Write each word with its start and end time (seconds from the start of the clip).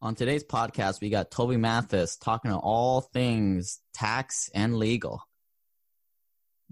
On 0.00 0.14
today's 0.14 0.44
podcast, 0.44 1.00
we 1.00 1.10
got 1.10 1.32
Toby 1.32 1.56
Mathis 1.56 2.16
talking 2.16 2.52
to 2.52 2.56
all 2.56 3.00
things 3.00 3.80
tax 3.92 4.48
and 4.54 4.76
legal. 4.76 5.22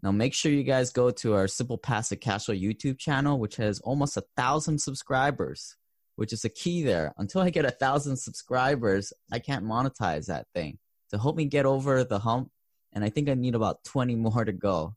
Now, 0.00 0.12
make 0.12 0.32
sure 0.32 0.52
you 0.52 0.62
guys 0.62 0.92
go 0.92 1.10
to 1.10 1.34
our 1.34 1.48
Simple 1.48 1.76
Passive 1.76 2.20
Cash 2.20 2.44
Flow 2.44 2.54
YouTube 2.54 3.00
channel, 3.00 3.40
which 3.40 3.56
has 3.56 3.80
almost 3.80 4.16
a 4.16 4.22
thousand 4.36 4.80
subscribers, 4.80 5.74
which 6.14 6.32
is 6.32 6.44
a 6.44 6.48
key 6.48 6.84
there. 6.84 7.14
Until 7.18 7.40
I 7.40 7.50
get 7.50 7.64
a 7.64 7.72
thousand 7.72 8.18
subscribers, 8.18 9.12
I 9.32 9.40
can't 9.40 9.64
monetize 9.64 10.26
that 10.26 10.46
thing. 10.54 10.78
So 11.08 11.18
help 11.18 11.34
me 11.34 11.46
get 11.46 11.66
over 11.66 12.04
the 12.04 12.20
hump, 12.20 12.52
and 12.92 13.02
I 13.02 13.08
think 13.08 13.28
I 13.28 13.34
need 13.34 13.56
about 13.56 13.82
20 13.82 14.14
more 14.14 14.44
to 14.44 14.52
go. 14.52 14.94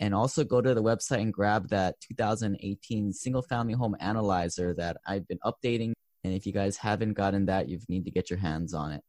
And 0.00 0.14
also 0.14 0.44
go 0.44 0.62
to 0.62 0.72
the 0.72 0.82
website 0.82 1.20
and 1.20 1.32
grab 1.32 1.68
that 1.68 1.96
2018 2.08 3.12
single 3.12 3.42
family 3.42 3.74
home 3.74 3.96
analyzer 4.00 4.72
that 4.78 4.96
I've 5.06 5.28
been 5.28 5.40
updating 5.44 5.92
and 6.24 6.32
if 6.32 6.46
you 6.46 6.52
guys 6.52 6.76
haven't 6.76 7.14
gotten 7.14 7.46
that, 7.46 7.68
you 7.68 7.80
need 7.88 8.04
to 8.04 8.10
get 8.10 8.30
your 8.30 8.38
hands 8.38 8.74
on 8.74 8.92
it. 8.92 9.02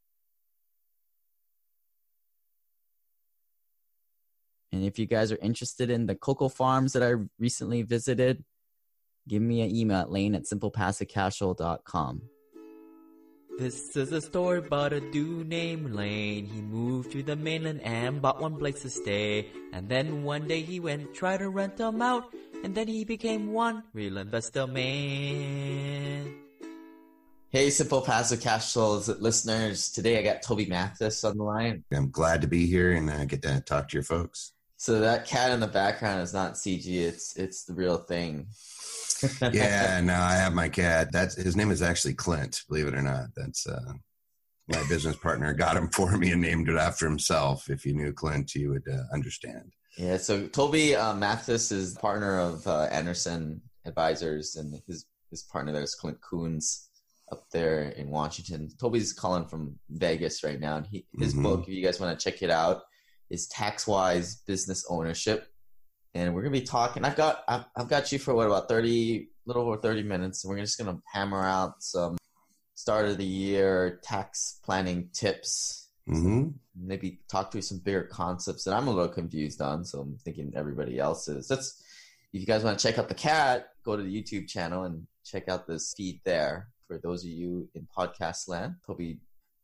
And 4.72 4.84
if 4.84 4.98
you 4.98 5.06
guys 5.06 5.32
are 5.32 5.38
interested 5.38 5.92
in 5.92 6.08
the 6.08 6.16
cocoa 6.16 6.50
farms 6.50 6.94
that 6.94 7.04
I 7.04 7.14
recently 7.38 7.84
visited, 7.84 8.44
give 9.28 9.42
me 9.42 9.62
an 9.62 9.76
email 9.76 9.98
at 9.98 10.12
lane 10.12 10.34
at 10.34 10.46
simplepassivecashflow.com. 10.46 12.24
This 13.60 13.96
is 13.96 14.12
a 14.12 14.20
story 14.20 14.58
about 14.58 14.94
a 14.94 15.00
dude 15.00 15.48
named 15.48 15.94
Lane. 15.94 16.48
He 16.48 16.60
moved 16.60 17.12
to 17.12 17.22
the 17.22 17.36
mainland 17.36 17.82
and 17.84 18.20
bought 18.20 18.42
one 18.42 18.58
place 18.58 18.82
to 18.82 18.90
stay. 18.90 19.46
And 19.72 19.88
then 19.88 20.24
one 20.24 20.48
day 20.48 20.62
he 20.64 20.80
went 20.80 21.14
try 21.14 21.38
to 21.38 21.50
rent 21.50 21.78
them 21.78 22.02
out. 22.02 22.34
And 22.64 22.74
then 22.74 22.88
he 22.88 23.06
became 23.06 23.54
one 23.54 23.84
real 23.94 24.18
investor 24.18 24.66
man. 24.66 26.43
Hey, 27.54 27.70
Simple 27.70 28.02
Passive 28.02 28.42
Cash 28.42 28.74
Flows 28.74 29.08
listeners. 29.08 29.92
Today 29.92 30.18
I 30.18 30.24
got 30.24 30.42
Toby 30.42 30.66
Mathis 30.66 31.24
on 31.24 31.38
the 31.38 31.44
line. 31.44 31.84
I'm 31.94 32.10
glad 32.10 32.42
to 32.42 32.48
be 32.48 32.66
here 32.66 32.94
and 32.94 33.08
uh, 33.08 33.26
get 33.26 33.44
to 33.44 33.62
talk 33.62 33.90
to 33.90 33.94
your 33.96 34.04
folks. 34.04 34.54
So 34.78 35.02
that 35.02 35.28
cat 35.28 35.52
in 35.52 35.60
the 35.60 35.68
background 35.68 36.24
is 36.24 36.34
not 36.34 36.56
CG; 36.56 36.88
it's 36.88 37.36
it's 37.36 37.66
the 37.66 37.76
real 37.76 37.98
thing. 37.98 38.48
yeah, 39.54 40.02
no, 40.04 40.16
I 40.16 40.34
have 40.34 40.56
my 40.56 40.68
cat. 40.68 41.10
That's 41.12 41.36
his 41.36 41.56
name 41.56 41.70
is 41.70 41.84
actually 41.84 42.16
Clint. 42.16 42.64
Believe 42.68 42.88
it 42.88 42.96
or 42.96 43.04
not, 43.04 43.26
that's 43.36 43.68
uh, 43.68 43.94
my 44.68 44.84
business 44.90 45.18
partner 45.18 45.54
got 45.54 45.78
him 45.78 45.90
for 45.90 46.18
me 46.18 46.32
and 46.32 46.42
named 46.42 46.70
it 46.70 46.78
after 46.78 47.08
himself. 47.08 47.70
If 47.70 47.86
you 47.86 47.94
knew 47.94 48.14
Clint, 48.14 48.56
you 48.56 48.72
would 48.72 48.92
uh, 48.92 49.04
understand. 49.14 49.74
Yeah. 49.96 50.18
So 50.18 50.48
Toby 50.48 50.96
uh, 50.96 51.14
Mathis 51.14 51.72
is 51.72 51.94
partner 52.00 52.40
of 52.40 52.66
uh, 52.66 52.88
Anderson 52.92 53.62
Advisors, 53.86 54.56
and 54.56 54.82
his 54.88 55.06
his 55.30 55.44
partner 55.44 55.72
there 55.72 55.84
is 55.84 55.94
Clint 55.94 56.20
Coons 56.20 56.90
up 57.34 57.50
there 57.52 57.90
in 57.90 58.10
Washington. 58.10 58.70
Toby's 58.80 59.12
calling 59.12 59.46
from 59.46 59.80
Vegas 59.90 60.44
right 60.44 60.60
now, 60.60 60.78
and 60.78 60.88
he, 60.88 61.06
his 61.18 61.34
mm-hmm. 61.34 61.44
book, 61.44 61.64
if 61.64 61.74
you 61.74 61.84
guys 61.84 62.00
want 62.00 62.18
to 62.18 62.24
check 62.24 62.42
it 62.42 62.52
out, 62.52 62.84
is 63.30 63.48
Tax 63.48 63.88
Wise 63.88 64.36
Business 64.36 64.86
Ownership. 64.90 65.48
And 66.14 66.36
we're 66.36 66.44
gonna 66.44 66.52
be 66.52 66.62
talking. 66.62 67.04
I've 67.04 67.16
got 67.16 67.44
I've, 67.48 67.66
I've 67.76 67.90
got 67.90 68.12
you 68.12 68.20
for 68.20 68.36
what 68.36 68.46
about 68.46 68.70
thirty, 68.70 69.30
little 69.46 69.64
over 69.64 69.78
thirty 69.78 70.04
minutes, 70.04 70.44
and 70.44 70.52
we're 70.52 70.60
just 70.60 70.78
gonna 70.78 71.00
hammer 71.12 71.44
out 71.44 71.82
some 71.82 72.18
start 72.76 73.08
of 73.08 73.18
the 73.18 73.26
year 73.26 74.00
tax 74.04 74.60
planning 74.64 75.10
tips. 75.12 75.90
Mm-hmm. 76.08 76.50
Maybe 76.76 77.22
talk 77.32 77.52
through 77.52 77.62
some 77.64 77.80
bigger 77.80 78.04
concepts 78.04 78.66
that 78.66 78.76
I'm 78.76 78.88
a 78.88 78.92
little 78.92 79.12
confused 79.12 79.60
on. 79.60 79.86
So 79.86 80.02
I'm 80.02 80.18
thinking 80.24 80.54
everybody 80.56 81.00
else 81.00 81.28
is. 81.28 81.48
That's 81.48 81.82
if 82.32 82.42
you 82.42 82.46
guys 82.46 82.64
want 82.64 82.78
to 82.78 82.88
check 82.88 83.00
out 83.00 83.10
the 83.10 83.16
cat, 83.16 83.70
go 83.84 83.98
to 83.98 84.04
the 84.04 84.22
YouTube 84.22 84.48
channel 84.48 84.84
and 84.84 85.08
check 85.26 85.50
out 85.50 85.66
this 85.66 85.94
feed 85.98 86.22
there 86.26 86.68
for 86.94 87.00
those 87.00 87.24
of 87.24 87.32
you 87.32 87.68
in 87.74 87.88
podcast 87.98 88.48
land. 88.48 88.76
Toby 88.86 89.18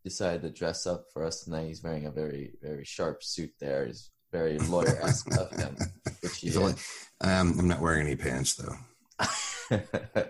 decided 0.04 0.42
to 0.42 0.50
dress 0.50 0.88
up 0.88 1.06
for 1.14 1.24
us 1.24 1.44
tonight. 1.44 1.68
He's 1.68 1.84
wearing 1.84 2.08
a 2.08 2.12
very, 2.12 2.54
very 2.60 2.84
sharp 2.84 3.24
suit 3.24 3.52
there. 3.60 3.86
He's 3.86 4.10
very 4.32 4.58
lawyer 4.60 5.00
esque 5.04 5.32
of 5.38 5.52
him. 5.52 5.78
Which 6.22 6.58
only, 6.58 6.74
um, 7.22 7.56
I'm 7.60 7.68
not 7.68 7.82
wearing 7.82 8.08
any 8.08 8.16
pants 8.16 8.56
though. 8.56 9.78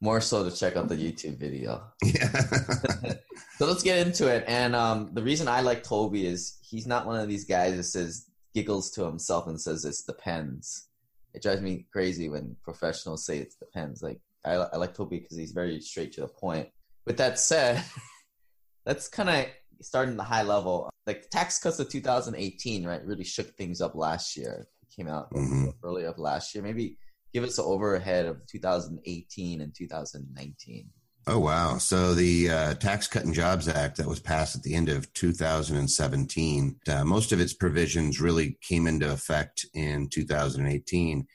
More 0.00 0.20
so 0.20 0.48
to 0.48 0.54
check 0.54 0.76
out 0.76 0.88
the 0.88 0.94
YouTube 0.94 1.36
video. 1.36 1.82
Yeah. 2.04 2.30
so 3.58 3.66
let's 3.66 3.82
get 3.82 4.06
into 4.06 4.28
it. 4.28 4.44
And 4.46 4.76
um, 4.76 5.10
the 5.12 5.22
reason 5.22 5.48
I 5.48 5.62
like 5.62 5.82
Toby 5.82 6.26
is 6.26 6.58
he's 6.62 6.86
not 6.86 7.06
one 7.06 7.18
of 7.18 7.28
these 7.28 7.44
guys 7.44 7.76
that 7.76 7.84
says 7.84 8.26
giggles 8.54 8.92
to 8.92 9.04
himself 9.04 9.48
and 9.48 9.60
says 9.60 9.84
it's 9.84 10.04
depends. 10.04 10.86
It 11.34 11.42
drives 11.42 11.60
me 11.60 11.86
crazy 11.92 12.28
when 12.28 12.56
professionals 12.62 13.26
say 13.26 13.38
it 13.38 13.52
depends. 13.58 14.00
Like 14.00 14.20
I, 14.44 14.52
I 14.52 14.76
like 14.76 14.94
Toby 14.94 15.18
because 15.18 15.36
he's 15.36 15.52
very 15.52 15.80
straight 15.80 16.12
to 16.14 16.22
the 16.22 16.28
point. 16.28 16.68
With 17.06 17.18
that 17.18 17.38
said, 17.38 17.82
that's 18.86 19.08
kind 19.08 19.28
of 19.28 19.46
starting 19.82 20.16
the 20.16 20.22
high 20.22 20.42
level. 20.42 20.90
Like 21.06 21.30
tax 21.30 21.58
cuts 21.58 21.78
of 21.78 21.88
2018, 21.88 22.86
right, 22.86 23.04
really 23.04 23.24
shook 23.24 23.56
things 23.56 23.80
up 23.80 23.94
last 23.94 24.36
year. 24.36 24.66
It 24.82 24.94
came 24.94 25.08
out 25.08 25.32
mm-hmm. 25.32 25.68
early 25.82 26.04
of 26.04 26.18
last 26.18 26.54
year. 26.54 26.62
Maybe 26.62 26.98
give 27.32 27.44
us 27.44 27.58
an 27.58 27.64
overhead 27.66 28.26
of 28.26 28.46
2018 28.46 29.60
and 29.60 29.74
2019. 29.74 30.90
Oh 31.26 31.38
wow! 31.38 31.76
So 31.76 32.14
the 32.14 32.50
uh, 32.50 32.74
Tax 32.74 33.06
Cut 33.06 33.24
and 33.24 33.34
Jobs 33.34 33.68
Act 33.68 33.98
that 33.98 34.08
was 34.08 34.20
passed 34.20 34.56
at 34.56 34.62
the 34.62 34.74
end 34.74 34.88
of 34.88 35.12
2017, 35.12 36.76
uh, 36.88 37.04
most 37.04 37.32
of 37.32 37.40
its 37.40 37.52
provisions 37.52 38.20
really 38.20 38.58
came 38.62 38.86
into 38.86 39.12
effect 39.12 39.66
in 39.74 40.08
2018 40.08 41.26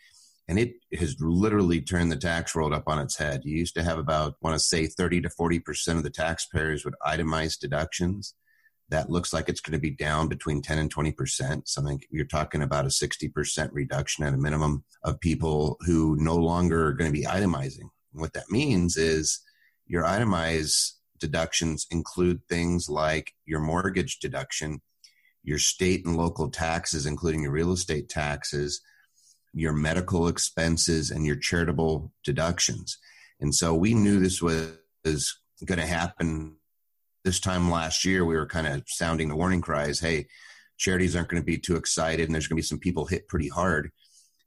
and 0.47 0.59
it 0.59 0.75
has 0.97 1.15
literally 1.19 1.81
turned 1.81 2.11
the 2.11 2.17
tax 2.17 2.53
world 2.53 2.73
up 2.73 2.83
on 2.87 2.99
its 2.99 3.17
head. 3.17 3.41
You 3.43 3.57
used 3.57 3.75
to 3.75 3.83
have 3.83 3.97
about, 3.97 4.35
want 4.41 4.55
to 4.55 4.59
say, 4.59 4.85
30 4.85 5.21
to 5.21 5.29
40% 5.29 5.97
of 5.97 6.03
the 6.03 6.09
taxpayers 6.09 6.85
would 6.85 6.95
itemize 7.05 7.57
deductions. 7.57 8.35
That 8.89 9.09
looks 9.09 9.33
like 9.33 9.49
it's 9.49 9.61
going 9.61 9.73
to 9.73 9.79
be 9.79 9.89
down 9.89 10.27
between 10.27 10.61
10 10.61 10.77
and 10.77 10.93
20%. 10.93 11.67
Something 11.67 11.99
you're 12.11 12.25
talking 12.25 12.61
about 12.61 12.85
a 12.85 12.89
60% 12.89 13.69
reduction 13.71 14.23
at 14.23 14.35
a 14.35 14.37
minimum 14.37 14.83
of 15.03 15.19
people 15.19 15.77
who 15.87 16.15
no 16.19 16.35
longer 16.35 16.87
are 16.87 16.93
going 16.93 17.11
to 17.11 17.19
be 17.19 17.25
itemizing. 17.25 17.89
what 18.11 18.33
that 18.33 18.49
means 18.51 18.97
is 18.97 19.41
your 19.87 20.05
itemized 20.05 20.93
deductions 21.19 21.87
include 21.89 22.41
things 22.47 22.87
like 22.87 23.33
your 23.45 23.59
mortgage 23.59 24.19
deduction, 24.19 24.81
your 25.43 25.57
state 25.57 26.05
and 26.05 26.15
local 26.15 26.49
taxes, 26.49 27.07
including 27.07 27.41
your 27.41 27.51
real 27.51 27.71
estate 27.71 28.09
taxes, 28.09 28.81
your 29.55 29.73
medical 29.73 30.27
expenses 30.27 31.09
and 31.09 31.25
your 31.25 31.37
charitable 31.37 32.11
deductions. 32.23 32.97
And 33.39 33.55
so 33.55 33.73
we 33.73 33.93
knew 33.93 34.19
this 34.19 34.41
was 34.41 34.77
going 35.65 35.79
to 35.79 35.85
happen 35.85 36.57
this 37.23 37.39
time 37.39 37.71
last 37.71 38.03
year. 38.05 38.25
We 38.25 38.35
were 38.35 38.45
kind 38.45 38.67
of 38.67 38.83
sounding 38.87 39.29
the 39.29 39.35
warning 39.35 39.61
cries 39.61 39.99
hey, 39.99 40.27
charities 40.77 41.15
aren't 41.15 41.29
going 41.29 41.41
to 41.41 41.45
be 41.45 41.57
too 41.57 41.77
excited, 41.77 42.25
and 42.25 42.35
there's 42.35 42.47
going 42.47 42.57
to 42.57 42.61
be 42.61 42.67
some 42.67 42.79
people 42.79 43.05
hit 43.05 43.29
pretty 43.29 43.47
hard 43.47 43.91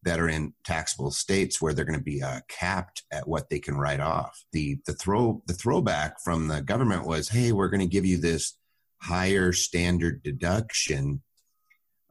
that 0.04 0.20
are 0.20 0.28
in 0.28 0.52
taxable 0.64 1.10
states 1.10 1.60
where 1.60 1.72
they're 1.72 1.84
going 1.84 1.98
to 1.98 2.04
be 2.04 2.22
uh, 2.22 2.40
capped 2.48 3.02
at 3.10 3.26
what 3.26 3.50
they 3.50 3.58
can 3.58 3.76
write 3.76 4.00
off. 4.00 4.44
The 4.52 4.78
the 4.86 4.92
throw 4.92 5.42
the 5.46 5.54
throwback 5.54 6.16
from 6.22 6.48
the 6.48 6.60
government 6.60 7.06
was, 7.06 7.30
hey, 7.30 7.52
we're 7.52 7.68
going 7.68 7.80
to 7.80 7.86
give 7.86 8.06
you 8.06 8.18
this 8.18 8.54
higher 9.00 9.52
standard 9.52 10.22
deduction 10.22 11.22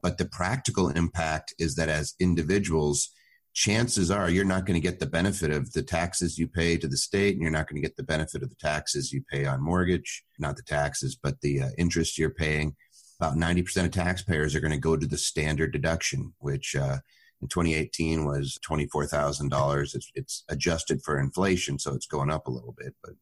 but 0.02 0.18
the 0.18 0.24
practical 0.24 0.88
impact 0.88 1.54
is 1.58 1.74
that 1.76 1.88
as 1.88 2.14
individuals, 2.20 3.10
chances 3.54 4.10
are 4.10 4.30
you're 4.30 4.44
not 4.44 4.66
going 4.66 4.80
to 4.80 4.86
get 4.86 5.00
the 5.00 5.06
benefit 5.06 5.50
of 5.50 5.72
the 5.72 5.82
taxes 5.82 6.38
you 6.38 6.46
pay 6.46 6.76
to 6.76 6.86
the 6.86 6.96
state, 6.96 7.34
and 7.34 7.42
you're 7.42 7.50
not 7.50 7.68
going 7.68 7.80
to 7.80 7.86
get 7.86 7.96
the 7.96 8.02
benefit 8.02 8.42
of 8.42 8.50
the 8.50 8.56
taxes 8.56 9.12
you 9.12 9.22
pay 9.30 9.46
on 9.46 9.62
mortgage, 9.62 10.24
not 10.38 10.56
the 10.56 10.62
taxes, 10.62 11.18
but 11.20 11.40
the 11.40 11.62
uh, 11.62 11.68
interest 11.76 12.18
you're 12.18 12.30
paying. 12.30 12.76
About 13.20 13.36
90% 13.36 13.84
of 13.84 13.90
taxpayers 13.90 14.54
are 14.54 14.60
going 14.60 14.72
to 14.72 14.78
go 14.78 14.96
to 14.96 15.06
the 15.06 15.18
standard 15.18 15.72
deduction, 15.72 16.34
which 16.38 16.76
uh, 16.76 16.98
in 17.42 17.48
2018 17.48 18.24
was 18.24 18.58
$24,000. 18.68 19.94
It's, 19.94 20.10
it's 20.14 20.44
adjusted 20.48 21.02
for 21.02 21.18
inflation, 21.18 21.78
so 21.78 21.94
it's 21.94 22.06
going 22.06 22.30
up 22.30 22.46
a 22.46 22.52
little 22.52 22.74
bit, 22.78 22.94
but 23.02 23.14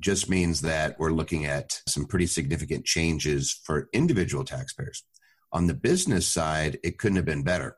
just 0.00 0.28
means 0.28 0.60
that 0.60 0.98
we're 0.98 1.12
looking 1.12 1.44
at 1.44 1.82
some 1.86 2.04
pretty 2.04 2.26
significant 2.26 2.84
changes 2.84 3.60
for 3.64 3.88
individual 3.92 4.44
taxpayers. 4.44 5.04
On 5.52 5.66
the 5.66 5.74
business 5.74 6.26
side, 6.26 6.78
it 6.82 6.98
couldn't 6.98 7.16
have 7.16 7.24
been 7.24 7.42
better. 7.42 7.76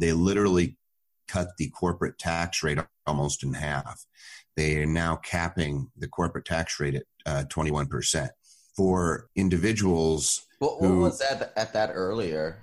They 0.00 0.12
literally 0.12 0.76
cut 1.26 1.48
the 1.58 1.68
corporate 1.70 2.18
tax 2.18 2.62
rate 2.62 2.78
almost 3.06 3.42
in 3.42 3.54
half. 3.54 4.04
They 4.56 4.78
are 4.78 4.86
now 4.86 5.16
capping 5.16 5.90
the 5.96 6.08
corporate 6.08 6.44
tax 6.44 6.80
rate 6.80 6.94
at 6.94 7.04
uh, 7.26 7.44
21%. 7.48 8.30
For 8.76 9.28
individuals. 9.34 10.46
What, 10.60 10.80
what 10.80 10.88
who, 10.88 11.00
was 11.00 11.18
that 11.18 11.52
at 11.56 11.72
that 11.72 11.90
earlier? 11.92 12.62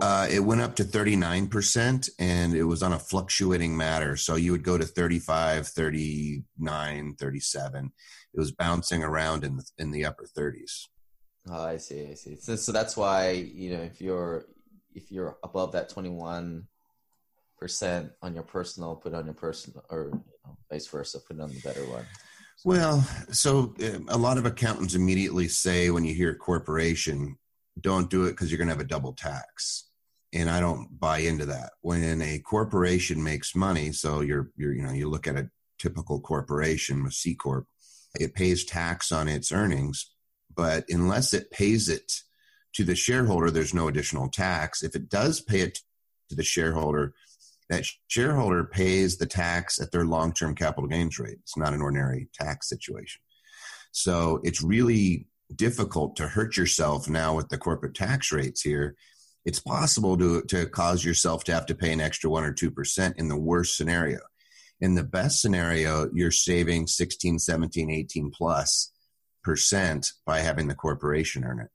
Uh, 0.00 0.26
it 0.30 0.40
went 0.40 0.60
up 0.60 0.76
to 0.76 0.84
39% 0.84 2.10
and 2.18 2.54
it 2.54 2.62
was 2.62 2.82
on 2.82 2.92
a 2.92 2.98
fluctuating 2.98 3.76
matter. 3.76 4.16
So 4.16 4.36
you 4.36 4.52
would 4.52 4.62
go 4.62 4.78
to 4.78 4.84
35, 4.84 5.66
39, 5.66 7.14
37. 7.18 7.92
It 8.32 8.38
was 8.38 8.52
bouncing 8.52 9.02
around 9.02 9.44
in 9.44 9.56
the, 9.56 9.64
in 9.78 9.90
the 9.90 10.06
upper 10.06 10.26
30s. 10.36 10.86
Oh, 11.48 11.64
I 11.64 11.78
see. 11.78 12.08
I 12.10 12.14
see. 12.14 12.36
So, 12.36 12.56
so 12.56 12.72
that's 12.72 12.96
why 12.96 13.30
you 13.30 13.72
know 13.72 13.82
if 13.82 14.00
you're 14.00 14.46
if 14.94 15.10
you're 15.10 15.38
above 15.42 15.72
that 15.72 15.88
twenty 15.88 16.10
one 16.10 16.66
percent 17.58 18.12
on 18.22 18.34
your 18.34 18.42
personal, 18.42 18.96
put 18.96 19.14
on 19.14 19.24
your 19.24 19.34
personal, 19.34 19.84
or 19.90 20.10
you 20.12 20.38
know, 20.44 20.56
vice 20.70 20.86
versa, 20.86 21.20
put 21.20 21.40
on 21.40 21.50
the 21.50 21.60
better 21.60 21.84
one. 21.86 22.06
Well, 22.64 23.00
so 23.30 23.74
uh, 23.82 24.00
a 24.08 24.18
lot 24.18 24.36
of 24.38 24.44
accountants 24.44 24.94
immediately 24.94 25.48
say 25.48 25.90
when 25.90 26.04
you 26.04 26.14
hear 26.14 26.34
corporation, 26.34 27.38
don't 27.80 28.10
do 28.10 28.24
it 28.24 28.32
because 28.32 28.50
you're 28.50 28.58
going 28.58 28.68
to 28.68 28.74
have 28.74 28.84
a 28.84 28.88
double 28.88 29.14
tax. 29.14 29.88
And 30.32 30.48
I 30.48 30.60
don't 30.60 31.00
buy 31.00 31.18
into 31.18 31.46
that. 31.46 31.72
When 31.80 32.20
a 32.22 32.38
corporation 32.40 33.22
makes 33.22 33.56
money, 33.56 33.92
so 33.92 34.20
you're, 34.20 34.50
you're, 34.56 34.74
you 34.74 34.82
know, 34.82 34.92
you 34.92 35.08
look 35.08 35.26
at 35.26 35.36
a 35.36 35.50
typical 35.78 36.20
corporation, 36.20 37.04
a 37.06 37.10
C 37.10 37.34
corp, 37.34 37.66
it 38.18 38.34
pays 38.34 38.64
tax 38.64 39.10
on 39.10 39.26
its 39.26 39.50
earnings, 39.52 40.12
but 40.54 40.84
unless 40.88 41.32
it 41.32 41.50
pays 41.50 41.88
it 41.88 42.12
to 42.74 42.84
the 42.84 42.94
shareholder, 42.94 43.50
there's 43.50 43.74
no 43.74 43.88
additional 43.88 44.28
tax. 44.28 44.82
If 44.82 44.94
it 44.94 45.08
does 45.08 45.40
pay 45.40 45.60
it 45.60 45.78
to 46.28 46.36
the 46.36 46.44
shareholder, 46.44 47.14
that 47.68 47.86
shareholder 48.08 48.64
pays 48.64 49.16
the 49.16 49.26
tax 49.26 49.80
at 49.80 49.92
their 49.92 50.04
long 50.04 50.32
term 50.32 50.54
capital 50.54 50.88
gains 50.88 51.18
rate. 51.18 51.38
It's 51.42 51.56
not 51.56 51.72
an 51.72 51.82
ordinary 51.82 52.28
tax 52.34 52.68
situation. 52.68 53.22
So 53.92 54.40
it's 54.44 54.62
really 54.62 55.26
difficult 55.54 56.16
to 56.16 56.28
hurt 56.28 56.56
yourself 56.56 57.08
now 57.08 57.34
with 57.34 57.48
the 57.48 57.58
corporate 57.58 57.94
tax 57.94 58.32
rates 58.32 58.60
here. 58.60 58.96
It's 59.44 59.60
possible 59.60 60.16
to, 60.18 60.42
to 60.42 60.66
cause 60.66 61.04
yourself 61.04 61.44
to 61.44 61.54
have 61.54 61.66
to 61.66 61.74
pay 61.74 61.92
an 61.92 62.00
extra 62.00 62.28
1 62.28 62.44
or 62.44 62.52
2% 62.52 63.14
in 63.16 63.28
the 63.28 63.38
worst 63.38 63.76
scenario. 63.76 64.18
In 64.80 64.94
the 64.94 65.04
best 65.04 65.40
scenario, 65.40 66.08
you're 66.12 66.30
saving 66.30 66.86
16, 66.86 67.38
17, 67.38 67.90
18 67.90 68.30
plus 68.30 68.92
percent 69.42 70.12
by 70.26 70.40
having 70.40 70.68
the 70.68 70.74
corporation 70.74 71.44
earn 71.44 71.60
it. 71.60 71.68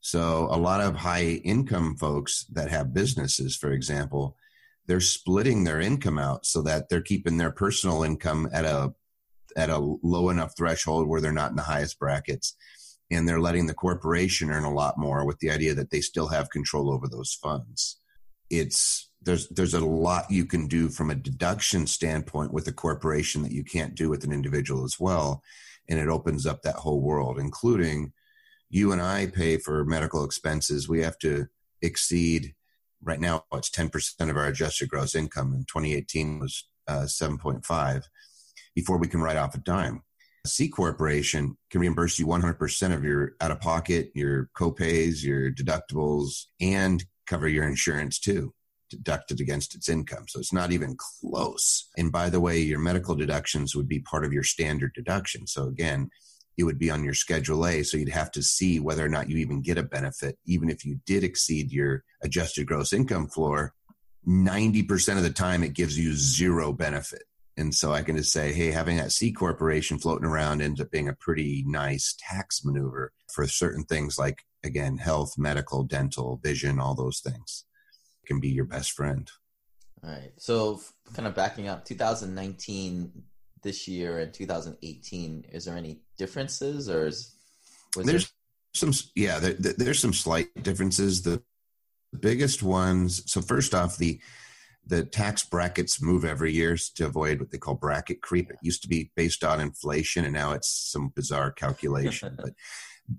So 0.00 0.48
a 0.50 0.56
lot 0.56 0.80
of 0.80 0.96
high 0.96 1.40
income 1.44 1.96
folks 1.96 2.46
that 2.52 2.70
have 2.70 2.94
businesses, 2.94 3.56
for 3.56 3.72
example, 3.72 4.36
they're 4.86 5.00
splitting 5.00 5.64
their 5.64 5.80
income 5.80 6.18
out 6.18 6.46
so 6.46 6.62
that 6.62 6.88
they're 6.88 7.02
keeping 7.02 7.36
their 7.36 7.50
personal 7.50 8.02
income 8.02 8.48
at 8.52 8.64
a 8.64 8.94
at 9.56 9.68
a 9.68 9.78
low 10.02 10.30
enough 10.30 10.52
threshold 10.56 11.08
where 11.08 11.20
they're 11.20 11.32
not 11.32 11.50
in 11.50 11.56
the 11.56 11.62
highest 11.62 11.98
brackets 11.98 12.56
and 13.10 13.28
they're 13.28 13.40
letting 13.40 13.66
the 13.66 13.74
corporation 13.74 14.50
earn 14.50 14.62
a 14.62 14.72
lot 14.72 14.96
more 14.96 15.26
with 15.26 15.38
the 15.40 15.50
idea 15.50 15.74
that 15.74 15.90
they 15.90 16.00
still 16.00 16.28
have 16.28 16.50
control 16.50 16.92
over 16.92 17.08
those 17.08 17.36
funds 17.42 18.00
it's 18.50 19.10
there's 19.22 19.48
there's 19.48 19.74
a 19.74 19.84
lot 19.84 20.30
you 20.30 20.44
can 20.44 20.66
do 20.66 20.88
from 20.88 21.10
a 21.10 21.14
deduction 21.14 21.86
standpoint 21.86 22.52
with 22.52 22.66
a 22.68 22.72
corporation 22.72 23.42
that 23.42 23.52
you 23.52 23.64
can't 23.64 23.94
do 23.94 24.08
with 24.08 24.24
an 24.24 24.32
individual 24.32 24.84
as 24.84 24.98
well 24.98 25.42
and 25.90 25.98
it 25.98 26.08
opens 26.08 26.46
up 26.46 26.62
that 26.62 26.76
whole 26.76 27.02
world 27.02 27.38
including 27.38 28.12
you 28.70 28.92
and 28.92 29.02
I 29.02 29.26
pay 29.26 29.58
for 29.58 29.84
medical 29.84 30.24
expenses 30.24 30.88
we 30.88 31.02
have 31.02 31.18
to 31.18 31.48
exceed 31.82 32.54
right 33.02 33.20
now 33.20 33.44
it's 33.52 33.70
10% 33.70 34.30
of 34.30 34.36
our 34.36 34.46
adjusted 34.46 34.88
gross 34.88 35.14
income. 35.14 35.54
In 35.54 35.64
2018 35.64 36.38
was 36.38 36.68
uh, 36.88 37.02
7.5 37.06 38.04
before 38.74 38.98
we 38.98 39.08
can 39.08 39.20
write 39.20 39.36
off 39.36 39.54
a 39.54 39.58
dime. 39.58 40.02
A 40.44 40.48
C 40.48 40.68
corporation 40.68 41.56
can 41.70 41.80
reimburse 41.80 42.18
you 42.18 42.26
100% 42.26 42.94
of 42.94 43.04
your 43.04 43.32
out 43.40 43.50
of 43.50 43.60
pocket, 43.60 44.10
your 44.14 44.48
copays, 44.56 45.22
your 45.22 45.50
deductibles, 45.50 46.46
and 46.60 47.04
cover 47.26 47.46
your 47.46 47.64
insurance 47.68 48.18
too, 48.18 48.54
deducted 48.90 49.40
against 49.40 49.74
its 49.74 49.88
income. 49.88 50.26
So 50.28 50.38
it's 50.38 50.52
not 50.52 50.72
even 50.72 50.96
close. 50.98 51.88
And 51.96 52.12
by 52.12 52.28
the 52.28 52.40
way, 52.40 52.58
your 52.58 52.80
medical 52.80 53.14
deductions 53.14 53.74
would 53.74 53.88
be 53.88 54.00
part 54.00 54.24
of 54.24 54.32
your 54.32 54.42
standard 54.42 54.92
deduction. 54.94 55.46
So 55.46 55.66
again, 55.68 56.10
it 56.58 56.64
would 56.64 56.78
be 56.78 56.90
on 56.90 57.04
your 57.04 57.14
schedule 57.14 57.66
A. 57.66 57.82
So 57.82 57.96
you'd 57.96 58.10
have 58.10 58.30
to 58.32 58.42
see 58.42 58.80
whether 58.80 59.04
or 59.04 59.08
not 59.08 59.30
you 59.30 59.38
even 59.38 59.62
get 59.62 59.78
a 59.78 59.82
benefit, 59.82 60.38
even 60.44 60.68
if 60.68 60.84
you 60.84 61.00
did 61.06 61.24
exceed 61.24 61.72
your 61.72 62.04
adjusted 62.22 62.66
gross 62.66 62.92
income 62.92 63.28
floor. 63.28 63.72
90% 64.28 65.16
of 65.16 65.22
the 65.22 65.30
time, 65.30 65.62
it 65.62 65.72
gives 65.72 65.98
you 65.98 66.12
zero 66.12 66.72
benefit. 66.72 67.22
And 67.56 67.74
so 67.74 67.92
I 67.92 68.02
can 68.02 68.16
just 68.16 68.32
say, 68.32 68.52
hey, 68.52 68.70
having 68.70 68.96
that 68.98 69.12
C 69.12 69.32
corporation 69.32 69.98
floating 69.98 70.26
around 70.26 70.60
ends 70.60 70.80
up 70.80 70.90
being 70.90 71.08
a 71.08 71.14
pretty 71.14 71.64
nice 71.66 72.14
tax 72.18 72.64
maneuver 72.64 73.12
for 73.32 73.46
certain 73.46 73.84
things 73.84 74.18
like, 74.18 74.44
again, 74.62 74.98
health, 74.98 75.34
medical, 75.38 75.84
dental, 75.84 76.40
vision, 76.42 76.78
all 76.78 76.94
those 76.94 77.20
things 77.20 77.64
can 78.30 78.40
be 78.40 78.48
your 78.48 78.64
best 78.64 78.92
friend. 78.92 79.28
All 80.04 80.10
right. 80.10 80.32
So, 80.38 80.80
kind 81.14 81.26
of 81.26 81.34
backing 81.34 81.68
up, 81.68 81.84
2019 81.84 83.24
this 83.62 83.86
year 83.86 84.18
and 84.20 84.32
2018 84.32 85.44
is 85.52 85.64
there 85.64 85.76
any 85.76 86.00
differences 86.16 86.88
or 86.88 87.06
is 87.06 87.34
there's 87.94 88.06
there... 88.06 88.30
some 88.72 88.92
yeah 89.14 89.38
there, 89.38 89.52
there's 89.52 89.98
some 89.98 90.14
slight 90.14 90.48
differences 90.62 91.20
the 91.20 91.42
biggest 92.20 92.62
ones 92.62 93.22
so 93.30 93.42
first 93.42 93.74
off 93.74 93.98
the 93.98 94.18
the 94.86 95.04
tax 95.04 95.44
brackets 95.44 96.00
move 96.00 96.24
every 96.24 96.54
year 96.54 96.74
to 96.94 97.04
avoid 97.04 97.38
what 97.38 97.50
they 97.50 97.58
call 97.58 97.74
bracket 97.74 98.22
creep 98.22 98.50
it 98.50 98.56
used 98.62 98.80
to 98.80 98.88
be 98.88 99.10
based 99.14 99.44
on 99.44 99.60
inflation 99.60 100.24
and 100.24 100.32
now 100.32 100.52
it's 100.52 100.70
some 100.90 101.12
bizarre 101.14 101.50
calculation 101.50 102.34
but 102.42 102.54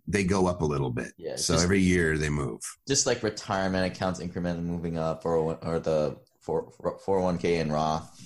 they 0.07 0.23
go 0.23 0.47
up 0.47 0.61
a 0.61 0.65
little 0.65 0.89
bit 0.89 1.11
yeah, 1.17 1.35
so 1.35 1.53
just, 1.53 1.63
every 1.63 1.79
year 1.79 2.17
they 2.17 2.29
move 2.29 2.61
just 2.87 3.05
like 3.05 3.23
retirement 3.23 3.85
accounts 3.85 4.19
incrementally 4.19 4.63
moving 4.63 4.97
up 4.97 5.25
or 5.25 5.57
or 5.63 5.79
the 5.79 6.17
4, 6.41 6.71
401k 7.05 7.61
and 7.61 7.71
roth 7.71 8.19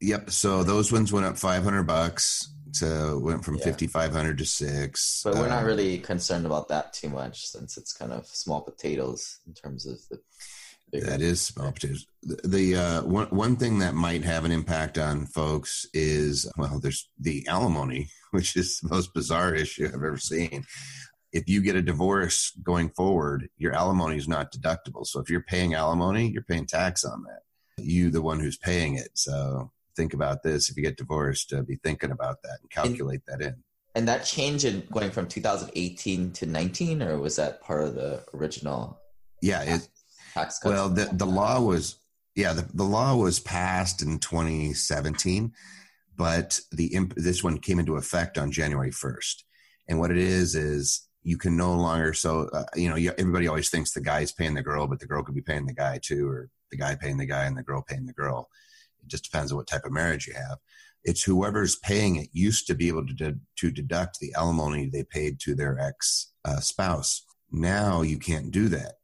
Yep. 0.00 0.30
So 0.30 0.64
those 0.64 0.92
ones 0.92 1.12
went 1.12 1.26
up 1.26 1.36
500 1.36 1.82
bucks. 1.84 2.54
So 2.72 3.18
went 3.18 3.44
from 3.44 3.56
yeah. 3.56 3.64
5,500 3.64 4.38
to 4.38 4.44
six. 4.44 5.22
But 5.24 5.34
we're 5.34 5.44
um, 5.44 5.48
not 5.48 5.64
really 5.64 5.98
concerned 5.98 6.46
about 6.46 6.68
that 6.68 6.92
too 6.92 7.08
much 7.08 7.46
since 7.46 7.76
it's 7.76 7.92
kind 7.92 8.12
of 8.12 8.26
small 8.26 8.60
potatoes 8.60 9.40
in 9.46 9.54
terms 9.54 9.86
of 9.86 9.98
the. 10.08 10.20
That 10.92 11.20
is 11.20 11.40
small 11.40 11.70
potatoes. 11.70 12.06
The, 12.22 12.48
the 12.48 12.76
uh, 12.76 13.02
one 13.02 13.28
one 13.28 13.56
thing 13.56 13.78
that 13.78 13.94
might 13.94 14.24
have 14.24 14.44
an 14.44 14.50
impact 14.50 14.98
on 14.98 15.26
folks 15.26 15.86
is 15.94 16.50
well, 16.56 16.80
there's 16.80 17.08
the 17.18 17.46
alimony, 17.46 18.08
which 18.30 18.56
is 18.56 18.80
the 18.80 18.88
most 18.88 19.14
bizarre 19.14 19.54
issue 19.54 19.86
I've 19.86 19.94
ever 19.94 20.16
seen. 20.16 20.64
If 21.32 21.48
you 21.48 21.62
get 21.62 21.76
a 21.76 21.82
divorce 21.82 22.52
going 22.62 22.90
forward, 22.90 23.48
your 23.56 23.72
alimony 23.72 24.16
is 24.16 24.28
not 24.28 24.52
deductible. 24.52 25.06
So 25.06 25.20
if 25.20 25.30
you're 25.30 25.42
paying 25.42 25.74
alimony, 25.74 26.28
you're 26.28 26.42
paying 26.42 26.66
tax 26.66 27.04
on 27.04 27.24
that. 27.24 27.42
You, 27.82 28.10
the 28.10 28.22
one 28.22 28.40
who's 28.40 28.56
paying 28.56 28.96
it. 28.96 29.10
So 29.14 29.70
think 29.96 30.14
about 30.14 30.42
this 30.42 30.70
if 30.70 30.76
you 30.76 30.82
get 30.82 30.96
divorced 30.96 31.52
uh, 31.52 31.62
be 31.62 31.76
thinking 31.76 32.10
about 32.10 32.42
that 32.42 32.58
and 32.60 32.70
calculate 32.70 33.20
and, 33.28 33.40
that 33.40 33.46
in 33.46 33.54
and 33.94 34.08
that 34.08 34.24
change 34.24 34.64
in 34.64 34.82
going 34.90 35.10
from 35.10 35.26
2018 35.26 36.32
to 36.32 36.46
19 36.46 37.02
or 37.02 37.18
was 37.18 37.36
that 37.36 37.60
part 37.60 37.84
of 37.84 37.94
the 37.94 38.24
original 38.34 38.98
yeah 39.42 39.64
tax, 39.64 39.84
it, 39.84 39.90
tax 40.32 40.60
well 40.64 40.88
the, 40.88 41.08
the 41.12 41.26
law 41.26 41.60
was 41.60 41.96
yeah 42.34 42.52
the, 42.52 42.66
the 42.74 42.84
law 42.84 43.14
was 43.14 43.38
passed 43.40 44.02
in 44.02 44.18
2017 44.18 45.52
but 46.16 46.60
the 46.72 46.98
this 47.16 47.42
one 47.42 47.58
came 47.58 47.78
into 47.78 47.96
effect 47.96 48.38
on 48.38 48.50
january 48.50 48.90
1st 48.90 49.42
and 49.88 49.98
what 49.98 50.10
it 50.10 50.18
is 50.18 50.54
is 50.54 51.08
you 51.22 51.36
can 51.36 51.56
no 51.56 51.74
longer 51.74 52.12
so 52.12 52.48
uh, 52.52 52.64
you 52.74 52.88
know 52.88 53.12
everybody 53.18 53.46
always 53.46 53.70
thinks 53.70 53.92
the 53.92 54.00
guy's 54.00 54.32
paying 54.32 54.54
the 54.54 54.62
girl 54.62 54.86
but 54.86 55.00
the 55.00 55.06
girl 55.06 55.22
could 55.22 55.34
be 55.34 55.42
paying 55.42 55.66
the 55.66 55.72
guy 55.72 55.98
too 56.02 56.28
or 56.28 56.48
the 56.70 56.76
guy 56.76 56.94
paying 56.94 57.18
the 57.18 57.26
guy 57.26 57.44
and 57.44 57.56
the 57.56 57.62
girl 57.62 57.84
paying 57.86 58.06
the 58.06 58.12
girl 58.12 58.48
it 59.02 59.08
just 59.08 59.24
depends 59.24 59.52
on 59.52 59.58
what 59.58 59.66
type 59.66 59.84
of 59.84 59.92
marriage 59.92 60.26
you 60.26 60.34
have. 60.34 60.58
It's 61.02 61.22
whoever's 61.22 61.76
paying 61.76 62.16
it 62.16 62.28
used 62.32 62.66
to 62.66 62.74
be 62.74 62.88
able 62.88 63.06
to, 63.06 63.14
de- 63.14 63.38
to 63.56 63.70
deduct 63.70 64.18
the 64.18 64.34
alimony 64.34 64.86
they 64.86 65.04
paid 65.04 65.40
to 65.40 65.54
their 65.54 65.78
ex 65.78 66.32
uh, 66.44 66.60
spouse. 66.60 67.24
Now 67.50 68.02
you 68.02 68.18
can't 68.18 68.50
do 68.50 68.68
that. 68.68 68.94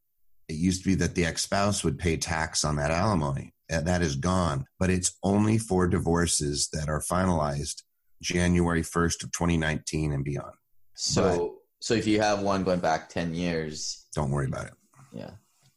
It 0.48 0.54
used 0.54 0.82
to 0.82 0.90
be 0.90 0.94
that 0.96 1.14
the 1.14 1.24
ex 1.24 1.42
spouse 1.42 1.82
would 1.82 1.98
pay 1.98 2.16
tax 2.16 2.64
on 2.64 2.76
that 2.76 2.90
alimony. 2.90 3.54
That 3.68 4.00
is 4.00 4.14
gone, 4.14 4.66
but 4.78 4.90
it's 4.90 5.18
only 5.24 5.58
for 5.58 5.88
divorces 5.88 6.68
that 6.72 6.88
are 6.88 7.00
finalized 7.00 7.82
January 8.22 8.82
1st 8.82 9.24
of 9.24 9.32
2019 9.32 10.12
and 10.12 10.24
beyond. 10.24 10.52
So, 10.94 11.22
but, 11.22 11.65
so 11.86 11.94
if 11.94 12.04
you 12.04 12.20
have 12.20 12.42
one 12.42 12.64
going 12.64 12.80
back 12.80 13.08
10 13.10 13.32
years, 13.32 14.06
don't 14.12 14.32
worry 14.32 14.46
about 14.46 14.66
it. 14.66 14.72
Yeah. 15.12 15.30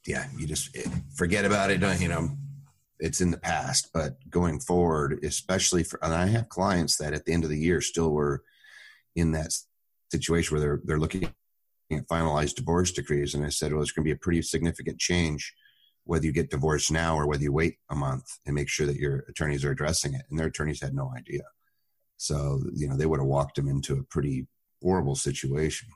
Yeah. 0.07 0.25
You 0.35 0.47
just 0.47 0.75
eh, 0.75 0.89
forget 1.15 1.45
about 1.45 1.69
it. 1.69 1.81
Don't, 1.81 2.01
you 2.01 2.07
know, 2.07 2.31
it's 2.99 3.21
in 3.21 3.29
the 3.29 3.37
past, 3.37 3.91
but 3.93 4.15
going 4.27 4.59
forward, 4.59 5.19
especially 5.23 5.83
for, 5.83 6.03
and 6.03 6.11
I 6.11 6.25
have 6.25 6.49
clients 6.49 6.97
that 6.97 7.13
at 7.13 7.25
the 7.25 7.31
end 7.31 7.43
of 7.43 7.51
the 7.51 7.59
year 7.59 7.79
still 7.79 8.09
were 8.09 8.41
in 9.15 9.33
that 9.33 9.53
situation 10.11 10.55
where 10.55 10.61
they're, 10.61 10.81
they're 10.83 10.97
looking 10.97 11.25
at 11.25 12.07
finalized 12.07 12.55
divorce 12.55 12.91
decrees. 12.91 13.35
And 13.35 13.45
I 13.45 13.49
said, 13.49 13.71
well, 13.71 13.83
it's 13.83 13.91
going 13.91 14.03
to 14.03 14.09
be 14.09 14.15
a 14.15 14.19
pretty 14.19 14.41
significant 14.41 14.97
change 14.97 15.53
whether 16.05 16.25
you 16.25 16.31
get 16.31 16.49
divorced 16.49 16.91
now 16.91 17.15
or 17.17 17.27
whether 17.27 17.43
you 17.43 17.53
wait 17.53 17.75
a 17.91 17.95
month 17.95 18.25
and 18.47 18.55
make 18.55 18.67
sure 18.67 18.87
that 18.87 18.97
your 18.97 19.25
attorneys 19.29 19.63
are 19.63 19.69
addressing 19.69 20.15
it. 20.15 20.23
And 20.31 20.39
their 20.39 20.47
attorneys 20.47 20.81
had 20.81 20.95
no 20.95 21.13
idea. 21.15 21.43
So, 22.17 22.63
you 22.73 22.89
know, 22.89 22.97
they 22.97 23.05
would 23.05 23.19
have 23.19 23.27
walked 23.27 23.57
them 23.57 23.67
into 23.67 23.93
a 23.93 24.03
pretty 24.05 24.47
horrible 24.81 25.15
situation. 25.15 25.89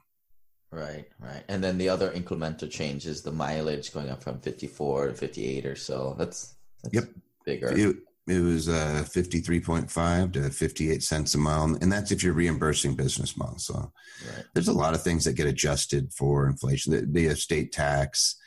Right, 0.73 1.05
right. 1.19 1.43
And 1.49 1.63
then 1.63 1.77
the 1.77 1.89
other 1.89 2.09
incremental 2.09 2.69
change 2.69 3.05
is 3.05 3.21
the 3.21 3.31
mileage 3.31 3.93
going 3.93 4.09
up 4.09 4.23
from 4.23 4.39
54 4.39 5.09
to 5.09 5.13
58 5.13 5.65
or 5.67 5.75
so. 5.75 6.15
That's 6.17 6.55
that's 6.81 6.95
yep. 6.95 7.03
Bigger. 7.45 7.69
It, 7.77 7.97
it 8.25 8.39
was 8.39 8.69
uh, 8.69 9.05
53.5 9.05 10.33
to 10.33 10.49
58 10.49 11.03
cents 11.03 11.35
a 11.35 11.37
mile. 11.37 11.77
And 11.79 11.91
that's 11.91 12.11
if 12.11 12.23
you're 12.23 12.33
reimbursing 12.33 12.95
business 12.95 13.37
miles. 13.37 13.65
So 13.65 13.75
right. 13.75 14.45
there's 14.53 14.69
a 14.69 14.73
lot 14.73 14.95
of 14.95 15.03
things 15.03 15.25
that 15.25 15.33
get 15.33 15.45
adjusted 15.45 16.11
for 16.13 16.47
inflation. 16.47 16.93
The, 16.93 17.05
the 17.05 17.25
estate 17.27 17.71
tax 17.71 18.37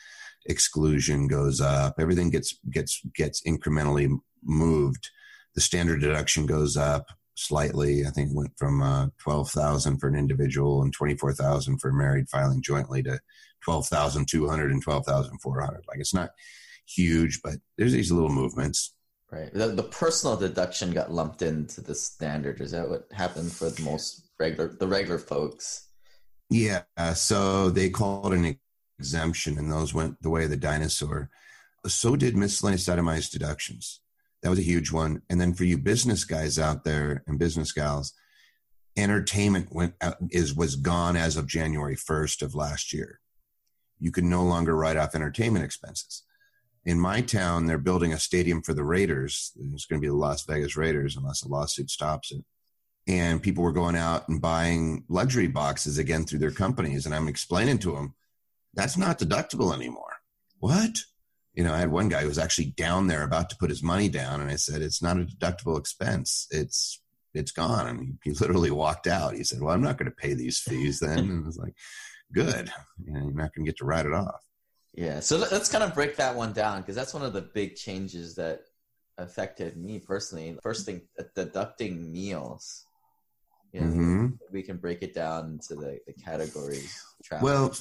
exclusion 0.47 1.27
goes 1.27 1.61
up. 1.61 1.95
Everything 1.99 2.29
gets, 2.29 2.57
gets, 2.71 3.01
gets 3.15 3.41
incrementally 3.43 4.11
moved. 4.43 5.09
The 5.55 5.61
standard 5.61 6.01
deduction 6.01 6.45
goes 6.45 6.75
up. 6.75 7.07
Slightly. 7.37 8.05
I 8.05 8.09
think 8.09 8.31
went 8.33 8.57
from 8.57 8.81
uh, 8.81 9.07
twelve 9.17 9.49
thousand 9.49 9.99
for 9.99 10.07
an 10.07 10.15
individual 10.15 10.81
and 10.81 10.91
twenty 10.91 11.15
four 11.15 11.33
thousand 11.33 11.79
for 11.79 11.93
married 11.93 12.29
filing 12.29 12.61
jointly 12.61 13.03
to 13.03 13.19
twelve 13.63 13.87
thousand 13.87 14.27
two 14.27 14.49
hundred 14.49 14.71
and 14.71 14.81
twelve 14.81 15.05
thousand 15.05 15.39
four 15.39 15.61
hundred. 15.61 15.83
Like 15.87 15.99
it's 15.99 16.13
not 16.13 16.31
huge, 16.85 17.41
but 17.43 17.55
there's 17.77 17.93
these 17.93 18.11
little 18.11 18.29
movements. 18.29 18.93
Right. 19.31 19.53
The, 19.53 19.67
the 19.67 19.83
personal 19.83 20.37
deduction 20.37 20.91
got 20.91 21.11
lumped 21.11 21.41
into 21.41 21.81
the 21.81 21.95
standard. 21.95 22.61
Is 22.61 22.71
that 22.71 22.89
what 22.89 23.07
happened 23.11 23.51
for 23.51 23.69
the 23.69 23.81
most 23.83 24.29
regular 24.39 24.69
the 24.69 24.87
regular 24.87 25.19
folks? 25.19 25.87
Yeah. 26.49 26.83
So 27.13 27.69
they 27.69 27.89
called 27.89 28.33
an 28.33 28.57
exemption, 28.99 29.57
and 29.57 29.71
those 29.71 29.93
went 29.93 30.21
the 30.21 30.29
way 30.29 30.45
of 30.45 30.49
the 30.49 30.57
dinosaur. 30.57 31.29
So 31.85 32.15
did 32.15 32.35
miscellaneous 32.35 32.89
itemized 32.89 33.31
deductions. 33.31 34.01
That 34.43 34.49
was 34.49 34.59
a 34.59 34.63
huge 34.63 34.91
one. 34.91 35.21
And 35.29 35.41
then 35.41 35.53
for 35.53 35.63
you 35.63 35.77
business 35.77 36.23
guys 36.23 36.59
out 36.59 36.83
there 36.83 37.23
and 37.27 37.39
business 37.39 37.71
gals, 37.71 38.13
entertainment 38.95 39.69
went 39.71 39.93
out, 40.01 40.17
is 40.29 40.53
was 40.53 40.75
gone 40.75 41.15
as 41.15 41.37
of 41.37 41.47
January 41.47 41.95
1st 41.95 42.41
of 42.41 42.55
last 42.55 42.93
year. 42.93 43.19
You 43.99 44.11
can 44.11 44.29
no 44.29 44.43
longer 44.43 44.75
write 44.75 44.97
off 44.97 45.15
entertainment 45.15 45.65
expenses. 45.65 46.23
In 46.85 46.99
my 46.99 47.21
town, 47.21 47.65
they're 47.65 47.77
building 47.77 48.13
a 48.13 48.19
stadium 48.19 48.61
for 48.61 48.73
the 48.73 48.83
Raiders. 48.83 49.51
It's 49.73 49.85
going 49.85 49.99
to 50.01 50.05
be 50.05 50.09
the 50.09 50.15
Las 50.15 50.45
Vegas 50.45 50.77
Raiders 50.77 51.17
unless 51.17 51.43
a 51.43 51.47
lawsuit 51.47 51.89
stops 51.89 52.31
it. 52.31 52.43
And 53.07 53.41
people 53.41 53.63
were 53.63 53.71
going 53.71 53.95
out 53.95 54.27
and 54.29 54.41
buying 54.41 55.03
luxury 55.09 55.47
boxes 55.47 55.97
again 55.97 56.25
through 56.25 56.39
their 56.39 56.51
companies. 56.51 57.05
And 57.05 57.15
I'm 57.15 57.27
explaining 57.27 57.79
to 57.79 57.93
them, 57.93 58.13
that's 58.73 58.97
not 58.97 59.19
deductible 59.19 59.73
anymore. 59.73 60.13
What? 60.59 60.99
You 61.57 61.63
know, 61.63 61.73
I 61.73 61.79
had 61.79 61.91
one 61.91 62.07
guy 62.07 62.21
who 62.21 62.27
was 62.27 62.37
actually 62.37 62.67
down 62.77 63.07
there 63.07 63.23
about 63.23 63.49
to 63.49 63.57
put 63.57 63.71
his 63.71 63.81
money 63.81 64.09
down, 64.09 64.41
and 64.41 64.51
I 64.51 64.57
said, 64.57 64.83
"It's 64.83 65.01
not 65.01 65.17
a 65.17 65.25
deductible 65.25 65.79
expense. 65.79 66.47
It's 66.51 67.01
it's 67.33 67.51
gone." 67.51 67.87
And 67.87 68.19
he, 68.23 68.31
literally 68.31 68.69
walked 68.69 69.07
out. 69.07 69.33
He 69.33 69.43
said, 69.43 69.59
"Well, 69.59 69.73
I'm 69.73 69.81
not 69.81 69.97
going 69.97 70.09
to 70.09 70.15
pay 70.15 70.35
these 70.35 70.59
fees 70.59 70.99
then." 70.99 71.17
and 71.17 71.43
I 71.43 71.47
was 71.47 71.57
like, 71.57 71.73
"Good. 72.31 72.71
You 73.03 73.11
know, 73.11 73.21
you're 73.21 73.33
not 73.33 73.55
going 73.55 73.65
to 73.65 73.71
get 73.71 73.77
to 73.77 73.85
write 73.85 74.05
it 74.05 74.13
off." 74.13 74.45
Yeah. 74.93 75.19
So 75.19 75.37
let's 75.37 75.67
kind 75.67 75.83
of 75.83 75.95
break 75.95 76.15
that 76.17 76.35
one 76.35 76.53
down 76.53 76.81
because 76.81 76.95
that's 76.95 77.15
one 77.15 77.23
of 77.23 77.33
the 77.33 77.41
big 77.41 77.75
changes 77.75 78.35
that 78.35 78.61
affected 79.17 79.77
me 79.77 79.97
personally. 79.97 80.55
First 80.61 80.85
thing, 80.85 81.01
deducting 81.35 82.13
meals. 82.13 82.85
You 83.73 83.81
know, 83.81 83.87
mm-hmm. 83.87 84.27
We 84.51 84.61
can 84.61 84.77
break 84.77 85.01
it 85.01 85.15
down 85.15 85.53
into 85.53 85.75
the, 85.75 85.99
the 86.05 86.13
categories. 86.13 87.03
Well, 87.41 87.75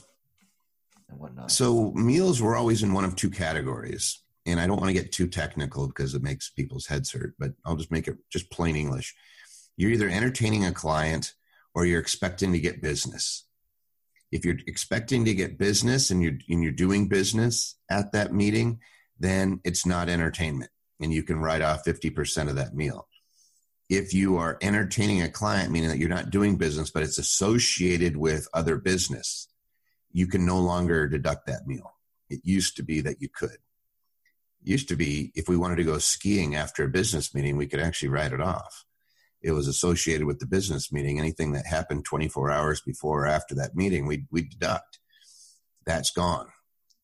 and 1.08 1.18
whatnot. 1.18 1.50
So 1.50 1.92
meals 1.92 2.40
were 2.40 2.56
always 2.56 2.82
in 2.82 2.92
one 2.92 3.04
of 3.04 3.16
two 3.16 3.30
categories. 3.30 4.22
And 4.46 4.60
I 4.60 4.66
don't 4.66 4.80
want 4.80 4.88
to 4.88 5.02
get 5.02 5.10
too 5.10 5.26
technical 5.26 5.88
because 5.88 6.14
it 6.14 6.22
makes 6.22 6.50
people's 6.50 6.86
heads 6.86 7.10
hurt, 7.10 7.34
but 7.38 7.52
I'll 7.64 7.76
just 7.76 7.90
make 7.90 8.06
it 8.06 8.16
just 8.30 8.50
plain 8.50 8.76
English. 8.76 9.14
You're 9.76 9.90
either 9.90 10.08
entertaining 10.08 10.64
a 10.64 10.72
client 10.72 11.34
or 11.74 11.84
you're 11.84 12.00
expecting 12.00 12.52
to 12.52 12.60
get 12.60 12.80
business. 12.80 13.44
If 14.30 14.44
you're 14.44 14.58
expecting 14.66 15.24
to 15.24 15.34
get 15.34 15.58
business 15.58 16.10
and 16.10 16.22
you're, 16.22 16.38
and 16.48 16.62
you're 16.62 16.72
doing 16.72 17.08
business 17.08 17.76
at 17.90 18.12
that 18.12 18.32
meeting, 18.32 18.78
then 19.18 19.60
it's 19.64 19.84
not 19.84 20.08
entertainment 20.08 20.70
and 21.00 21.12
you 21.12 21.22
can 21.22 21.38
write 21.38 21.62
off 21.62 21.84
50% 21.84 22.48
of 22.48 22.56
that 22.56 22.74
meal. 22.74 23.08
If 23.88 24.12
you 24.12 24.36
are 24.38 24.58
entertaining 24.62 25.22
a 25.22 25.28
client, 25.28 25.70
meaning 25.70 25.88
that 25.90 25.98
you're 25.98 26.08
not 26.08 26.30
doing 26.30 26.56
business, 26.56 26.90
but 26.90 27.02
it's 27.02 27.18
associated 27.18 28.16
with 28.16 28.48
other 28.52 28.76
business, 28.76 29.48
you 30.16 30.26
can 30.26 30.46
no 30.46 30.58
longer 30.58 31.06
deduct 31.06 31.46
that 31.46 31.66
meal. 31.66 31.92
It 32.30 32.40
used 32.42 32.74
to 32.78 32.82
be 32.82 33.02
that 33.02 33.20
you 33.20 33.28
could. 33.28 33.50
It 33.50 34.64
used 34.64 34.88
to 34.88 34.96
be 34.96 35.30
if 35.34 35.46
we 35.46 35.58
wanted 35.58 35.76
to 35.76 35.84
go 35.84 35.98
skiing 35.98 36.54
after 36.54 36.84
a 36.84 36.88
business 36.88 37.34
meeting, 37.34 37.58
we 37.58 37.66
could 37.66 37.80
actually 37.80 38.08
write 38.08 38.32
it 38.32 38.40
off. 38.40 38.86
It 39.42 39.52
was 39.52 39.68
associated 39.68 40.26
with 40.26 40.38
the 40.38 40.46
business 40.46 40.90
meeting. 40.90 41.18
Anything 41.18 41.52
that 41.52 41.66
happened 41.66 42.06
24 42.06 42.50
hours 42.50 42.80
before 42.80 43.24
or 43.24 43.26
after 43.26 43.54
that 43.56 43.76
meeting, 43.76 44.06
we 44.06 44.24
we 44.30 44.48
deduct. 44.48 45.00
That's 45.84 46.10
gone. 46.10 46.48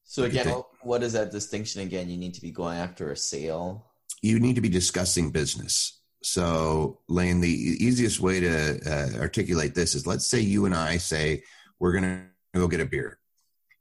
So 0.04 0.23
again, 0.25 0.62
what 0.81 1.02
is 1.02 1.12
that 1.12 1.31
distinction 1.31 1.83
again? 1.83 2.09
You 2.09 2.16
need 2.16 2.33
to 2.35 2.40
be 2.40 2.50
going 2.50 2.78
after 2.78 3.12
a 3.12 3.16
sale. 3.16 3.92
You 4.23 4.40
need 4.40 4.54
to 4.54 4.62
be 4.62 4.71
discussing 4.71 5.31
business. 5.31 6.00
So, 6.23 7.00
Lane, 7.09 7.42
the 7.42 7.50
easiest 7.50 8.21
way 8.21 8.40
to 8.40 8.81
uh, 8.87 9.21
articulate 9.21 9.75
this 9.75 9.95
is 9.95 10.07
let's 10.07 10.26
say 10.26 10.40
you 10.40 10.64
and 10.64 10.75
I 10.75 10.97
say 10.97 11.42
we're 11.78 11.92
going 11.92 12.04
to 12.04 12.31
go 12.61 12.68
get 12.68 12.80
a 12.80 12.87
beer 12.87 13.18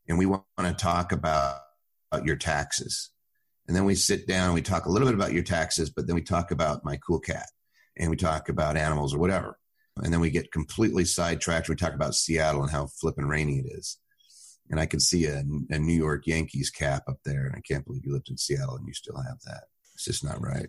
and 0.07 0.17
we 0.17 0.25
want 0.25 0.43
to 0.59 0.73
talk 0.73 1.11
about, 1.11 1.59
about 2.11 2.25
your 2.25 2.35
taxes. 2.35 3.11
And 3.67 3.75
then 3.75 3.85
we 3.85 3.95
sit 3.95 4.27
down 4.27 4.45
and 4.45 4.53
we 4.53 4.61
talk 4.61 4.85
a 4.85 4.89
little 4.89 5.07
bit 5.07 5.15
about 5.15 5.33
your 5.33 5.43
taxes, 5.43 5.89
but 5.89 6.07
then 6.07 6.15
we 6.15 6.21
talk 6.21 6.51
about 6.51 6.83
my 6.83 6.97
cool 6.97 7.19
cat 7.19 7.47
and 7.97 8.09
we 8.09 8.17
talk 8.17 8.49
about 8.49 8.77
animals 8.77 9.13
or 9.13 9.19
whatever. 9.19 9.57
And 9.97 10.11
then 10.11 10.19
we 10.19 10.29
get 10.29 10.51
completely 10.51 11.05
sidetracked. 11.05 11.69
We 11.69 11.75
talk 11.75 11.93
about 11.93 12.15
Seattle 12.15 12.61
and 12.61 12.71
how 12.71 12.87
flippin' 12.87 13.27
rainy 13.27 13.59
it 13.59 13.67
is. 13.67 13.97
And 14.69 14.79
I 14.79 14.85
can 14.85 14.99
see 14.99 15.25
a, 15.25 15.43
a 15.69 15.79
New 15.79 15.93
York 15.93 16.25
Yankees 16.27 16.69
cap 16.69 17.03
up 17.07 17.17
there. 17.25 17.45
And 17.45 17.55
I 17.55 17.61
can't 17.61 17.85
believe 17.85 18.05
you 18.05 18.13
lived 18.13 18.29
in 18.29 18.37
Seattle 18.37 18.77
and 18.77 18.87
you 18.87 18.93
still 18.93 19.17
have 19.17 19.39
that. 19.45 19.65
It's 19.93 20.05
just 20.05 20.23
not 20.23 20.41
right. 20.41 20.67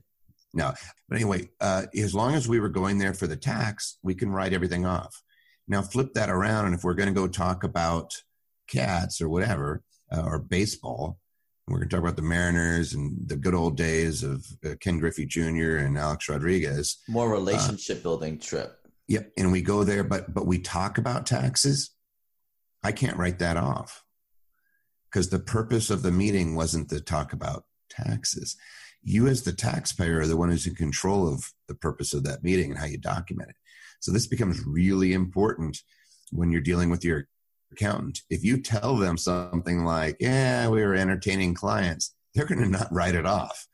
No, 0.55 0.73
but 1.09 1.17
anyway, 1.17 1.49
uh, 1.61 1.87
as 1.97 2.15
long 2.15 2.35
as 2.35 2.47
we 2.47 2.61
were 2.61 2.69
going 2.69 2.99
there 2.99 3.15
for 3.15 3.27
the 3.27 3.37
tax, 3.37 3.97
we 4.03 4.15
can 4.15 4.31
write 4.31 4.53
everything 4.53 4.85
off. 4.85 5.23
Now 5.69 5.83
flip 5.83 6.15
that 6.15 6.31
around, 6.31 6.67
and 6.67 6.75
if 6.75 6.85
we're 6.85 6.95
going 6.95 7.09
to 7.09 7.15
go 7.15 7.29
talk 7.29 7.65
about 7.65 8.23
cats 8.67 9.21
or 9.21 9.29
whatever, 9.29 9.83
uh, 10.11 10.23
or 10.23 10.39
baseball, 10.39 11.19
we're 11.69 11.79
going 11.79 11.89
to 11.89 11.97
talk 11.97 12.03
about 12.03 12.17
the 12.17 12.23
Mariners 12.23 12.93
and 12.93 13.17
the 13.29 13.37
good 13.37 13.55
old 13.55 13.77
days 13.77 14.23
of 14.23 14.45
uh, 14.65 14.75
Ken 14.81 14.99
Griffey 14.99 15.25
Jr. 15.25 15.77
and 15.77 15.97
Alex 15.97 16.29
Rodriguez. 16.29 16.99
More 17.09 17.29
uh, 17.29 17.39
relationship 17.39 17.99
uh, 17.99 18.03
building 18.03 18.39
trip. 18.39 18.79
Yep, 19.09 19.33
and 19.37 19.53
we 19.53 19.63
go 19.63 19.85
there, 19.85 20.05
but 20.05 20.33
but 20.33 20.47
we 20.47 20.59
talk 20.59 20.99
about 20.99 21.27
taxes. 21.27 21.91
I 22.83 22.93
can't 22.93 23.17
write 23.17 23.39
that 23.39 23.57
off 23.57 24.05
because 25.11 25.29
the 25.29 25.39
purpose 25.39 25.91
of 25.91 26.03
the 26.03 26.11
meeting 26.11 26.57
wasn't 26.57 26.89
to 26.91 27.01
talk 27.01 27.33
about 27.33 27.65
taxes. 27.91 28.57
You, 29.03 29.27
as 29.27 29.43
the 29.43 29.53
taxpayer, 29.53 30.21
are 30.21 30.27
the 30.27 30.37
one 30.37 30.51
who's 30.51 30.67
in 30.67 30.75
control 30.75 31.33
of 31.33 31.53
the 31.69 31.75
purpose 31.75 32.15
of 32.15 32.25
that 32.25 32.43
meeting 32.43 32.71
and 32.71 32.79
how 32.79 32.87
you 32.87 32.99
document 32.99 33.51
it. 33.51 33.57
So 34.03 34.11
this 34.11 34.27
becomes 34.27 34.67
really 34.67 35.13
important 35.13 35.79
when 36.33 36.51
you're 36.51 36.61
dealing 36.61 36.91
with 36.91 37.05
your 37.05 37.29
accountant. 37.71 38.21
If 38.31 38.43
you 38.43 38.61
tell 38.61 38.97
them 38.97 39.17
something 39.17 39.85
like, 39.85 40.17
yeah, 40.19 40.69
we 40.69 40.85
were 40.85 40.97
entertaining 40.97 41.55
clients, 41.55 42.13
they're 42.35 42.45
going 42.45 42.61
to 42.61 42.69
not 42.69 42.93
write 42.93 43.15
it 43.15 43.27
off. 43.27 43.69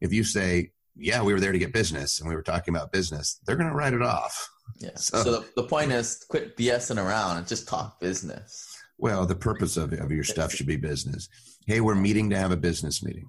If 0.00 0.10
you 0.10 0.24
say, 0.24 0.72
yeah, 0.96 1.22
we 1.22 1.34
were 1.34 1.40
there 1.40 1.52
to 1.52 1.58
get 1.58 1.74
business 1.74 2.18
and 2.18 2.30
we 2.30 2.34
were 2.34 2.42
talking 2.42 2.74
about 2.74 2.92
business, 2.92 3.40
they're 3.44 3.56
going 3.56 3.68
to 3.68 3.76
write 3.76 3.92
it 3.92 4.00
off. 4.00 4.48
Yeah. 4.80 4.96
So, 4.96 5.22
so 5.22 5.32
the, 5.32 5.46
the, 5.56 5.64
point 5.64 5.92
is 5.92 6.24
quit 6.30 6.56
BSing 6.56 6.96
around 6.96 7.36
and 7.36 7.46
just 7.46 7.68
talk 7.68 8.00
business. 8.00 8.74
Well, 8.96 9.26
the 9.26 9.34
purpose 9.34 9.76
of, 9.76 9.92
of 9.92 10.10
your 10.10 10.24
stuff 10.24 10.52
should 10.52 10.66
be 10.66 10.76
business. 10.76 11.28
Hey, 11.66 11.82
we're 11.82 11.94
meeting 11.94 12.30
to 12.30 12.38
have 12.38 12.52
a 12.52 12.56
business 12.56 13.02
meeting. 13.02 13.28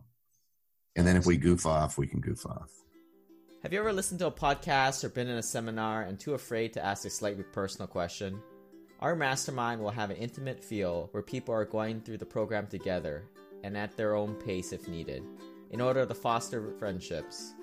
And 0.96 1.06
then 1.06 1.18
if 1.18 1.26
we 1.26 1.36
goof 1.36 1.66
off, 1.66 1.98
we 1.98 2.08
can 2.08 2.22
goof 2.22 2.46
off. 2.46 2.72
Have 3.62 3.74
you 3.74 3.80
ever 3.80 3.92
listened 3.92 4.20
to 4.20 4.28
a 4.28 4.32
podcast 4.32 5.04
or 5.04 5.10
been 5.10 5.28
in 5.28 5.36
a 5.36 5.44
seminar 5.44 6.04
and 6.04 6.18
too 6.18 6.34
afraid 6.34 6.72
to 6.72 6.86
ask 6.86 7.04
a 7.04 7.10
slightly 7.10 7.44
personal 7.44 7.88
question? 7.88 8.42
Our 9.02 9.18
mastermind 9.18 9.82
will 9.82 9.90
have 9.90 10.12
an 10.12 10.16
intimate 10.16 10.64
feel 10.64 11.10
where 11.12 11.22
people 11.22 11.54
are 11.54 11.66
going 11.66 12.00
through 12.00 12.20
the 12.20 12.26
program 12.26 12.68
together 12.68 13.26
and 13.66 13.76
at 13.76 13.98
their 13.98 14.16
own 14.16 14.36
pace 14.36 14.72
if 14.72 14.88
needed, 14.88 15.24
in 15.72 15.82
order 15.82 16.06
to 16.06 16.14
foster 16.14 16.72
friendships. 16.80 17.54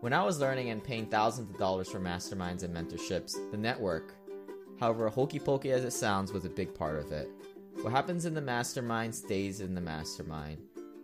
When 0.00 0.12
I 0.12 0.24
was 0.24 0.40
learning 0.40 0.70
and 0.70 0.82
paying 0.82 1.06
thousands 1.06 1.48
of 1.48 1.58
dollars 1.58 1.88
for 1.88 2.00
masterminds 2.00 2.64
and 2.64 2.74
mentorships, 2.74 3.30
the 3.52 3.56
network, 3.56 4.12
however 4.80 5.08
hokey 5.08 5.38
pokey 5.38 5.70
as 5.70 5.84
it 5.84 5.92
sounds, 5.92 6.32
was 6.32 6.44
a 6.44 6.50
big 6.50 6.74
part 6.74 6.98
of 6.98 7.12
it. 7.12 7.30
What 7.82 7.92
happens 7.92 8.24
in 8.24 8.34
the 8.34 8.40
mastermind 8.40 9.14
stays 9.14 9.60
in 9.60 9.76
the 9.76 9.80
mastermind. 9.80 10.58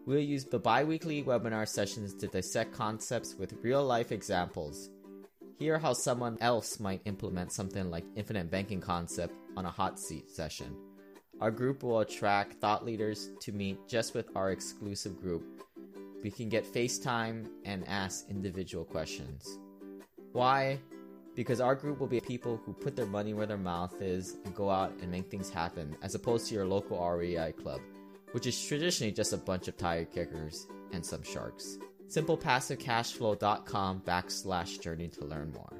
We'll 0.06 0.20
use 0.20 0.44
the 0.44 0.60
bi 0.60 0.84
weekly 0.84 1.24
webinar 1.24 1.66
sessions 1.66 2.14
to 2.14 2.28
dissect 2.28 2.72
concepts 2.72 3.34
with 3.34 3.58
real 3.62 3.84
life 3.84 4.12
examples. 4.12 4.88
Hear 5.58 5.80
how 5.80 5.94
someone 5.94 6.38
else 6.40 6.78
might 6.78 7.00
implement 7.06 7.50
something 7.50 7.90
like 7.90 8.04
infinite 8.14 8.48
banking 8.48 8.80
concept 8.80 9.34
on 9.56 9.66
a 9.66 9.70
hot 9.70 9.98
seat 9.98 10.30
session. 10.30 10.76
Our 11.40 11.50
group 11.50 11.82
will 11.82 11.98
attract 11.98 12.60
thought 12.60 12.84
leaders 12.84 13.30
to 13.40 13.50
meet 13.50 13.88
just 13.88 14.14
with 14.14 14.28
our 14.36 14.52
exclusive 14.52 15.20
group. 15.20 15.42
We 16.22 16.30
can 16.30 16.48
get 16.48 16.72
FaceTime 16.72 17.48
and 17.64 17.82
ask 17.88 18.30
individual 18.30 18.84
questions. 18.84 19.58
Why? 20.30 20.78
Because 21.34 21.60
our 21.60 21.74
group 21.74 21.98
will 21.98 22.06
be 22.06 22.20
people 22.20 22.60
who 22.64 22.74
put 22.74 22.94
their 22.94 23.06
money 23.06 23.34
where 23.34 23.46
their 23.46 23.56
mouth 23.56 24.00
is 24.00 24.36
and 24.44 24.54
go 24.54 24.70
out 24.70 24.92
and 25.02 25.10
make 25.10 25.28
things 25.32 25.50
happen, 25.50 25.96
as 26.00 26.14
opposed 26.14 26.46
to 26.46 26.54
your 26.54 26.64
local 26.64 27.04
REI 27.04 27.52
club 27.60 27.80
which 28.36 28.46
is 28.46 28.62
traditionally 28.66 29.10
just 29.10 29.32
a 29.32 29.38
bunch 29.38 29.66
of 29.66 29.78
tire 29.78 30.04
kickers 30.04 30.66
and 30.92 31.02
some 31.02 31.22
sharks. 31.22 31.78
SimplePassiveCashflow.com 32.10 34.02
backslash 34.02 34.78
journey 34.78 35.08
to 35.08 35.24
learn 35.24 35.50
more. 35.52 35.72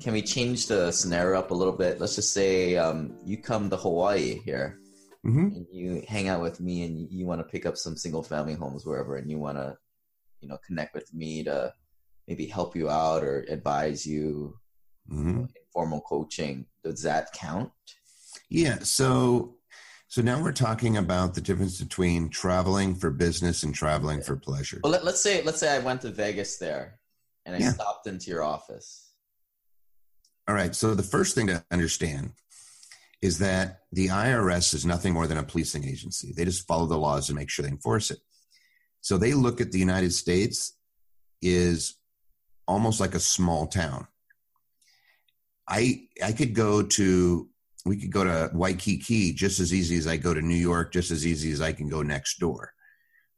Can 0.00 0.14
we 0.14 0.22
change 0.22 0.66
the 0.66 0.90
scenario 0.90 1.38
up 1.38 1.52
a 1.52 1.54
little 1.54 1.72
bit? 1.72 2.00
Let's 2.00 2.16
just 2.16 2.32
say 2.32 2.76
um, 2.76 3.18
you 3.24 3.36
come 3.36 3.70
to 3.70 3.76
Hawaii 3.76 4.40
here 4.44 4.80
mm-hmm. 5.24 5.46
and 5.54 5.66
you 5.70 6.02
hang 6.08 6.26
out 6.26 6.42
with 6.42 6.58
me 6.58 6.82
and 6.82 6.98
you, 6.98 7.06
you 7.08 7.26
want 7.26 7.40
to 7.40 7.44
pick 7.44 7.64
up 7.64 7.76
some 7.76 7.96
single 7.96 8.24
family 8.24 8.54
homes 8.54 8.84
wherever 8.84 9.14
and 9.14 9.30
you 9.30 9.38
want 9.38 9.58
to, 9.58 9.76
you 10.40 10.48
know, 10.48 10.58
connect 10.66 10.92
with 10.92 11.14
me 11.14 11.44
to 11.44 11.72
maybe 12.26 12.46
help 12.46 12.74
you 12.74 12.90
out 12.90 13.22
or 13.22 13.46
advise 13.48 14.04
you, 14.04 14.56
hmm 15.08 15.44
informal 15.68 16.00
coaching. 16.00 16.66
Does 16.82 17.04
that 17.04 17.32
count? 17.32 17.70
Yeah. 18.50 18.78
So, 18.80 19.57
so 20.08 20.22
now 20.22 20.42
we're 20.42 20.52
talking 20.52 20.96
about 20.96 21.34
the 21.34 21.40
difference 21.42 21.80
between 21.80 22.30
traveling 22.30 22.94
for 22.94 23.10
business 23.10 23.62
and 23.62 23.74
traveling 23.74 24.22
for 24.22 24.36
pleasure. 24.36 24.80
Well, 24.82 24.92
let, 24.92 25.04
let's 25.04 25.20
say 25.20 25.42
let's 25.42 25.60
say 25.60 25.74
I 25.74 25.80
went 25.80 26.00
to 26.02 26.10
Vegas 26.10 26.56
there, 26.56 26.98
and 27.44 27.54
I 27.54 27.58
Yeah. 27.58 27.72
stopped 27.72 28.06
into 28.06 28.30
your 28.30 28.42
office. 28.42 29.10
All 30.48 30.54
right. 30.54 30.74
So 30.74 30.94
the 30.94 31.02
first 31.02 31.34
thing 31.34 31.46
to 31.48 31.62
understand 31.70 32.32
is 33.20 33.38
that 33.40 33.80
the 33.92 34.06
IRS 34.06 34.72
is 34.72 34.86
nothing 34.86 35.12
more 35.12 35.26
than 35.26 35.36
a 35.36 35.42
policing 35.42 35.84
agency. 35.84 36.32
They 36.32 36.46
just 36.46 36.66
follow 36.66 36.86
the 36.86 36.96
laws 36.96 37.28
and 37.28 37.36
make 37.36 37.50
sure 37.50 37.64
they 37.64 37.70
enforce 37.70 38.10
it. 38.10 38.20
So 39.02 39.18
they 39.18 39.34
look 39.34 39.60
at 39.60 39.72
the 39.72 39.78
United 39.78 40.14
States 40.14 40.74
is 41.42 41.96
almost 42.66 42.98
like 42.98 43.14
a 43.14 43.20
small 43.20 43.66
town. 43.66 44.06
I 45.68 46.08
I 46.24 46.32
could 46.32 46.54
go 46.54 46.82
to 46.82 47.48
we 47.88 47.96
could 47.96 48.12
go 48.12 48.24
to 48.24 48.50
Waikiki 48.54 49.32
just 49.32 49.60
as 49.60 49.72
easy 49.72 49.96
as 49.96 50.06
I 50.06 50.16
go 50.16 50.34
to 50.34 50.42
New 50.42 50.54
York, 50.54 50.92
just 50.92 51.10
as 51.10 51.26
easy 51.26 51.50
as 51.52 51.60
I 51.60 51.72
can 51.72 51.88
go 51.88 52.02
next 52.02 52.38
door. 52.38 52.72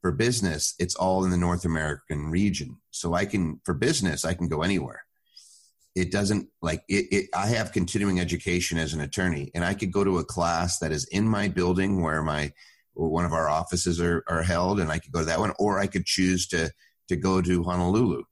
For 0.01 0.13
business, 0.13 0.75
it's 0.79 0.95
all 0.95 1.25
in 1.25 1.31
the 1.31 1.37
North 1.37 1.65
American 1.65 2.31
region. 2.31 2.79
So 2.91 3.15
I 3.15 3.27
can 3.27 3.61
for 3.65 3.75
business, 3.75 4.25
I 4.25 4.35
can 4.35 4.49
go 4.49 4.63
anywhere 4.63 5.05
it 5.95 6.13
doesn't 6.13 6.49
like 6.63 6.83
it, 6.89 7.07
it 7.11 7.29
i 7.35 7.47
have 7.47 7.73
continuing 7.73 8.21
education 8.21 8.79
as 8.79 8.95
an 8.95 9.01
attorney 9.01 9.51
and 9.55 9.65
i 9.65 9.75
could 9.75 9.93
go 9.93 10.05
to 10.05 10.19
a 10.19 10.25
class 10.25 10.79
that 10.79 10.93
is 10.93 11.05
in 11.07 11.29
my 11.29 11.49
building 11.49 12.01
where 12.01 12.23
my 12.23 12.53
one 12.95 13.25
of 13.25 13.33
our 13.33 13.49
offices 13.49 14.01
are, 14.01 14.25
are 14.29 14.43
held 14.43 14.81
and 14.81 14.91
i 14.91 14.99
could 14.99 15.13
go 15.13 15.21
to 15.21 15.27
that 15.27 15.41
one 15.41 15.53
or 15.59 15.79
i 15.79 15.87
could 15.87 16.07
choose 16.07 16.47
to 16.47 16.71
to 17.09 17.17
go 17.17 17.41
to 17.41 17.63
honolulu 17.63 18.23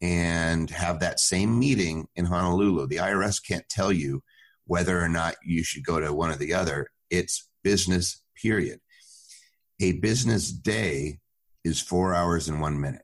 and 0.00 0.70
have 0.70 1.00
that 1.00 1.20
same 1.20 1.58
meeting 1.58 2.06
in 2.16 2.24
honolulu 2.24 2.86
the 2.86 2.96
irs 2.96 3.44
can't 3.46 3.68
tell 3.68 3.92
you 3.92 4.22
whether 4.70 5.00
or 5.02 5.08
not 5.08 5.34
you 5.44 5.62
should 5.62 5.84
go 5.84 6.00
to 6.00 6.12
one 6.12 6.30
or 6.30 6.36
the 6.36 6.54
other 6.54 6.86
it's 7.10 7.48
business 7.62 8.22
period 8.40 8.78
a 9.80 9.92
business 9.92 10.50
day 10.50 11.18
is 11.64 11.80
four 11.80 12.14
hours 12.14 12.48
and 12.48 12.60
one 12.60 12.80
minute 12.80 13.02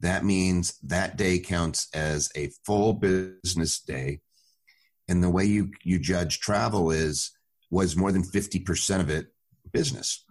that 0.00 0.24
means 0.24 0.78
that 0.82 1.16
day 1.16 1.38
counts 1.38 1.88
as 1.94 2.30
a 2.34 2.50
full 2.64 2.94
business 2.94 3.80
day. 3.80 4.20
And 5.08 5.22
the 5.22 5.30
way 5.30 5.44
you, 5.44 5.70
you 5.84 5.98
judge 5.98 6.40
travel 6.40 6.90
is 6.90 7.30
was 7.70 7.96
more 7.96 8.10
than 8.10 8.22
50% 8.22 9.00
of 9.00 9.10
it 9.10 9.26
business. 9.72 10.24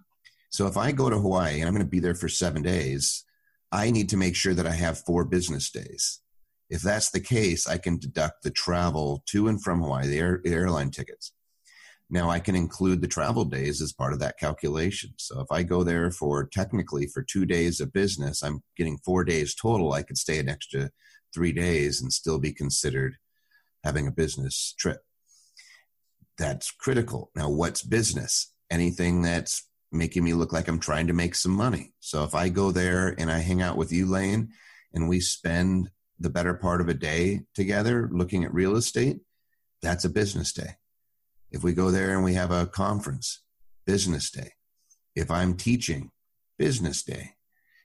So 0.49 0.65
if 0.67 0.75
I 0.75 0.91
go 0.91 1.09
to 1.09 1.19
Hawaii 1.19 1.59
and 1.59 1.67
I'm 1.67 1.73
going 1.73 1.85
to 1.85 1.89
be 1.89 1.99
there 1.99 2.15
for 2.15 2.27
seven 2.27 2.63
days, 2.63 3.23
I 3.71 3.91
need 3.91 4.09
to 4.09 4.17
make 4.17 4.35
sure 4.35 4.55
that 4.55 4.65
I 4.65 4.71
have 4.71 5.05
four 5.05 5.23
business 5.23 5.69
days. 5.69 6.19
If 6.69 6.81
that's 6.81 7.09
the 7.09 7.19
case, 7.19 7.67
I 7.67 7.77
can 7.77 7.97
deduct 7.97 8.43
the 8.43 8.51
travel 8.51 9.23
to 9.27 9.47
and 9.47 9.61
from 9.61 9.81
Hawaii, 9.81 10.07
the, 10.07 10.19
air, 10.19 10.41
airline 10.45 10.91
tickets. 10.91 11.33
Now 12.11 12.29
I 12.29 12.39
can 12.39 12.55
include 12.55 13.01
the 13.01 13.07
travel 13.07 13.45
days 13.45 13.81
as 13.81 13.93
part 13.93 14.13
of 14.13 14.19
that 14.19 14.39
calculation. 14.39 15.13
So 15.17 15.41
if 15.41 15.47
I 15.51 15.63
go 15.63 15.83
there 15.83 16.09
for 16.09 16.45
technically 16.45 17.05
for 17.05 17.21
two 17.21 17.45
days 17.45 17.79
of 17.79 17.93
business, 17.93 18.41
I'm 18.43 18.63
getting 18.75 18.97
four 18.97 19.23
days 19.23 19.55
total. 19.55 19.93
I 19.93 20.01
could 20.01 20.17
stay 20.17 20.39
an 20.39 20.49
extra 20.49 20.89
three 21.33 21.51
days 21.51 22.01
and 22.01 22.11
still 22.11 22.39
be 22.39 22.51
considered 22.51 23.17
having 23.83 24.07
a 24.07 24.11
business 24.11 24.73
trip. 24.77 25.01
That's 26.37 26.71
critical. 26.71 27.31
Now, 27.35 27.49
what's 27.49 27.83
business? 27.83 28.53
Anything 28.71 29.21
that's 29.21 29.67
making 29.91 30.23
me 30.23 30.33
look 30.33 30.53
like 30.53 30.67
I'm 30.67 30.79
trying 30.79 31.07
to 31.07 31.13
make 31.13 31.35
some 31.35 31.51
money. 31.51 31.93
So 31.99 32.23
if 32.23 32.33
I 32.33 32.49
go 32.49 32.71
there 32.71 33.15
and 33.17 33.31
I 33.31 33.39
hang 33.39 33.61
out 33.61 33.77
with 33.77 33.91
you, 33.91 34.05
Lane, 34.05 34.49
and 34.93 35.09
we 35.09 35.19
spend 35.19 35.89
the 36.19 36.29
better 36.29 36.53
part 36.53 36.81
of 36.81 36.89
a 36.89 36.93
day 36.93 37.41
together 37.53 38.09
looking 38.11 38.43
at 38.43 38.53
real 38.53 38.75
estate, 38.75 39.19
that's 39.81 40.05
a 40.05 40.09
business 40.09 40.51
day. 40.51 40.77
If 41.51 41.63
we 41.63 41.73
go 41.73 41.91
there 41.91 42.13
and 42.13 42.23
we 42.23 42.33
have 42.33 42.51
a 42.51 42.67
conference, 42.67 43.41
business 43.85 44.29
day. 44.29 44.51
If 45.15 45.31
I'm 45.31 45.55
teaching, 45.55 46.11
business 46.57 47.03
day. 47.03 47.31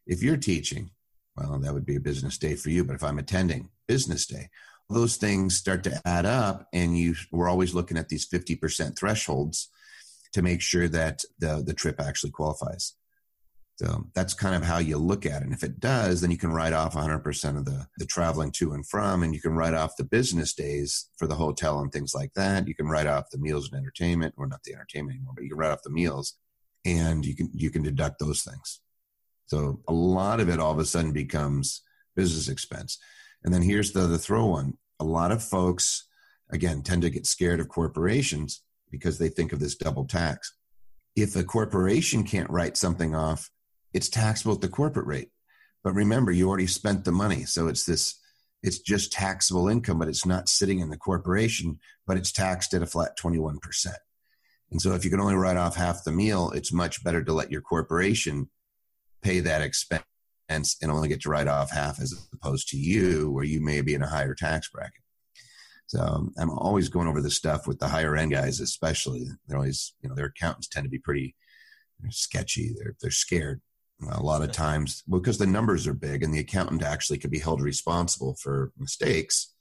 If 0.07 0.23
you're 0.23 0.37
teaching, 0.37 0.91
well, 1.37 1.59
that 1.61 1.73
would 1.73 1.87
be 1.87 1.97
a 1.97 2.01
business 2.01 2.37
day 2.37 2.57
for 2.57 2.71
you. 2.71 2.85
But 2.85 2.97
if 2.97 3.03
I'm 3.03 3.19
attending, 3.19 3.71
business 3.89 4.27
day. 4.27 4.51
Those 4.91 5.17
things 5.17 5.57
start 5.57 5.83
to 5.85 6.01
add 6.05 6.27
up, 6.27 6.69
and 6.75 6.97
you 6.99 7.15
we're 7.33 7.49
always 7.49 7.75
looking 7.75 7.97
at 7.97 8.11
these 8.11 8.29
50% 8.29 8.99
thresholds 8.99 9.71
to 10.35 10.43
make 10.43 10.61
sure 10.61 10.89
that 10.89 11.25
the, 11.39 11.63
the 11.65 11.73
trip 11.73 12.01
actually 12.01 12.33
qualifies. 12.33 12.95
So 13.77 14.07
that's 14.15 14.35
kind 14.35 14.55
of 14.55 14.63
how 14.63 14.79
you 14.79 14.99
look 14.99 15.27
at 15.27 15.43
it. 15.43 15.47
And 15.47 15.53
if 15.53 15.65
it 15.65 15.81
does, 15.81 16.21
then 16.21 16.31
you 16.31 16.39
can 16.39 16.53
write 16.53 16.73
off 16.73 16.95
100% 16.95 17.57
of 17.57 17.65
the, 17.65 17.87
the 17.99 18.07
traveling 18.07 18.53
to 18.53 18.73
and 18.73 18.87
from, 18.87 19.25
and 19.25 19.35
you 19.35 19.41
can 19.41 19.57
write 19.57 19.75
off 19.75 19.97
the 19.97 20.05
business 20.05 20.55
days 20.55 21.09
for 21.17 21.27
the 21.27 21.35
hotel 21.35 21.81
and 21.81 21.91
things 21.91 22.15
like 22.15 22.33
that. 22.35 22.69
You 22.69 22.75
can 22.77 22.87
write 22.87 23.09
off 23.09 23.31
the 23.31 23.39
meals 23.39 23.69
and 23.69 23.81
entertainment, 23.81 24.35
or 24.37 24.47
not 24.47 24.63
the 24.63 24.75
entertainment 24.75 25.17
anymore, 25.17 25.35
but 25.35 25.43
you 25.43 25.51
can 25.51 25.59
write 25.59 25.73
off 25.73 25.83
the 25.83 25.91
meals 25.91 26.35
and 26.85 27.27
you 27.27 27.35
can, 27.35 27.51
you 27.53 27.71
can 27.71 27.83
deduct 27.83 28.21
those 28.21 28.43
things. 28.43 28.81
So 29.47 29.81
a 29.89 29.93
lot 29.93 30.39
of 30.39 30.49
it 30.49 30.61
all 30.61 30.73
of 30.73 30.79
a 30.79 30.85
sudden 30.85 31.13
becomes 31.13 31.83
business 32.15 32.49
expense. 32.49 32.99
And 33.43 33.53
then 33.53 33.63
here's 33.63 33.93
the, 33.93 34.07
the 34.07 34.19
throw 34.19 34.47
one. 34.47 34.75
A 35.01 35.05
lot 35.05 35.33
of 35.33 35.43
folks, 35.43 36.07
again, 36.51 36.83
tend 36.83 37.03
to 37.03 37.11
get 37.11 37.27
scared 37.27 37.59
of 37.59 37.69
corporations 37.69 38.63
because 38.91 39.19
they 39.19 39.29
think 39.29 39.53
of 39.53 39.59
this 39.59 39.75
double 39.75 40.05
tax. 40.05 40.55
If 41.17 41.35
a 41.35 41.43
corporation 41.43 42.23
can't 42.23 42.51
write 42.51 42.77
something 42.77 43.15
off, 43.15 43.51
it's 43.95 44.09
taxable 44.09 44.55
at 44.55 44.61
the 44.61 44.69
corporate 44.69 45.07
rate. 45.07 45.31
But 45.83 45.95
remember, 45.95 46.33
you 46.33 46.49
already 46.49 46.67
spent 46.67 47.05
the 47.05 47.13
money. 47.13 47.45
So 47.45 47.69
it's 47.69 47.85
this, 47.85 48.21
it's 48.63 48.81
just 48.81 49.13
taxable 49.13 49.69
income, 49.69 49.99
but 49.99 50.09
it's 50.09 50.27
not 50.27 50.49
sitting 50.49 50.81
in 50.81 50.91
the 50.91 50.97
corporation, 50.97 51.79
but 52.07 52.17
it's 52.17 52.33
taxed 52.33 52.75
at 52.75 52.83
a 52.83 52.87
flat 52.87 53.17
21%. 53.17 53.59
And 54.71 54.83
so 54.83 54.93
if 54.95 55.05
you 55.05 55.11
can 55.11 55.21
only 55.21 55.35
write 55.35 55.57
off 55.57 55.77
half 55.77 56.05
the 56.05 56.11
meal, 56.11 56.51
it's 56.51 56.73
much 56.73 57.05
better 57.05 57.23
to 57.23 57.33
let 57.33 57.53
your 57.53 57.61
corporation 57.61 58.51
pay 59.23 59.41
that 59.41 59.63
expense 59.63 60.05
and 60.51 60.91
only 60.91 61.09
get 61.09 61.21
to 61.23 61.29
write 61.29 61.49
off 61.49 61.71
half 61.71 62.01
as 62.01 62.29
opposed 62.33 62.69
to 62.71 62.77
you, 62.77 63.31
where 63.31 63.45
you 63.45 63.61
may 63.61 63.81
be 63.81 63.95
in 63.95 64.03
a 64.03 64.09
higher 64.09 64.35
tax 64.35 64.69
bracket. 64.69 65.03
So 65.87 66.01
um, 66.01 66.33
I'm 66.39 66.51
always 66.51 66.89
going 66.89 67.09
over 67.09 67.21
this 67.21 67.37
stuff 67.37 67.67
with 67.67 67.79
the 67.79 67.89
higher 67.89 68.17
end 68.17 68.33
guys, 68.33 68.59
especially. 68.61 69.27
They're 69.47 69.59
always, 69.59 69.95
you 70.03 70.09
know, 70.09 70.15
their 70.15 70.27
accountants 70.27 70.67
tend 70.67 70.85
to 70.85 70.91
be 70.91 70.99
pretty 70.99 71.37
sketchy. 72.11 72.75
They're 72.77 72.97
they're 73.01 73.11
scared 73.11 73.61
a 74.11 74.23
lot 74.23 74.43
of 74.43 74.53
times 74.53 75.03
because 75.09 75.39
the 75.39 75.47
numbers 75.47 75.87
are 75.87 75.95
big, 75.95 76.23
and 76.23 76.33
the 76.33 76.41
accountant 76.41 76.83
actually 76.83 77.19
could 77.19 77.31
be 77.31 77.39
held 77.39 77.61
responsible 77.61 78.35
for 78.35 78.73
mistakes. 78.79 79.55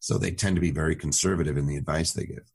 So 0.00 0.16
they 0.16 0.30
tend 0.30 0.56
to 0.56 0.60
be 0.60 0.70
very 0.70 0.94
conservative 0.94 1.56
in 1.56 1.66
the 1.66 1.76
advice 1.76 2.12
they 2.12 2.24
give. 2.24 2.52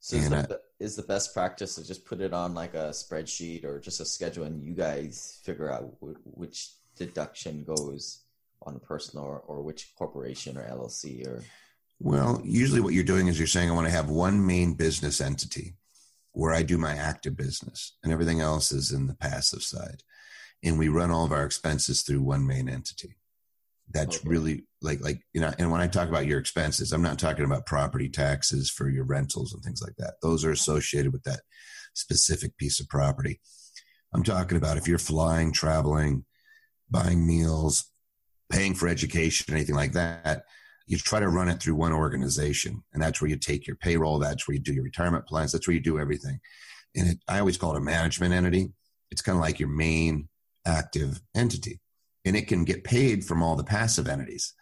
So 0.00 0.16
is 0.16 0.26
And, 0.26 0.46
the, 0.46 0.60
is 0.78 0.96
the 0.96 1.02
best 1.02 1.32
practice 1.32 1.76
to 1.76 1.86
just 1.86 2.04
put 2.04 2.20
it 2.20 2.32
on 2.32 2.54
like 2.54 2.74
a 2.74 2.90
spreadsheet 2.90 3.64
or 3.64 3.80
just 3.80 4.00
a 4.00 4.04
schedule, 4.04 4.44
and 4.44 4.62
you 4.62 4.74
guys 4.74 5.40
figure 5.44 5.72
out 5.72 5.98
w- 6.00 6.18
which 6.24 6.74
deduction 6.96 7.64
goes 7.64 8.20
on 8.62 8.76
a 8.76 8.78
personal 8.78 9.24
or, 9.24 9.40
or 9.40 9.62
which 9.62 9.94
corporation 9.96 10.56
or 10.56 10.68
LLC 10.68 11.26
or 11.26 11.42
Well, 12.00 12.40
usually 12.44 12.80
what 12.80 12.94
you're 12.94 13.04
doing 13.04 13.28
is 13.28 13.38
you're 13.38 13.46
saying 13.46 13.70
I 13.70 13.74
want 13.74 13.86
to 13.86 13.92
have 13.92 14.08
one 14.08 14.46
main 14.46 14.74
business 14.74 15.20
entity 15.20 15.74
where 16.32 16.52
I 16.52 16.62
do 16.62 16.76
my 16.78 16.94
active 16.94 17.36
business 17.36 17.96
and 18.02 18.12
everything 18.12 18.40
else 18.40 18.72
is 18.72 18.92
in 18.92 19.06
the 19.06 19.14
passive 19.14 19.62
side. 19.62 20.02
And 20.64 20.78
we 20.78 20.88
run 20.88 21.10
all 21.10 21.24
of 21.24 21.32
our 21.32 21.44
expenses 21.44 22.02
through 22.02 22.22
one 22.22 22.46
main 22.46 22.68
entity. 22.68 23.16
That's 23.90 24.16
Okay. 24.16 24.28
really 24.28 24.66
like 24.80 25.00
like 25.02 25.20
you 25.34 25.40
know, 25.40 25.52
and 25.58 25.70
when 25.70 25.80
I 25.80 25.86
talk 25.86 26.08
about 26.08 26.26
your 26.26 26.38
expenses, 26.38 26.92
I'm 26.92 27.02
not 27.02 27.18
talking 27.18 27.44
about 27.44 27.66
property 27.66 28.08
taxes 28.08 28.70
for 28.70 28.88
your 28.88 29.04
rentals 29.04 29.52
and 29.52 29.62
things 29.62 29.82
like 29.82 29.96
that. 29.98 30.14
Those 30.22 30.44
are 30.44 30.50
associated 30.50 31.12
with 31.12 31.22
that 31.24 31.40
specific 31.94 32.56
piece 32.56 32.80
of 32.80 32.88
property. 32.88 33.40
I'm 34.14 34.22
talking 34.22 34.56
about 34.56 34.78
if 34.78 34.88
you're 34.88 34.98
flying, 34.98 35.52
traveling, 35.52 36.24
buying 36.90 37.26
meals, 37.26 37.84
paying 38.50 38.74
for 38.74 38.88
education, 38.88 39.54
anything 39.54 39.74
like 39.74 39.92
that, 39.92 40.44
you 40.86 40.98
try 40.98 41.20
to 41.20 41.28
run 41.28 41.48
it 41.48 41.60
through 41.60 41.74
one 41.74 41.92
organization 41.92 42.82
and 42.92 43.02
that's 43.02 43.20
where 43.20 43.30
you 43.30 43.36
take 43.36 43.66
your 43.66 43.76
payroll 43.76 44.18
that's 44.18 44.46
where 44.46 44.54
you 44.54 44.60
do 44.60 44.72
your 44.74 44.84
retirement 44.84 45.26
plans 45.26 45.52
that's 45.52 45.66
where 45.66 45.74
you 45.74 45.80
do 45.80 45.98
everything 45.98 46.38
and 46.94 47.08
it, 47.08 47.18
i 47.28 47.38
always 47.38 47.56
call 47.56 47.74
it 47.74 47.78
a 47.78 47.80
management 47.80 48.34
entity 48.34 48.70
it's 49.10 49.22
kind 49.22 49.36
of 49.36 49.42
like 49.42 49.58
your 49.58 49.68
main 49.68 50.28
active 50.66 51.20
entity 51.34 51.80
and 52.24 52.36
it 52.36 52.48
can 52.48 52.64
get 52.64 52.84
paid 52.84 53.24
from 53.24 53.42
all 53.42 53.56
the 53.56 53.64
passive 53.64 54.08
entities. 54.08 54.54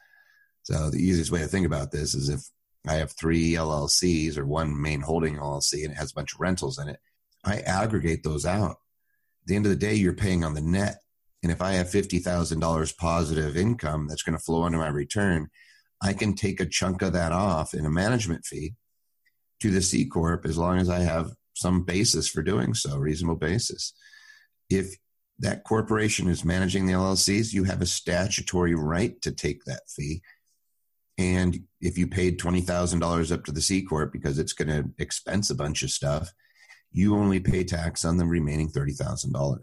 So 0.65 0.91
the 0.91 0.99
easiest 0.99 1.31
way 1.31 1.41
to 1.41 1.47
think 1.47 1.67
about 1.67 1.91
this 1.91 2.15
is 2.15 2.29
if 2.29 2.41
i 2.89 2.95
have 2.95 3.13
three 3.13 3.53
llcs 3.53 4.37
or 4.37 4.45
one 4.45 4.81
main 4.81 5.01
holding 5.01 5.37
llc 5.37 5.73
and 5.73 5.93
it 5.93 5.97
has 5.97 6.11
a 6.11 6.15
bunch 6.15 6.35
of 6.35 6.41
rentals 6.41 6.81
in 6.81 6.89
it 6.89 6.99
i 7.45 7.59
aggregate 7.59 8.25
those 8.25 8.45
out. 8.45 8.73
At 8.73 9.47
the 9.47 9.57
end 9.57 9.67
of 9.67 9.71
the 9.71 9.77
day 9.77 9.95
you're 9.95 10.15
paying 10.15 10.45
on 10.45 10.55
the 10.55 10.61
net. 10.61 10.97
And 11.43 11.51
if 11.51 11.63
i 11.63 11.73
have 11.73 11.87
$50000 11.87 12.97
positive 12.97 13.57
income 13.57 14.09
that's 14.09 14.23
going 14.23 14.37
to 14.37 14.45
flow 14.45 14.67
into 14.67 14.79
my 14.79 14.89
return 14.89 15.49
I 16.03 16.13
can 16.13 16.35
take 16.35 16.61
a 16.61 16.67
chunk 16.67 17.01
of 17.01 17.13
that 17.13 17.31
off 17.33 17.75
in 17.75 17.87
a 17.87 17.91
management 17.91 18.45
fee 18.45 18.75
to 19.61 19.71
the 19.71 19.81
C 19.81 20.05
Corp 20.05 20.45
as 20.45 20.59
long 20.59 20.79
as 20.79 20.89
I 20.89 20.99
have 20.99 21.31
some 21.55 21.85
basis 21.85 22.29
for 22.29 22.43
doing 22.43 22.75
so, 22.75 22.99
reasonable 22.99 23.37
basis. 23.37 23.95
If 24.69 24.97
that 25.39 25.65
corporation 25.65 26.29
is 26.29 26.45
managing 26.45 26.87
the 26.87 26.93
LLCs, 26.93 27.53
you 27.53 27.65
have 27.65 27.83
a 27.83 27.87
statutory 27.87 28.75
right 28.75 29.21
to 29.23 29.33
take 29.33 29.65
that 29.65 29.83
fee. 29.89 30.23
And 31.19 31.61
if 31.81 31.99
you 31.99 32.07
paid 32.07 32.39
$20,000 32.39 33.33
up 33.33 33.45
to 33.45 33.53
the 33.53 33.61
C 33.61 33.83
Corp 33.83 34.13
because 34.13 34.39
it's 34.39 34.53
going 34.53 34.69
to 34.69 34.91
expense 34.99 35.51
a 35.51 35.55
bunch 35.55 35.83
of 35.83 35.91
stuff, 35.91 36.33
you 36.91 37.17
only 37.17 37.41
pay 37.41 37.65
tax 37.65 38.05
on 38.05 38.17
the 38.17 38.25
remaining 38.25 38.71
$30,000. 38.71 39.59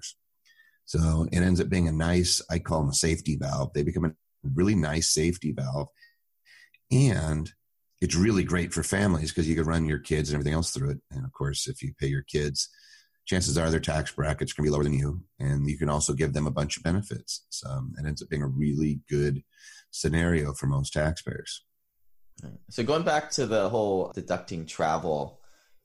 So 0.85 1.27
it 1.31 1.39
ends 1.39 1.61
up 1.61 1.69
being 1.69 1.87
a 1.87 1.91
nice, 1.91 2.41
I 2.49 2.59
call 2.59 2.81
them 2.81 2.89
a 2.89 2.93
safety 2.93 3.37
valve. 3.39 3.71
They 3.73 3.83
become 3.83 4.05
a 4.05 4.11
really 4.55 4.75
nice 4.75 5.11
safety 5.11 5.51
valve. 5.51 5.89
And 6.91 7.51
it's 8.01 8.15
really 8.15 8.43
great 8.43 8.73
for 8.73 8.81
families 8.81 9.31
because 9.31 9.47
you 9.47 9.55
can 9.55 9.65
run 9.65 9.85
your 9.85 9.99
kids 9.99 10.29
and 10.29 10.35
everything 10.35 10.53
else 10.53 10.71
through 10.71 10.91
it. 10.91 11.01
And 11.11 11.25
of 11.25 11.31
course, 11.31 11.67
if 11.67 11.83
you 11.83 11.93
pay 11.99 12.07
your 12.07 12.23
kids, 12.23 12.69
chances 13.29 13.59
are 13.59 13.69
their 13.69 13.79
tax 13.79 14.11
bracket's 14.11 14.53
going 14.53 14.65
to 14.65 14.71
be 14.71 14.73
lower 14.73 14.83
than 14.83 14.97
you. 14.97 15.21
And 15.39 15.69
you 15.69 15.77
can 15.77 15.87
also 15.87 16.13
give 16.13 16.33
them 16.33 16.47
a 16.47 16.51
bunch 16.51 16.77
of 16.77 16.83
benefits. 16.83 17.45
So 17.49 17.69
it 17.99 18.05
ends 18.07 18.23
up 18.23 18.29
being 18.29 18.41
a 18.41 18.47
really 18.47 19.01
good 19.07 19.43
scenario 19.91 20.53
for 20.53 20.65
most 20.65 20.93
taxpayers. 20.93 21.63
So 22.69 22.83
going 22.83 23.03
back 23.03 23.29
to 23.31 23.45
the 23.45 23.69
whole 23.69 24.11
deducting 24.15 24.65
travel, 24.65 25.41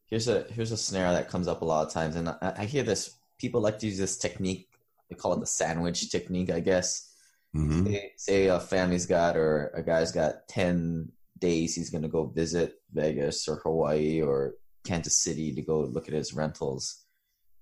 here's 0.07 0.29
a 0.29 0.47
here's 0.51 0.73
a 0.73 0.77
scenario 0.77 1.13
that 1.13 1.29
comes 1.29 1.49
up 1.49 1.63
a 1.63 1.65
lot 1.65 1.87
of 1.87 1.93
times, 1.93 2.15
and 2.17 2.29
I, 2.29 2.55
I 2.59 2.65
hear 2.65 2.85
this. 2.85 3.11
People 3.41 3.61
like 3.61 3.81
to 3.81 3.87
use 3.87 3.99
this 3.99 4.17
technique. 4.17 4.69
They 5.11 5.17
call 5.17 5.33
it 5.33 5.41
the 5.41 5.47
sandwich 5.47 6.11
technique, 6.11 6.51
I 6.51 6.61
guess. 6.61 7.13
Mm-hmm. 7.57 7.87
Say, 7.87 8.13
say 8.17 8.47
a 8.47 8.61
family's 8.61 9.07
got 9.07 9.37
or 9.37 9.73
a 9.75 9.83
guy's 9.83 10.13
got 10.13 10.47
ten 10.49 11.11
days. 11.41 11.75
He's 11.75 11.91
going 11.91 12.03
to 12.03 12.09
go 12.09 12.27
visit 12.27 12.75
Vegas 12.93 13.49
or 13.49 13.57
Hawaii 13.57 14.23
or 14.23 14.55
Kansas 14.87 15.17
City 15.17 15.53
to 15.55 15.63
go 15.63 15.81
look 15.81 16.07
at 16.07 16.15
his 16.15 16.35
rentals, 16.35 17.04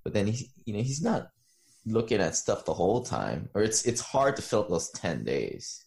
but 0.04 0.12
then 0.12 0.26
he, 0.26 0.50
you 0.64 0.74
know, 0.74 0.82
he's 0.82 1.02
not 1.02 1.28
looking 1.86 2.20
at 2.20 2.36
stuff 2.36 2.64
the 2.64 2.74
whole 2.74 3.02
time, 3.02 3.48
or 3.54 3.62
it's 3.62 3.84
it's 3.84 4.00
hard 4.00 4.36
to 4.36 4.42
fill 4.42 4.60
up 4.60 4.68
those 4.68 4.90
ten 4.90 5.24
days. 5.24 5.84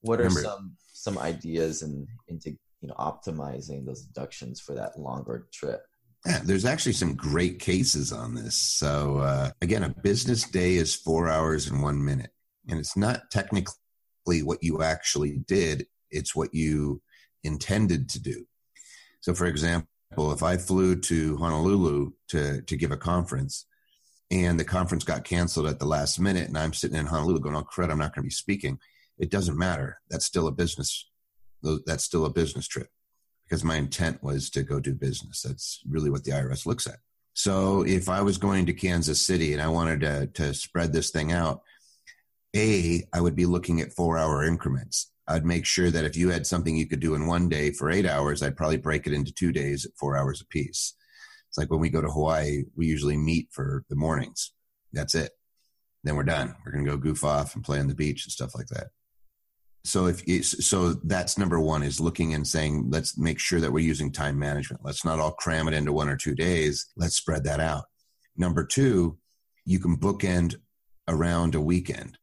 What 0.00 0.20
are 0.20 0.24
Remember, 0.24 0.42
some 0.42 0.76
some 0.92 1.18
ideas 1.18 1.82
and 1.82 2.06
into 2.28 2.50
you 2.80 2.88
know 2.88 2.94
optimizing 2.94 3.86
those 3.86 4.02
deductions 4.02 4.60
for 4.60 4.74
that 4.74 4.98
longer 4.98 5.48
trip? 5.52 5.82
Yeah, 6.26 6.40
there's 6.44 6.64
actually 6.64 6.92
some 6.92 7.14
great 7.14 7.58
cases 7.58 8.12
on 8.12 8.34
this. 8.34 8.56
So 8.56 9.18
uh, 9.18 9.50
again, 9.60 9.82
a 9.82 9.88
business 9.88 10.44
day 10.44 10.74
is 10.74 10.94
four 10.94 11.28
hours 11.28 11.68
and 11.68 11.82
one 11.82 12.04
minute, 12.04 12.30
and 12.68 12.78
it's 12.78 12.96
not 12.96 13.30
technically 13.30 14.42
what 14.42 14.62
you 14.62 14.82
actually 14.82 15.38
did; 15.46 15.86
it's 16.10 16.34
what 16.34 16.54
you 16.54 17.02
intended 17.44 18.08
to 18.10 18.20
do. 18.20 18.46
So, 19.20 19.34
for 19.34 19.46
example, 19.46 19.88
if 20.16 20.42
I 20.42 20.56
flew 20.56 20.96
to 20.96 21.36
Honolulu 21.36 22.12
to 22.28 22.62
to 22.62 22.76
give 22.76 22.92
a 22.92 22.96
conference, 22.96 23.66
and 24.30 24.58
the 24.58 24.64
conference 24.64 25.04
got 25.04 25.24
canceled 25.24 25.66
at 25.66 25.78
the 25.78 25.86
last 25.86 26.18
minute, 26.18 26.48
and 26.48 26.56
I'm 26.56 26.72
sitting 26.72 26.96
in 26.96 27.06
Honolulu 27.06 27.40
going, 27.40 27.56
"Oh 27.56 27.64
crud, 27.64 27.90
I'm 27.90 27.98
not 27.98 28.14
going 28.14 28.24
to 28.24 28.28
be 28.28 28.30
speaking." 28.30 28.78
it 29.22 29.30
doesn't 29.30 29.56
matter. 29.56 30.00
That's 30.10 30.26
still 30.26 30.48
a 30.48 30.52
business. 30.52 31.08
That's 31.86 32.02
still 32.02 32.26
a 32.26 32.30
business 32.30 32.66
trip 32.66 32.88
because 33.44 33.62
my 33.62 33.76
intent 33.76 34.20
was 34.20 34.50
to 34.50 34.64
go 34.64 34.80
do 34.80 34.94
business. 34.94 35.42
That's 35.42 35.80
really 35.88 36.10
what 36.10 36.24
the 36.24 36.32
IRS 36.32 36.66
looks 36.66 36.88
at. 36.88 36.96
So 37.34 37.82
if 37.86 38.08
I 38.08 38.20
was 38.20 38.36
going 38.36 38.66
to 38.66 38.72
Kansas 38.72 39.24
City 39.24 39.52
and 39.52 39.62
I 39.62 39.68
wanted 39.68 40.00
to, 40.00 40.26
to 40.26 40.54
spread 40.54 40.92
this 40.92 41.10
thing 41.10 41.30
out, 41.30 41.62
A, 42.56 43.04
I 43.12 43.20
would 43.20 43.36
be 43.36 43.46
looking 43.46 43.80
at 43.80 43.92
four 43.92 44.18
hour 44.18 44.44
increments. 44.44 45.11
I'd 45.28 45.44
make 45.44 45.66
sure 45.66 45.90
that 45.90 46.04
if 46.04 46.16
you 46.16 46.30
had 46.30 46.46
something 46.46 46.76
you 46.76 46.88
could 46.88 47.00
do 47.00 47.14
in 47.14 47.26
one 47.26 47.48
day 47.48 47.70
for 47.70 47.90
eight 47.90 48.06
hours, 48.06 48.42
I'd 48.42 48.56
probably 48.56 48.78
break 48.78 49.06
it 49.06 49.12
into 49.12 49.32
two 49.32 49.52
days 49.52 49.84
at 49.84 49.96
four 49.96 50.16
hours 50.16 50.40
apiece. 50.40 50.94
It's 51.48 51.58
like 51.58 51.70
when 51.70 51.80
we 51.80 51.90
go 51.90 52.00
to 52.00 52.10
Hawaii, 52.10 52.64
we 52.76 52.86
usually 52.86 53.16
meet 53.16 53.48
for 53.52 53.84
the 53.88 53.96
mornings. 53.96 54.52
That's 54.92 55.14
it. 55.14 55.32
Then 56.02 56.16
we're 56.16 56.24
done. 56.24 56.56
We're 56.64 56.72
going 56.72 56.84
to 56.84 56.90
go 56.90 56.96
goof 56.96 57.24
off 57.24 57.54
and 57.54 57.64
play 57.64 57.78
on 57.78 57.88
the 57.88 57.94
beach 57.94 58.24
and 58.24 58.32
stuff 58.32 58.54
like 58.54 58.66
that 58.68 58.88
so 59.84 60.06
if 60.06 60.22
so 60.44 60.92
that's 61.04 61.38
number 61.38 61.58
one 61.58 61.82
is 61.82 62.00
looking 62.00 62.34
and 62.34 62.46
saying 62.46 62.88
let's 62.90 63.18
make 63.18 63.38
sure 63.38 63.60
that 63.60 63.72
we're 63.72 63.84
using 63.84 64.12
time 64.12 64.38
management 64.38 64.84
let's 64.84 65.04
not 65.04 65.18
all 65.18 65.32
cram 65.32 65.66
it 65.66 65.74
into 65.74 65.92
one 65.92 66.08
or 66.08 66.16
two 66.16 66.34
days 66.34 66.86
let's 66.96 67.16
spread 67.16 67.44
that 67.44 67.60
out 67.60 67.84
number 68.36 68.64
two 68.64 69.18
you 69.64 69.78
can 69.80 69.96
bookend 69.96 70.56
around 71.08 71.54
a 71.54 71.60
weekend 71.60 72.16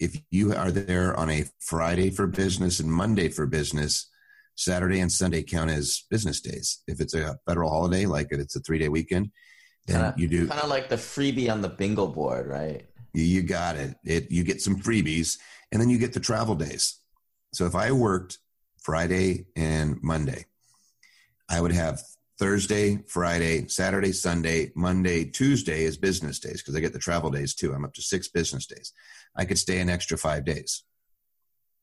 if 0.00 0.20
you 0.30 0.54
are 0.54 0.70
there 0.70 1.16
on 1.18 1.30
a 1.30 1.44
friday 1.60 2.10
for 2.10 2.26
business 2.26 2.80
and 2.80 2.90
monday 2.90 3.28
for 3.28 3.46
business 3.46 4.08
saturday 4.56 5.00
and 5.00 5.12
sunday 5.12 5.42
count 5.42 5.70
as 5.70 6.04
business 6.10 6.40
days 6.40 6.82
if 6.86 7.00
it's 7.00 7.14
a 7.14 7.38
federal 7.46 7.70
holiday 7.70 8.06
like 8.06 8.28
it's 8.30 8.56
a 8.56 8.60
three 8.60 8.78
day 8.78 8.88
weekend 8.88 9.30
then 9.86 9.96
kinda, 9.96 10.14
you 10.16 10.28
do 10.28 10.48
kind 10.48 10.60
of 10.60 10.68
like 10.68 10.88
the 10.88 10.96
freebie 10.96 11.50
on 11.50 11.60
the 11.60 11.68
bingo 11.68 12.06
board 12.06 12.46
right 12.46 12.90
you 13.12 13.42
got 13.42 13.76
it. 13.76 13.96
It 14.04 14.30
you 14.30 14.44
get 14.44 14.62
some 14.62 14.76
freebies, 14.76 15.38
and 15.72 15.80
then 15.80 15.90
you 15.90 15.98
get 15.98 16.12
the 16.12 16.20
travel 16.20 16.54
days. 16.54 16.98
So 17.52 17.66
if 17.66 17.74
I 17.74 17.92
worked 17.92 18.38
Friday 18.82 19.46
and 19.56 19.98
Monday, 20.02 20.46
I 21.48 21.60
would 21.60 21.72
have 21.72 22.00
Thursday, 22.40 22.96
Friday, 23.06 23.68
Saturday, 23.68 24.12
Sunday, 24.12 24.72
Monday, 24.74 25.26
Tuesday 25.26 25.84
is 25.84 25.98
business 25.98 26.38
days 26.38 26.62
because 26.62 26.74
I 26.74 26.80
get 26.80 26.94
the 26.94 26.98
travel 26.98 27.30
days 27.30 27.54
too. 27.54 27.74
I'm 27.74 27.84
up 27.84 27.92
to 27.92 28.02
six 28.02 28.28
business 28.28 28.64
days. 28.64 28.94
I 29.36 29.44
could 29.44 29.58
stay 29.58 29.78
an 29.78 29.90
extra 29.90 30.16
five 30.16 30.46
days, 30.46 30.82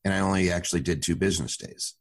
and 0.04 0.12
I 0.12 0.18
only 0.18 0.50
actually 0.50 0.80
did 0.80 1.00
two 1.00 1.14
business 1.14 1.56
days. 1.56 1.94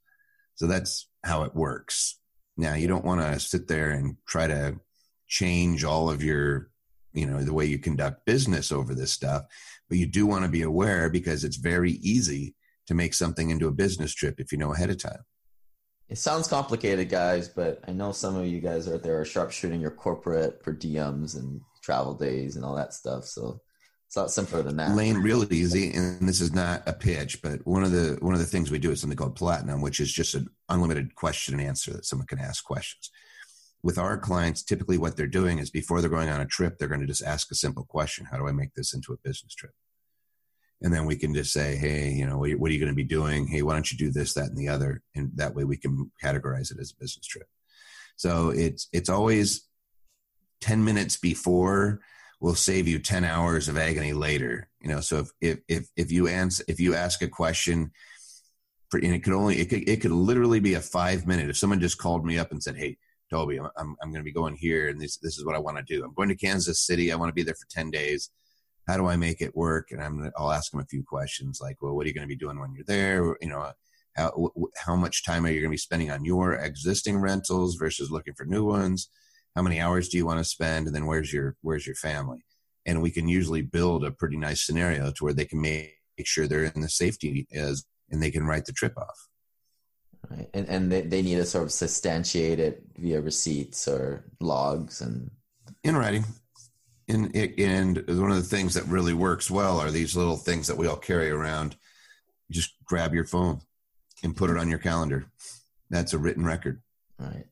So 0.56 0.66
that's 0.66 1.08
how 1.24 1.44
it 1.44 1.56
works. 1.56 2.18
Now 2.58 2.74
you 2.74 2.88
don't 2.88 3.06
want 3.06 3.22
to 3.22 3.40
sit 3.40 3.68
there 3.68 3.92
and 3.92 4.18
try 4.28 4.48
to 4.48 4.80
change 5.28 5.84
all 5.84 6.10
of 6.10 6.24
your 6.24 6.72
you 7.14 7.28
know 7.28 7.44
the 7.44 7.54
way 7.54 7.66
you 7.66 7.78
conduct 7.78 8.26
business 8.26 8.72
over 8.72 8.96
this 8.96 9.12
stuff 9.12 9.44
but 9.90 9.98
you 9.98 10.06
do 10.06 10.26
want 10.26 10.44
to 10.44 10.50
be 10.50 10.62
aware 10.62 11.10
because 11.10 11.44
it's 11.44 11.58
very 11.58 11.94
easy 11.94 12.56
to 12.86 12.94
make 12.94 13.14
something 13.14 13.50
into 13.50 13.68
a 13.68 13.72
business 13.72 14.14
trip 14.14 14.40
if 14.40 14.52
you 14.52 14.58
know 14.58 14.74
ahead 14.74 14.90
of 14.90 14.98
time 14.98 15.24
it 16.10 16.18
sounds 16.18 16.48
complicated 16.48 17.10
guys 17.10 17.48
but 17.48 17.82
i 17.88 17.92
know 17.92 18.12
some 18.12 18.36
of 18.36 18.48
you 18.48 18.60
guys 18.60 18.88
out 18.88 19.04
there 19.04 19.20
are 19.20 19.26
sharpshooting 19.26 19.82
your 19.82 19.92
corporate 19.92 20.62
per 20.62 20.74
diems 20.74 21.38
and 21.38 21.62
travel 21.84 22.14
days 22.14 22.56
and 22.56 22.66
all 22.66 22.76
that 22.76 22.94
stuff 22.94 23.26
so 23.26 23.60
it's 24.06 24.16
a 24.16 24.22
lot 24.22 24.32
simpler 24.32 24.64
than 24.64 24.78
that. 24.78 24.96
Lane, 24.96 25.18
real 25.18 25.52
easy, 25.52 25.92
and 25.92 26.30
this 26.30 26.40
is 26.40 26.54
not 26.54 26.82
a 26.88 26.94
pitch, 26.94 27.42
but 27.42 27.68
one 27.68 27.84
of 27.84 27.92
the 27.92 28.18
one 28.22 28.34
of 28.34 28.40
the 28.40 28.46
things 28.46 28.72
we 28.72 28.80
do 28.80 28.92
is 28.92 29.02
something 29.02 29.18
called 29.18 29.36
platinum, 29.36 29.82
which 29.82 30.00
is 30.00 30.14
just 30.14 30.34
an 30.34 30.48
unlimited 30.70 31.14
question 31.16 31.56
and 31.56 31.68
answer 31.68 31.92
that 31.92 32.06
someone 32.06 32.26
can 32.26 32.40
ask 32.40 32.64
questions 32.64 33.12
with 33.84 33.98
our 33.98 34.18
clients, 34.18 34.64
typically 34.64 34.98
what 34.98 35.16
they're 35.16 35.28
doing 35.28 35.60
is 35.60 35.70
before 35.70 36.02
they're 36.02 36.10
going 36.10 36.30
on 36.30 36.42
a 36.42 36.46
trip, 36.46 36.78
they're 36.78 36.88
going 36.88 37.02
to 37.02 37.08
just 37.08 37.24
ask 37.24 37.52
a 37.52 37.56
simple 37.56 37.86
question 37.86 38.28
How 38.30 38.38
do 38.38 38.48
I 38.48 38.52
make 38.52 38.74
this 38.74 38.94
into 38.94 39.14
a 39.14 39.18
business 39.18 39.54
trip? 39.54 39.72
And 40.82 40.94
then 40.94 41.06
we 41.06 41.16
can 41.16 41.34
just 41.34 41.52
say, 41.52 41.76
Hey, 41.76 42.12
you 42.12 42.26
know, 42.26 42.38
what 42.38 42.70
are 42.70 42.74
you 42.74 42.80
going 42.80 42.92
to 42.92 42.96
be 42.96 43.04
doing? 43.04 43.48
Hey, 43.48 43.62
why 43.62 43.74
don't 43.74 43.92
you 43.92 43.98
do 43.98 44.12
this, 44.12 44.34
that, 44.34 44.46
and 44.46 44.58
the 44.58 44.70
other? 44.70 45.02
And 45.16 45.32
that 45.36 45.56
way 45.56 45.64
we 45.64 45.78
can 45.78 46.12
categorize 46.24 46.72
it 46.72 46.80
as 46.80 46.92
a 46.92 47.02
business 47.02 47.26
trip. 47.26 47.48
So 48.16 48.50
it's, 48.50 48.88
it's 48.94 49.10
always 49.10 49.68
10 50.62 50.84
minutes 50.84 51.18
before 51.18 52.02
will 52.40 52.56
save 52.56 52.88
you 52.88 53.00
10 53.00 53.24
hours 53.24 53.68
of 53.68 53.78
agony 53.78 54.14
later. 54.14 54.70
You 54.82 54.90
know, 54.90 55.02
so 55.02 55.20
if, 55.20 55.32
if, 55.42 55.60
if, 55.68 55.88
if 55.96 56.12
you 56.12 56.28
answer, 56.28 56.64
if 56.68 56.80
you 56.80 56.94
ask 56.94 57.22
a 57.22 57.28
question, 57.28 57.92
for, 58.90 59.00
and 59.00 59.14
it 59.14 59.24
could 59.24 59.34
only, 59.34 59.60
it 59.60 59.70
could, 59.70 59.90
it 59.90 60.02
could 60.02 60.12
literally 60.12 60.60
be 60.60 60.76
a 60.76 60.82
five 60.82 61.28
minute. 61.28 61.50
If 61.50 61.58
someone 61.58 61.80
just 61.80 61.98
called 61.98 62.26
me 62.26 62.38
up 62.38 62.52
and 62.52 62.62
said, 62.62 62.78
Hey, 62.78 62.98
Toby, 63.30 63.60
I'm, 63.60 63.96
I'm, 64.02 64.12
going 64.12 64.22
to 64.22 64.24
be 64.24 64.32
going 64.32 64.56
here 64.56 64.88
and 64.88 65.02
this, 65.02 65.18
this 65.18 65.38
is 65.38 65.46
what 65.46 65.56
I 65.56 65.60
want 65.60 65.78
to 65.78 65.84
do. 65.84 66.04
I'm 66.04 66.14
going 66.14 66.30
to 66.30 66.36
Kansas 66.36 66.80
City. 66.80 67.12
I 67.12 67.16
want 67.16 67.30
to 67.30 67.34
be 67.34 67.44
there 67.44 67.56
for 67.56 67.68
10 67.70 67.92
days. 67.92 68.30
How 68.88 68.98
do 68.98 69.08
I 69.08 69.18
make 69.18 69.42
it 69.42 69.56
work? 69.56 69.92
And 69.92 70.02
I'm, 70.02 70.32
I'll 70.38 70.52
ask 70.52 70.72
them 70.72 70.80
a 70.80 70.86
few 70.86 71.04
questions 71.04 71.60
like, 71.62 71.82
well, 71.82 71.96
what 71.96 72.06
are 72.06 72.08
you 72.08 72.14
going 72.14 72.28
to 72.28 72.34
be 72.34 72.38
doing 72.38 72.60
when 72.60 72.74
you're 72.74 72.86
there? 72.86 73.36
You 73.42 73.50
know, 73.50 73.72
how, 74.16 74.52
how 74.78 74.96
much 74.96 75.26
time 75.26 75.46
are 75.46 75.50
you 75.50 75.60
going 75.60 75.70
to 75.70 75.74
be 75.74 75.78
spending 75.78 76.10
on 76.10 76.26
your 76.26 76.54
existing 76.54 77.18
rentals 77.18 77.76
versus 77.76 78.10
looking 78.12 78.34
for 78.34 78.46
new 78.46 78.66
ones? 78.66 79.10
How 79.56 79.62
many 79.62 79.80
hours 79.80 80.10
do 80.10 80.18
you 80.18 80.26
want 80.26 80.40
to 80.40 80.44
spend? 80.44 80.88
And 80.88 80.96
then 80.96 81.06
where's 81.06 81.34
your, 81.34 81.56
where's 81.62 81.86
your 81.86 81.96
family? 81.96 82.46
And 82.86 83.02
we 83.02 83.12
can 83.12 83.28
usually 83.28 83.62
build 83.62 84.06
a 84.06 84.12
pretty 84.12 84.38
nice 84.38 84.66
scenario 84.66 85.12
to 85.12 85.24
where 85.24 85.34
they 85.34 85.46
can 85.46 85.60
make 85.62 85.98
sure 86.24 86.48
they're 86.48 86.64
in 86.64 86.82
the 86.82 86.90
safety 86.90 87.46
is 87.52 87.86
and 88.10 88.24
they 88.24 88.32
can 88.32 88.46
write 88.46 88.66
the 88.66 88.72
trip 88.72 88.98
off. 88.98 89.28
Right. 90.30 90.50
And 90.54 90.68
and 90.68 90.92
they, 90.92 91.02
they 91.02 91.22
need 91.22 91.36
to 91.36 91.46
sort 91.46 91.66
of 91.66 91.72
substantiate 91.72 92.60
it 92.60 92.84
via 92.98 93.22
receipts 93.22 93.88
or 93.88 94.26
logs 94.40 95.02
and 95.02 95.32
in 95.84 95.96
writing. 95.96 96.26
And 97.08 97.34
and 97.36 97.98
one 98.08 98.32
of 98.32 98.38
the 98.38 98.44
things 98.44 98.74
that 98.74 98.86
really 98.86 99.14
works 99.14 99.50
well 99.50 99.80
are 99.80 99.92
these 99.92 100.16
little 100.16 100.38
things 100.38 100.68
that 100.68 100.78
we 100.78 100.88
all 100.88 100.98
carry 100.98 101.30
around. 101.30 101.76
You 102.50 102.56
just 102.56 102.74
grab 102.86 103.14
your 103.14 103.26
phone 103.26 103.62
and 104.24 104.36
put 104.36 104.50
it 104.50 104.58
on 104.58 104.70
your 104.70 104.80
calendar. 104.80 105.26
That's 105.90 106.14
a 106.14 106.18
written 106.18 106.46
record. 106.46 106.82
Right. 107.18 107.46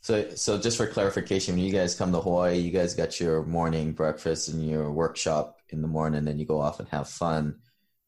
So 0.00 0.34
so 0.34 0.58
just 0.58 0.76
for 0.76 0.86
clarification, 0.86 1.54
when 1.54 1.64
you 1.64 1.72
guys 1.72 1.94
come 1.94 2.12
to 2.12 2.20
Hawaii, 2.20 2.58
you 2.58 2.72
guys 2.72 2.94
got 2.94 3.20
your 3.20 3.44
morning 3.44 3.92
breakfast 3.92 4.48
and 4.48 4.68
your 4.68 4.90
workshop 4.90 5.58
in 5.70 5.82
the 5.82 5.88
morning, 5.88 6.24
then 6.24 6.38
you 6.38 6.46
go 6.46 6.60
off 6.60 6.80
and 6.80 6.88
have 6.88 7.08
fun 7.08 7.56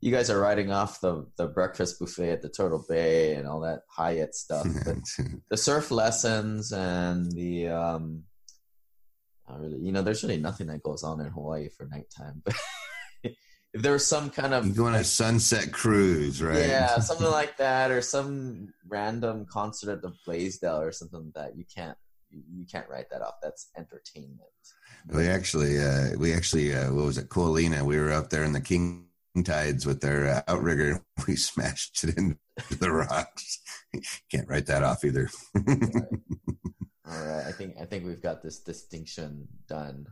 you 0.00 0.12
guys 0.12 0.30
are 0.30 0.40
riding 0.40 0.70
off 0.70 1.00
the 1.00 1.26
the 1.36 1.46
breakfast 1.46 1.98
buffet 1.98 2.30
at 2.30 2.42
the 2.42 2.48
Turtle 2.48 2.84
Bay 2.88 3.34
and 3.34 3.48
all 3.48 3.60
that 3.60 3.82
Hyatt 3.88 4.34
stuff. 4.34 4.66
But 4.84 4.98
the 5.50 5.56
surf 5.56 5.90
lessons 5.90 6.72
and 6.72 7.30
the 7.32 7.68
um, 7.68 8.24
Not 9.48 9.60
really. 9.60 9.78
You 9.78 9.92
know, 9.92 10.02
there's 10.02 10.22
really 10.22 10.38
nothing 10.38 10.66
that 10.68 10.82
goes 10.82 11.02
on 11.02 11.20
in 11.20 11.26
Hawaii 11.28 11.68
for 11.68 11.86
nighttime. 11.86 12.42
But 12.44 12.56
if 13.22 13.82
there 13.82 13.92
was 13.92 14.06
some 14.06 14.30
kind 14.30 14.54
of 14.54 14.66
You 14.66 14.72
go 14.72 14.86
on 14.86 14.94
a 14.94 15.04
sunset 15.04 15.72
cruise, 15.72 16.42
right? 16.42 16.66
yeah, 16.66 16.98
something 16.98 17.30
like 17.30 17.56
that, 17.58 17.90
or 17.90 18.02
some 18.02 18.72
random 18.86 19.46
concert 19.50 19.90
at 19.92 20.02
the 20.02 20.12
Blaisdell 20.24 20.80
or 20.80 20.92
something 20.92 21.24
like 21.24 21.34
that, 21.34 21.56
you 21.56 21.64
can't 21.74 21.96
you, 22.30 22.42
you 22.50 22.66
can't 22.66 22.88
write 22.88 23.10
that 23.10 23.22
off. 23.22 23.34
That's 23.42 23.70
entertainment. 23.76 24.40
We 25.06 25.28
actually, 25.28 25.78
uh, 25.78 26.10
we 26.18 26.34
actually, 26.34 26.74
uh, 26.74 26.92
what 26.92 27.06
was 27.06 27.18
it, 27.18 27.28
Coalina? 27.28 27.82
We 27.82 27.98
were 27.98 28.12
up 28.12 28.30
there 28.30 28.44
in 28.44 28.52
the 28.52 28.60
King 28.60 29.06
Tides 29.44 29.86
with 29.86 30.00
their 30.00 30.26
uh, 30.26 30.42
outrigger. 30.48 31.02
We 31.26 31.36
smashed 31.36 32.04
it 32.04 32.16
into 32.16 32.38
the 32.78 32.92
rocks. 32.92 33.60
Can't 34.30 34.48
write 34.48 34.66
that 34.66 34.84
off 34.84 35.04
either. 35.04 35.30
All 37.10 37.26
right, 37.26 37.46
I 37.46 37.52
think 37.52 37.76
I 37.80 37.84
think 37.84 38.04
we've 38.04 38.22
got 38.22 38.42
this 38.42 38.58
distinction 38.60 39.48
done. 39.68 40.06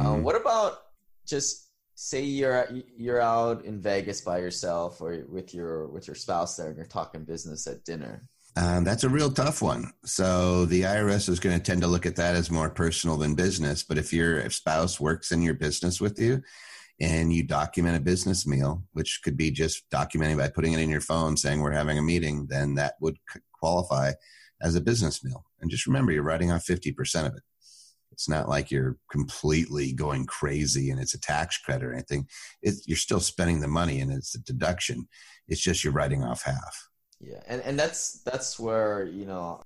Uh, 0.00 0.14
what 0.14 0.36
about 0.36 0.78
just 1.26 1.68
say 1.94 2.22
you're 2.22 2.68
you're 2.96 3.20
out 3.20 3.64
in 3.64 3.80
Vegas 3.80 4.20
by 4.20 4.38
yourself 4.38 5.00
or 5.00 5.24
with 5.28 5.52
your 5.54 5.88
with 5.88 6.06
your 6.06 6.14
spouse 6.14 6.56
there, 6.56 6.68
and 6.68 6.76
you're 6.76 6.86
talking 6.86 7.24
business 7.24 7.66
at 7.66 7.84
dinner. 7.84 8.28
Um, 8.56 8.84
that's 8.84 9.04
a 9.04 9.08
real 9.08 9.30
tough 9.30 9.62
one. 9.62 9.92
So 10.04 10.66
the 10.66 10.82
IRS 10.82 11.28
is 11.28 11.40
going 11.40 11.58
to 11.58 11.62
tend 11.62 11.80
to 11.82 11.86
look 11.88 12.04
at 12.04 12.16
that 12.16 12.34
as 12.36 12.50
more 12.50 12.68
personal 12.68 13.16
than 13.16 13.34
business. 13.34 13.82
But 13.82 13.96
if 13.96 14.12
your 14.12 14.48
spouse 14.50 15.00
works 15.00 15.32
in 15.32 15.40
your 15.40 15.54
business 15.54 16.02
with 16.02 16.18
you 16.20 16.42
and 17.00 17.32
you 17.32 17.44
document 17.44 17.96
a 17.96 18.00
business 18.00 18.46
meal, 18.46 18.82
which 18.92 19.20
could 19.24 19.38
be 19.38 19.50
just 19.50 19.88
documenting 19.90 20.36
by 20.36 20.50
putting 20.50 20.74
it 20.74 20.80
in 20.80 20.90
your 20.90 21.00
phone 21.00 21.34
saying 21.36 21.60
we're 21.60 21.72
having 21.72 21.96
a 21.96 22.02
meeting, 22.02 22.46
then 22.46 22.74
that 22.74 22.94
would 23.00 23.16
qualify 23.58 24.12
as 24.62 24.74
a 24.74 24.80
business 24.80 25.24
meal. 25.24 25.44
And 25.60 25.70
just 25.70 25.86
remember, 25.86 26.12
you're 26.12 26.22
writing 26.22 26.50
off 26.50 26.64
50% 26.64 27.26
of 27.26 27.34
it. 27.34 27.42
It's 28.12 28.28
not 28.28 28.48
like 28.48 28.70
you're 28.70 28.98
completely 29.10 29.92
going 29.92 30.26
crazy 30.26 30.90
and 30.90 31.00
it's 31.00 31.14
a 31.14 31.20
tax 31.20 31.58
credit 31.58 31.84
or 31.84 31.92
anything. 31.92 32.28
It, 32.60 32.74
you're 32.86 32.96
still 32.96 33.20
spending 33.20 33.60
the 33.60 33.68
money 33.68 34.00
and 34.00 34.12
it's 34.12 34.34
a 34.34 34.42
deduction. 34.42 35.08
It's 35.48 35.60
just 35.60 35.82
you're 35.82 35.92
writing 35.92 36.22
off 36.22 36.42
half. 36.42 36.88
Yeah, 37.20 37.40
and 37.46 37.62
and 37.62 37.78
that's 37.78 38.20
that's 38.22 38.58
where 38.58 39.04
you 39.04 39.24
know 39.24 39.62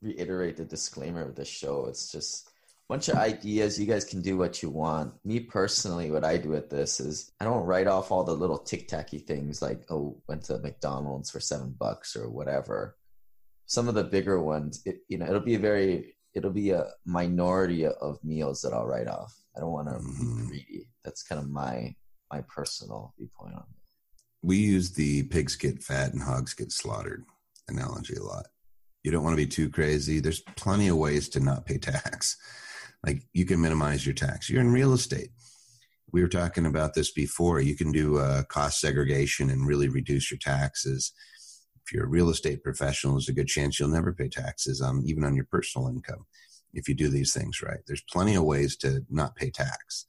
reiterate 0.00 0.56
the 0.56 0.64
disclaimer 0.64 1.22
of 1.22 1.34
the 1.34 1.44
show. 1.44 1.86
It's 1.86 2.10
just 2.10 2.46
a 2.46 2.52
bunch 2.88 3.08
of 3.08 3.16
ideas. 3.16 3.78
You 3.78 3.86
guys 3.86 4.04
can 4.04 4.22
do 4.22 4.36
what 4.36 4.62
you 4.62 4.70
want. 4.70 5.12
Me 5.24 5.40
personally, 5.40 6.10
what 6.10 6.24
I 6.24 6.36
do 6.36 6.50
with 6.50 6.70
this 6.70 7.00
is 7.00 7.32
I 7.40 7.44
don't 7.44 7.66
write 7.66 7.88
off 7.88 8.12
all 8.12 8.22
the 8.22 8.36
little 8.36 8.58
tic 8.58 8.86
tacky 8.86 9.18
things 9.18 9.60
like 9.60 9.84
oh 9.90 10.20
went 10.28 10.44
to 10.44 10.58
McDonald's 10.58 11.30
for 11.30 11.40
seven 11.40 11.74
bucks 11.78 12.16
or 12.16 12.30
whatever. 12.30 12.96
Some 13.66 13.88
of 13.88 13.94
the 13.94 14.04
bigger 14.04 14.42
ones, 14.42 14.82
it, 14.84 14.98
you 15.08 15.18
know, 15.18 15.26
it'll 15.26 15.40
be 15.40 15.54
a 15.54 15.58
very 15.58 16.16
it'll 16.34 16.50
be 16.50 16.70
a 16.70 16.90
minority 17.04 17.86
of 17.86 18.18
meals 18.24 18.60
that 18.62 18.72
I'll 18.72 18.86
write 18.86 19.06
off. 19.06 19.32
I 19.56 19.60
don't 19.60 19.70
want 19.70 19.88
to 19.88 19.94
Mhm. 19.94 20.36
be 20.40 20.46
greedy. 20.48 20.88
That's 21.04 21.22
kind 21.22 21.40
of 21.40 21.48
my 21.48 21.94
my 22.32 22.40
personal 22.42 23.14
viewpoint 23.16 23.54
on 23.54 23.60
it. 23.70 23.76
we 24.42 24.56
use 24.58 24.90
the 24.92 25.22
pigs 25.24 25.56
get 25.56 25.82
fat 25.82 26.12
and 26.12 26.22
hogs 26.22 26.52
get 26.52 26.70
slaughtered 26.72 27.24
analogy 27.68 28.14
a 28.16 28.22
lot. 28.22 28.46
You 29.02 29.10
don't 29.10 29.22
want 29.24 29.32
to 29.34 29.42
be 29.42 29.46
too 29.46 29.70
crazy. 29.70 30.20
There's 30.20 30.40
plenty 30.56 30.88
of 30.88 30.96
ways 30.98 31.28
to 31.30 31.40
not 31.40 31.64
pay 31.66 31.78
tax. 31.78 32.36
Like 33.06 33.22
you 33.32 33.44
can 33.46 33.60
minimize 33.60 34.04
your 34.04 34.14
tax. 34.14 34.50
You're 34.50 34.60
in 34.62 34.72
real 34.72 34.92
estate. 34.94 35.30
We 36.12 36.22
were 36.22 36.28
talking 36.28 36.66
about 36.66 36.94
this 36.94 37.10
before. 37.12 37.60
You 37.60 37.76
can 37.76 37.90
do 37.92 38.18
uh, 38.18 38.42
cost 38.44 38.80
segregation 38.80 39.50
and 39.50 39.66
really 39.66 39.88
reduce 39.88 40.30
your 40.30 40.38
taxes. 40.38 41.12
If 41.84 41.92
you're 41.92 42.04
a 42.04 42.08
real 42.08 42.30
estate 42.30 42.62
professional, 42.62 43.14
there's 43.14 43.28
a 43.28 43.34
good 43.34 43.48
chance 43.48 43.78
you'll 43.78 43.88
never 43.88 44.12
pay 44.12 44.28
taxes 44.28 44.80
on 44.80 45.02
even 45.06 45.24
on 45.24 45.36
your 45.36 45.46
personal 45.46 45.88
income 45.88 46.26
if 46.72 46.88
you 46.88 46.94
do 46.94 47.08
these 47.08 47.32
things 47.32 47.62
right. 47.62 47.80
There's 47.86 48.02
plenty 48.10 48.34
of 48.34 48.44
ways 48.44 48.76
to 48.78 49.04
not 49.10 49.36
pay 49.36 49.50
tax 49.50 50.06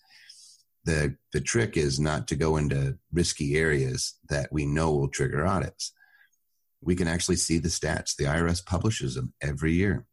the 0.86 1.16
the 1.34 1.42
trick 1.42 1.76
is 1.76 2.00
not 2.00 2.28
to 2.28 2.36
go 2.36 2.58
into 2.58 2.98
risky 3.12 3.56
areas 3.56 4.14
that 4.30 4.50
we 4.52 4.66
know 4.66 4.94
will 4.94 5.10
trigger 5.10 5.46
audits. 5.46 5.92
We 6.82 6.96
can 6.96 7.08
actually 7.08 7.38
see 7.38 7.58
the 7.58 7.70
stats. 7.70 8.16
The 8.16 8.26
IRS 8.26 8.66
publishes 8.66 9.16
them 9.16 9.34
every 9.42 9.74
year. 9.74 10.06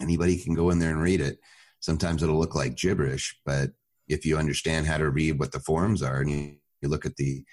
Anybody 0.00 0.36
can 0.36 0.54
go 0.54 0.70
in 0.70 0.80
there 0.80 0.90
and 0.90 1.00
read 1.00 1.20
it. 1.20 1.38
Sometimes 1.78 2.22
it'll 2.22 2.38
look 2.38 2.54
like 2.54 2.76
gibberish, 2.76 3.38
but 3.46 3.70
if 4.08 4.26
you 4.26 4.36
understand 4.36 4.86
how 4.86 4.98
to 4.98 5.08
read 5.08 5.38
what 5.38 5.52
the 5.52 5.60
forms 5.60 6.02
are 6.02 6.20
and 6.20 6.30
you, 6.30 6.56
you 6.82 6.88
look 6.88 7.06
at 7.06 7.16
the 7.16 7.44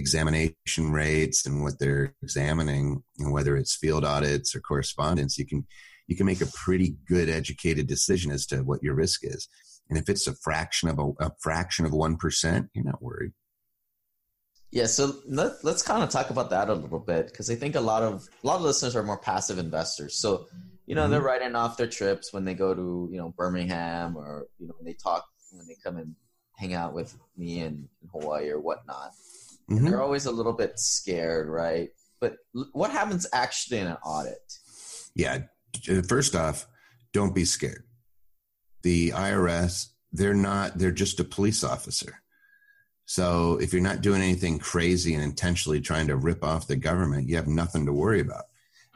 examination 0.00 0.90
rates 0.90 1.46
and 1.46 1.62
what 1.62 1.78
they're 1.78 2.14
examining 2.22 3.02
and 3.18 3.32
whether 3.32 3.56
it's 3.56 3.76
field 3.76 4.04
audits 4.04 4.54
or 4.54 4.60
correspondence, 4.60 5.38
you 5.38 5.46
can 5.46 5.66
you 6.08 6.16
can 6.16 6.26
make 6.26 6.40
a 6.40 6.46
pretty 6.46 6.96
good 7.06 7.28
educated 7.28 7.86
decision 7.86 8.32
as 8.32 8.44
to 8.46 8.58
what 8.58 8.82
your 8.82 8.94
risk 8.94 9.20
is. 9.22 9.48
And 9.88 9.96
if 9.96 10.08
it's 10.08 10.26
a 10.26 10.34
fraction 10.34 10.88
of 10.88 10.98
a, 10.98 11.26
a 11.26 11.32
fraction 11.40 11.84
of 11.84 11.92
one 11.92 12.16
percent, 12.16 12.68
you're 12.74 12.84
not 12.84 13.02
worried. 13.02 13.32
Yeah, 14.72 14.86
so 14.86 15.16
let, 15.26 15.64
let's 15.64 15.82
kind 15.82 16.02
of 16.02 16.10
talk 16.10 16.30
about 16.30 16.50
that 16.50 16.68
a 16.68 16.74
little 16.74 17.00
bit 17.00 17.26
because 17.26 17.50
I 17.50 17.56
think 17.56 17.74
a 17.74 17.80
lot 17.80 18.02
of 18.02 18.28
a 18.42 18.46
lot 18.46 18.56
of 18.56 18.62
listeners 18.62 18.94
are 18.94 19.02
more 19.02 19.18
passive 19.18 19.58
investors. 19.58 20.14
So, 20.16 20.46
you 20.86 20.94
know, 20.94 21.08
they're 21.08 21.18
mm-hmm. 21.18 21.26
writing 21.26 21.56
off 21.56 21.76
their 21.76 21.88
trips 21.88 22.32
when 22.32 22.44
they 22.44 22.54
go 22.54 22.74
to 22.74 23.08
you 23.10 23.18
know 23.18 23.34
Birmingham 23.36 24.16
or 24.16 24.46
you 24.58 24.66
know 24.66 24.74
when 24.78 24.86
they 24.86 24.94
talk 24.94 25.24
when 25.52 25.66
they 25.66 25.76
come 25.82 25.96
and 25.96 26.14
hang 26.56 26.74
out 26.74 26.92
with 26.92 27.16
me 27.36 27.60
in, 27.60 27.88
in 28.02 28.08
Hawaii 28.12 28.50
or 28.50 28.60
whatnot. 28.60 29.12
Mhm. 29.70 29.88
They're 29.88 30.02
always 30.02 30.26
a 30.26 30.32
little 30.32 30.52
bit 30.52 30.78
scared, 30.78 31.48
right? 31.48 31.90
But 32.20 32.36
l- 32.56 32.68
what 32.72 32.90
happens 32.90 33.26
actually 33.32 33.78
in 33.78 33.86
an 33.86 33.96
audit? 34.04 34.58
Yeah. 35.14 35.42
uh, 35.88 36.02
First 36.02 36.34
off, 36.34 36.66
don't 37.12 37.34
be 37.34 37.44
scared. 37.44 37.84
The 38.82 39.10
IRS, 39.10 39.88
they're 40.12 40.34
not, 40.34 40.78
they're 40.78 40.90
just 40.90 41.20
a 41.20 41.24
police 41.24 41.62
officer. 41.62 42.22
So 43.04 43.58
if 43.60 43.72
you're 43.72 43.82
not 43.82 44.02
doing 44.02 44.22
anything 44.22 44.58
crazy 44.58 45.14
and 45.14 45.22
intentionally 45.22 45.80
trying 45.80 46.06
to 46.08 46.16
rip 46.16 46.44
off 46.44 46.66
the 46.68 46.76
government, 46.76 47.28
you 47.28 47.36
have 47.36 47.48
nothing 47.48 47.86
to 47.86 47.92
worry 47.92 48.20
about. 48.20 48.44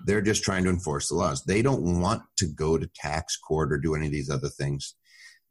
They're 0.07 0.21
just 0.23 0.43
trying 0.45 0.65
to 0.65 0.71
enforce 0.71 1.09
the 1.09 1.15
laws. 1.17 1.45
They 1.45 1.63
don't 1.63 2.01
want 2.01 2.23
to 2.39 2.47
go 2.47 2.79
to 2.79 2.87
tax 2.95 3.37
court 3.37 3.73
or 3.73 3.79
do 3.79 3.95
any 3.95 4.07
of 4.07 4.13
these 4.13 4.31
other 4.31 4.49
things. 4.49 4.95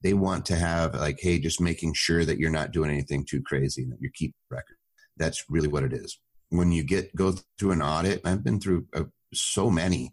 They 0.01 0.13
want 0.13 0.45
to 0.47 0.55
have 0.55 0.95
like, 0.95 1.19
hey, 1.21 1.39
just 1.39 1.61
making 1.61 1.93
sure 1.93 2.25
that 2.25 2.39
you're 2.39 2.49
not 2.51 2.71
doing 2.71 2.89
anything 2.91 3.25
too 3.25 3.41
crazy 3.41 3.83
and 3.83 3.91
that 3.93 4.01
you 4.01 4.09
keep 4.13 4.35
record. 4.49 4.77
That's 5.17 5.45
really 5.49 5.67
what 5.67 5.83
it 5.83 5.93
is. 5.93 6.19
When 6.49 6.71
you 6.71 6.83
get 6.83 7.15
go 7.15 7.35
through 7.57 7.71
an 7.71 7.81
audit, 7.81 8.21
I've 8.25 8.43
been 8.43 8.59
through 8.59 8.87
uh, 8.95 9.03
so 9.33 9.69
many 9.69 10.11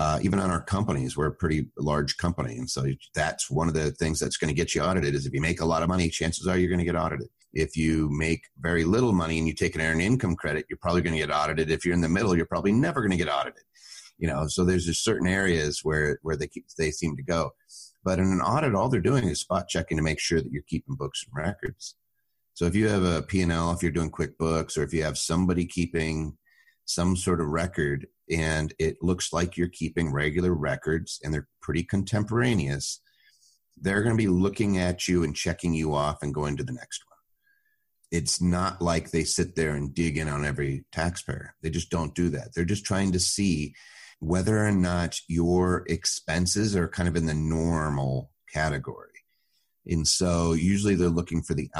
uh, 0.00 0.18
even 0.22 0.38
on 0.38 0.50
our 0.50 0.62
companies, 0.62 1.14
we're 1.14 1.26
a 1.26 1.34
pretty 1.34 1.66
large 1.76 2.16
company. 2.16 2.56
And 2.56 2.70
so 2.70 2.86
that's 3.14 3.50
one 3.50 3.68
of 3.68 3.74
the 3.74 3.90
things 3.90 4.18
that's 4.18 4.38
going 4.38 4.48
to 4.48 4.54
get 4.54 4.74
you 4.74 4.80
audited 4.80 5.14
is 5.14 5.26
if 5.26 5.34
you 5.34 5.42
make 5.42 5.60
a 5.60 5.66
lot 5.66 5.82
of 5.82 5.90
money, 5.90 6.08
chances 6.08 6.46
are 6.46 6.56
you're 6.56 6.70
going 6.70 6.78
to 6.78 6.86
get 6.86 6.96
audited. 6.96 7.28
If 7.52 7.76
you 7.76 8.08
make 8.10 8.44
very 8.58 8.84
little 8.84 9.12
money 9.12 9.36
and 9.36 9.46
you 9.46 9.52
take 9.52 9.74
an 9.74 9.82
earned 9.82 10.00
income 10.00 10.36
credit, 10.36 10.64
you're 10.70 10.78
probably 10.80 11.02
going 11.02 11.12
to 11.12 11.18
get 11.18 11.30
audited. 11.30 11.70
If 11.70 11.84
you're 11.84 11.92
in 11.92 12.00
the 12.00 12.08
middle, 12.08 12.34
you're 12.34 12.46
probably 12.46 12.72
never 12.72 13.02
going 13.02 13.10
to 13.10 13.18
get 13.18 13.28
audited. 13.28 13.62
You 14.16 14.28
know, 14.28 14.46
so 14.46 14.64
there's 14.64 14.86
just 14.86 15.04
certain 15.04 15.28
areas 15.28 15.80
where, 15.82 16.18
where 16.22 16.36
they 16.36 16.46
keep, 16.46 16.64
they 16.78 16.92
seem 16.92 17.14
to 17.16 17.22
go. 17.22 17.50
But 18.02 18.18
in 18.18 18.24
an 18.24 18.40
audit, 18.40 18.74
all 18.74 18.88
they're 18.88 19.02
doing 19.02 19.24
is 19.24 19.40
spot 19.40 19.68
checking 19.68 19.98
to 19.98 20.02
make 20.02 20.18
sure 20.18 20.40
that 20.40 20.50
you're 20.50 20.62
keeping 20.66 20.94
books 20.94 21.26
and 21.26 21.44
records. 21.44 21.96
So 22.60 22.66
if 22.66 22.74
you 22.74 22.88
have 22.88 23.04
a 23.04 23.22
P&L, 23.22 23.72
if 23.72 23.82
you're 23.82 23.90
doing 23.90 24.10
QuickBooks, 24.10 24.76
or 24.76 24.82
if 24.82 24.92
you 24.92 25.02
have 25.02 25.16
somebody 25.16 25.64
keeping 25.64 26.36
some 26.84 27.16
sort 27.16 27.40
of 27.40 27.46
record 27.46 28.06
and 28.30 28.74
it 28.78 28.98
looks 29.00 29.32
like 29.32 29.56
you're 29.56 29.68
keeping 29.68 30.12
regular 30.12 30.52
records 30.52 31.20
and 31.24 31.32
they're 31.32 31.48
pretty 31.62 31.82
contemporaneous, 31.82 33.00
they're 33.80 34.02
going 34.02 34.14
to 34.14 34.22
be 34.22 34.28
looking 34.28 34.76
at 34.76 35.08
you 35.08 35.24
and 35.24 35.34
checking 35.34 35.72
you 35.72 35.94
off 35.94 36.22
and 36.22 36.34
going 36.34 36.58
to 36.58 36.62
the 36.62 36.74
next 36.74 37.02
one. 37.08 37.16
It's 38.10 38.42
not 38.42 38.82
like 38.82 39.10
they 39.10 39.24
sit 39.24 39.56
there 39.56 39.74
and 39.74 39.94
dig 39.94 40.18
in 40.18 40.28
on 40.28 40.44
every 40.44 40.84
taxpayer. 40.92 41.54
They 41.62 41.70
just 41.70 41.88
don't 41.88 42.14
do 42.14 42.28
that. 42.28 42.48
They're 42.54 42.66
just 42.66 42.84
trying 42.84 43.12
to 43.12 43.20
see 43.20 43.74
whether 44.18 44.66
or 44.66 44.72
not 44.72 45.18
your 45.28 45.86
expenses 45.88 46.76
are 46.76 46.88
kind 46.88 47.08
of 47.08 47.16
in 47.16 47.24
the 47.24 47.32
normal 47.32 48.32
category. 48.52 49.08
And 49.86 50.06
so 50.06 50.52
usually 50.52 50.94
they're 50.94 51.08
looking 51.08 51.40
for 51.40 51.54
the 51.54 51.70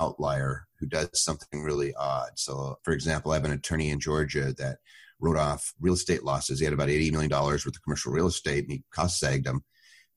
outlier 0.00 0.66
who 0.78 0.86
does 0.86 1.08
something 1.14 1.62
really 1.62 1.94
odd. 1.94 2.30
So, 2.36 2.78
for 2.82 2.92
example, 2.92 3.32
I 3.32 3.34
have 3.34 3.44
an 3.44 3.52
attorney 3.52 3.90
in 3.90 4.00
Georgia 4.00 4.54
that 4.58 4.78
wrote 5.20 5.36
off 5.36 5.74
real 5.80 5.94
estate 5.94 6.24
losses. 6.24 6.58
He 6.58 6.64
had 6.64 6.74
about 6.74 6.88
$80 6.88 7.12
million 7.12 7.30
worth 7.30 7.66
of 7.66 7.82
commercial 7.82 8.12
real 8.12 8.26
estate 8.26 8.64
and 8.64 8.72
he 8.72 8.82
cost 8.90 9.22
segged 9.22 9.44
them 9.44 9.62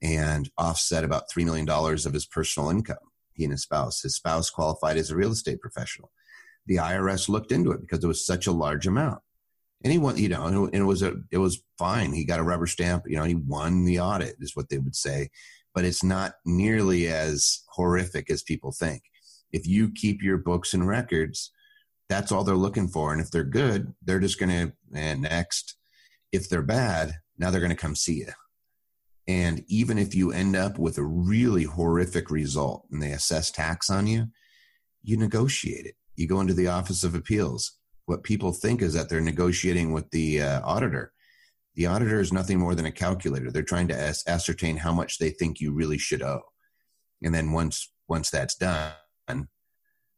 and 0.02 0.50
offset 0.58 1.04
about 1.04 1.30
$3 1.30 1.46
million 1.46 1.70
of 1.70 2.14
his 2.14 2.26
personal 2.26 2.70
income, 2.70 2.98
he 3.34 3.44
and 3.44 3.52
his 3.52 3.64
spouse. 3.64 4.02
His 4.02 4.16
spouse 4.16 4.50
qualified 4.50 4.98
as 4.98 5.12
a 5.12 5.16
real 5.16 5.32
estate 5.32 5.62
professional. 5.62 6.12
The 6.66 6.78
IRS 6.78 7.30
looked 7.30 7.52
into 7.52 7.72
it 7.72 7.82
because 7.82 8.04
it 8.04 8.08
was 8.08 8.26
such 8.26 8.48
a 8.48 8.52
large 8.52 8.88
amount. 8.88 9.22
And 9.84 9.92
he 9.92 9.98
won, 9.98 10.18
you 10.18 10.30
know, 10.30 10.46
and 10.46 10.74
it 10.74 10.84
was 10.84 11.02
a, 11.02 11.16
it 11.30 11.40
was 11.40 11.62
fine. 11.78 12.14
He 12.14 12.24
got 12.24 12.40
a 12.40 12.44
rubber 12.44 12.68
stamp. 12.68 13.04
You 13.06 13.18
know, 13.18 13.24
he 13.24 13.36
won 13.36 13.84
the 13.84 14.00
audit, 14.00 14.38
is 14.40 14.56
what 14.56 14.70
they 14.70 14.78
would 14.78 14.96
say. 14.96 15.30
But 15.74 15.84
it's 15.84 16.04
not 16.04 16.36
nearly 16.46 17.08
as 17.08 17.64
horrific 17.68 18.30
as 18.30 18.44
people 18.44 18.72
think. 18.72 19.04
If 19.54 19.66
you 19.66 19.92
keep 19.92 20.22
your 20.22 20.38
books 20.38 20.74
and 20.74 20.86
records, 20.86 21.52
that's 22.10 22.32
all 22.32 22.44
they're 22.44 22.56
looking 22.56 22.90
for. 22.90 23.14
And 23.14 23.22
if 23.22 23.32
they're 23.32 23.44
good, 23.44 23.94
they're 24.04 24.20
just 24.20 24.40
going 24.40 24.50
to, 24.50 24.74
and 24.94 25.22
next. 25.22 25.78
If 26.32 26.50
they're 26.50 26.64
bad, 26.64 27.14
now 27.38 27.52
they're 27.52 27.62
going 27.62 27.70
to 27.70 27.76
come 27.76 27.96
see 27.96 28.16
you. 28.16 28.34
And 29.28 29.64
even 29.68 29.98
if 29.98 30.14
you 30.14 30.32
end 30.32 30.56
up 30.56 30.78
with 30.78 30.98
a 30.98 31.04
really 31.04 31.64
horrific 31.64 32.30
result 32.30 32.88
and 32.92 33.02
they 33.02 33.12
assess 33.12 33.52
tax 33.52 33.90
on 33.90 34.08
you, 34.08 34.28
you 35.02 35.16
negotiate 35.16 35.86
it. 35.86 35.96
You 36.16 36.28
go 36.28 36.42
into 36.42 36.54
the 36.54 36.68
Office 36.68 37.04
of 37.04 37.16
Appeals. 37.16 37.80
What 38.06 38.24
people 38.24 38.52
think 38.52 38.82
is 38.82 38.94
that 38.96 39.10
they're 39.10 39.22
negotiating 39.22 39.94
with 39.94 40.10
the 40.12 40.42
uh, 40.42 40.62
auditor. 40.64 41.14
The 41.76 41.86
auditor 41.86 42.20
is 42.20 42.34
nothing 42.34 42.60
more 42.60 42.76
than 42.76 42.86
a 42.86 42.92
calculator. 42.92 43.50
They're 43.50 43.64
trying 43.64 43.88
to 43.88 43.98
as- 43.98 44.24
ascertain 44.28 44.78
how 44.78 44.92
much 44.92 45.18
they 45.18 45.30
think 45.30 45.60
you 45.60 45.74
really 45.74 45.98
should 45.98 46.22
owe. 46.22 46.42
And 47.24 47.34
then 47.34 47.52
once 47.52 47.92
once 48.08 48.30
that's 48.30 48.56
done, 48.56 48.92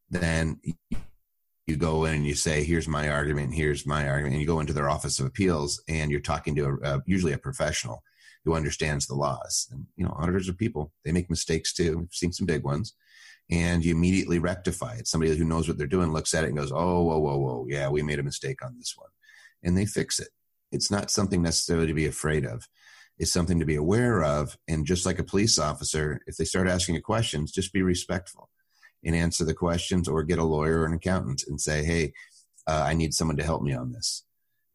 then 0.09 0.61
you 1.67 1.75
go 1.77 2.05
in 2.05 2.15
and 2.15 2.25
you 2.25 2.35
say, 2.35 2.63
"Here's 2.63 2.87
my 2.87 3.09
argument. 3.09 3.53
Here's 3.53 3.85
my 3.85 4.07
argument." 4.07 4.33
And 4.33 4.41
you 4.41 4.47
go 4.47 4.59
into 4.59 4.73
their 4.73 4.89
Office 4.89 5.19
of 5.19 5.25
Appeals, 5.25 5.81
and 5.87 6.11
you're 6.11 6.19
talking 6.19 6.55
to 6.55 6.79
a, 6.83 7.01
usually 7.05 7.33
a 7.33 7.37
professional 7.37 8.03
who 8.43 8.53
understands 8.53 9.07
the 9.07 9.15
laws. 9.15 9.67
And 9.71 9.87
you 9.95 10.05
know, 10.05 10.15
auditors 10.17 10.47
are 10.49 10.53
people; 10.53 10.93
they 11.03 11.11
make 11.11 11.29
mistakes 11.29 11.73
too. 11.73 11.99
We've 11.99 12.13
seen 12.13 12.31
some 12.31 12.45
big 12.45 12.63
ones, 12.63 12.93
and 13.49 13.83
you 13.83 13.95
immediately 13.95 14.39
rectify 14.39 14.95
it. 14.95 15.07
Somebody 15.07 15.35
who 15.35 15.45
knows 15.45 15.67
what 15.67 15.77
they're 15.77 15.87
doing 15.87 16.13
looks 16.13 16.33
at 16.33 16.43
it 16.43 16.47
and 16.47 16.57
goes, 16.57 16.71
"Oh, 16.71 17.03
whoa, 17.03 17.19
whoa, 17.19 17.37
whoa, 17.37 17.65
yeah, 17.67 17.89
we 17.89 18.03
made 18.03 18.19
a 18.19 18.23
mistake 18.23 18.63
on 18.63 18.77
this 18.77 18.93
one," 18.95 19.09
and 19.63 19.77
they 19.77 19.85
fix 19.85 20.19
it. 20.19 20.29
It's 20.71 20.91
not 20.91 21.11
something 21.11 21.41
necessarily 21.41 21.87
to 21.87 21.93
be 21.93 22.05
afraid 22.05 22.45
of. 22.45 22.67
It's 23.17 23.31
something 23.31 23.59
to 23.59 23.65
be 23.65 23.75
aware 23.75 24.23
of. 24.23 24.57
And 24.67 24.85
just 24.85 25.05
like 25.05 25.19
a 25.19 25.23
police 25.23 25.57
officer, 25.57 26.19
if 26.27 26.35
they 26.35 26.43
start 26.43 26.67
asking 26.67 26.95
you 26.95 27.01
questions, 27.01 27.51
just 27.51 27.71
be 27.71 27.81
respectful 27.81 28.49
and 29.05 29.15
answer 29.15 29.45
the 29.45 29.53
questions, 29.53 30.07
or 30.07 30.23
get 30.23 30.39
a 30.39 30.43
lawyer 30.43 30.81
or 30.81 30.85
an 30.85 30.93
accountant 30.93 31.43
and 31.47 31.61
say, 31.61 31.83
"Hey, 31.83 32.13
uh, 32.67 32.83
I 32.85 32.93
need 32.93 33.13
someone 33.13 33.37
to 33.37 33.43
help 33.43 33.61
me 33.61 33.73
on 33.73 33.91
this." 33.91 34.25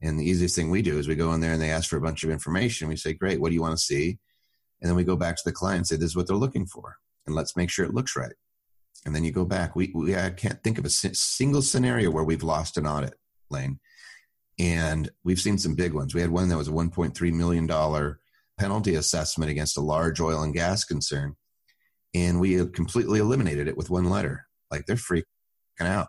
And 0.03 0.19
the 0.19 0.25
easiest 0.25 0.57
thing 0.57 0.71
we 0.71 0.83
do 0.83 0.99
is 0.99 1.09
we 1.09 1.15
go 1.15 1.33
in 1.35 1.41
there 1.41 1.53
and 1.53 1.61
they 1.61 1.71
ask 1.71 1.89
for 1.89 1.97
a 1.97 2.01
bunch 2.01 2.25
of 2.25 2.31
information. 2.31 2.89
We 2.89 2.97
say, 2.97 3.13
Great, 3.13 3.41
what 3.41 3.49
do 3.49 3.55
you 3.55 3.61
want 3.61 3.77
to 3.77 3.85
see? 3.85 4.19
And 4.81 4.89
then 4.89 4.97
we 4.97 5.05
go 5.05 5.17
back 5.17 5.37
to 5.37 5.43
the 5.45 5.53
client 5.53 5.79
and 5.79 5.87
say, 5.87 5.97
This 5.97 6.11
is 6.11 6.17
what 6.17 6.27
they're 6.27 6.37
looking 6.37 6.67
for. 6.67 6.97
And 7.27 7.37
let's 7.37 7.57
make 7.57 7.71
sure 7.71 7.85
it 7.85 7.95
looks 7.95 8.17
right. 8.17 8.33
And 9.05 9.15
then 9.15 9.25
you 9.25 9.33
go 9.33 9.45
back. 9.45 9.77
We, 9.77 9.93
we 9.95 10.17
I 10.17 10.31
can't 10.31 10.63
think 10.63 10.79
of 10.79 10.85
a 10.85 10.91
single 10.91 11.63
scenario 11.63 12.11
where 12.11 12.25
we've 12.25 12.43
lost 12.43 12.77
an 12.77 12.87
audit, 12.87 13.15
Lane. 13.51 13.79
And 14.59 15.11
we've 15.25 15.41
seen 15.41 15.59
some 15.59 15.75
big 15.75 15.95
ones. 15.95 16.15
We 16.15 16.21
had 16.21 16.31
one 16.31 16.49
that 16.49 16.57
was 16.57 16.69
a 16.69 16.73
$1.3 16.73 17.33
million 17.33 18.17
penalty 18.59 18.95
assessment 18.95 19.51
against 19.51 19.79
a 19.79 19.83
large 19.83 20.21
oil 20.21 20.43
and 20.43 20.53
gas 20.53 20.85
concern. 20.85 21.37
And 22.15 22.41
we 22.41 22.67
completely 22.67 23.21
eliminated 23.21 23.69
it 23.69 23.77
with 23.77 23.91
one 23.91 24.11
letter. 24.11 24.47
Like 24.71 24.87
they're 24.87 24.97
freaking 24.97 25.25
out 25.81 26.09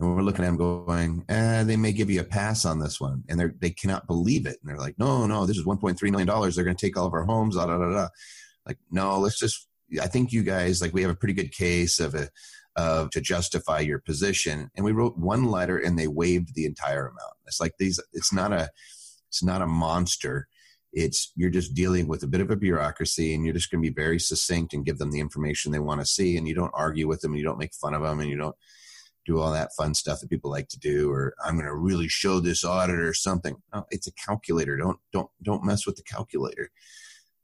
and 0.00 0.16
we're 0.16 0.22
looking 0.22 0.44
at 0.44 0.48
them 0.48 0.56
going, 0.56 1.24
eh, 1.28 1.62
they 1.64 1.76
may 1.76 1.92
give 1.92 2.10
you 2.10 2.20
a 2.20 2.24
pass 2.24 2.64
on 2.64 2.78
this 2.78 3.00
one. 3.00 3.22
And 3.28 3.38
they 3.38 3.48
they 3.60 3.70
cannot 3.70 4.06
believe 4.06 4.46
it. 4.46 4.56
And 4.60 4.70
they're 4.70 4.78
like, 4.78 4.98
no, 4.98 5.26
no, 5.26 5.44
this 5.44 5.58
is 5.58 5.66
$1.3 5.66 6.02
million. 6.10 6.26
They're 6.26 6.64
going 6.64 6.76
to 6.76 6.86
take 6.86 6.96
all 6.96 7.06
of 7.06 7.12
our 7.12 7.24
homes. 7.24 7.56
Da, 7.56 7.66
da, 7.66 7.76
da, 7.76 7.90
da. 7.90 8.08
Like, 8.66 8.78
no, 8.90 9.18
let's 9.18 9.38
just, 9.38 9.68
I 10.00 10.06
think 10.06 10.32
you 10.32 10.42
guys, 10.42 10.80
like, 10.80 10.94
we 10.94 11.02
have 11.02 11.10
a 11.10 11.16
pretty 11.16 11.34
good 11.34 11.52
case 11.52 12.00
of 12.00 12.14
a, 12.14 12.30
of 12.76 13.10
to 13.10 13.20
justify 13.20 13.80
your 13.80 13.98
position. 13.98 14.70
And 14.74 14.86
we 14.86 14.92
wrote 14.92 15.18
one 15.18 15.50
letter 15.50 15.76
and 15.76 15.98
they 15.98 16.08
waived 16.08 16.54
the 16.54 16.64
entire 16.64 17.06
amount. 17.06 17.34
It's 17.46 17.60
like 17.60 17.72
these, 17.78 18.00
it's 18.14 18.32
not 18.32 18.52
a, 18.52 18.70
it's 19.28 19.42
not 19.42 19.60
a 19.60 19.66
monster. 19.66 20.48
It's, 20.92 21.32
you're 21.36 21.50
just 21.50 21.74
dealing 21.74 22.08
with 22.08 22.22
a 22.22 22.26
bit 22.26 22.40
of 22.40 22.50
a 22.50 22.56
bureaucracy 22.56 23.34
and 23.34 23.44
you're 23.44 23.54
just 23.54 23.70
going 23.70 23.82
to 23.82 23.88
be 23.88 23.94
very 23.94 24.18
succinct 24.18 24.74
and 24.74 24.84
give 24.84 24.98
them 24.98 25.12
the 25.12 25.20
information 25.20 25.70
they 25.70 25.78
want 25.78 26.00
to 26.00 26.06
see. 26.06 26.36
And 26.36 26.48
you 26.48 26.54
don't 26.54 26.72
argue 26.74 27.06
with 27.06 27.20
them 27.20 27.32
and 27.32 27.38
you 27.38 27.44
don't 27.44 27.58
make 27.58 27.74
fun 27.74 27.94
of 27.94 28.02
them 28.02 28.18
and 28.20 28.28
you 28.28 28.36
don't, 28.36 28.56
do 29.26 29.38
all 29.38 29.52
that 29.52 29.70
fun 29.76 29.94
stuff 29.94 30.20
that 30.20 30.30
people 30.30 30.50
like 30.50 30.68
to 30.68 30.78
do, 30.78 31.10
or 31.10 31.34
I'm 31.44 31.54
going 31.54 31.66
to 31.66 31.74
really 31.74 32.08
show 32.08 32.40
this 32.40 32.64
auditor 32.64 33.12
something. 33.14 33.56
It's 33.90 34.06
a 34.06 34.12
calculator. 34.12 34.76
Don't 34.76 34.98
don't 35.12 35.30
don't 35.42 35.64
mess 35.64 35.86
with 35.86 35.96
the 35.96 36.02
calculator. 36.02 36.70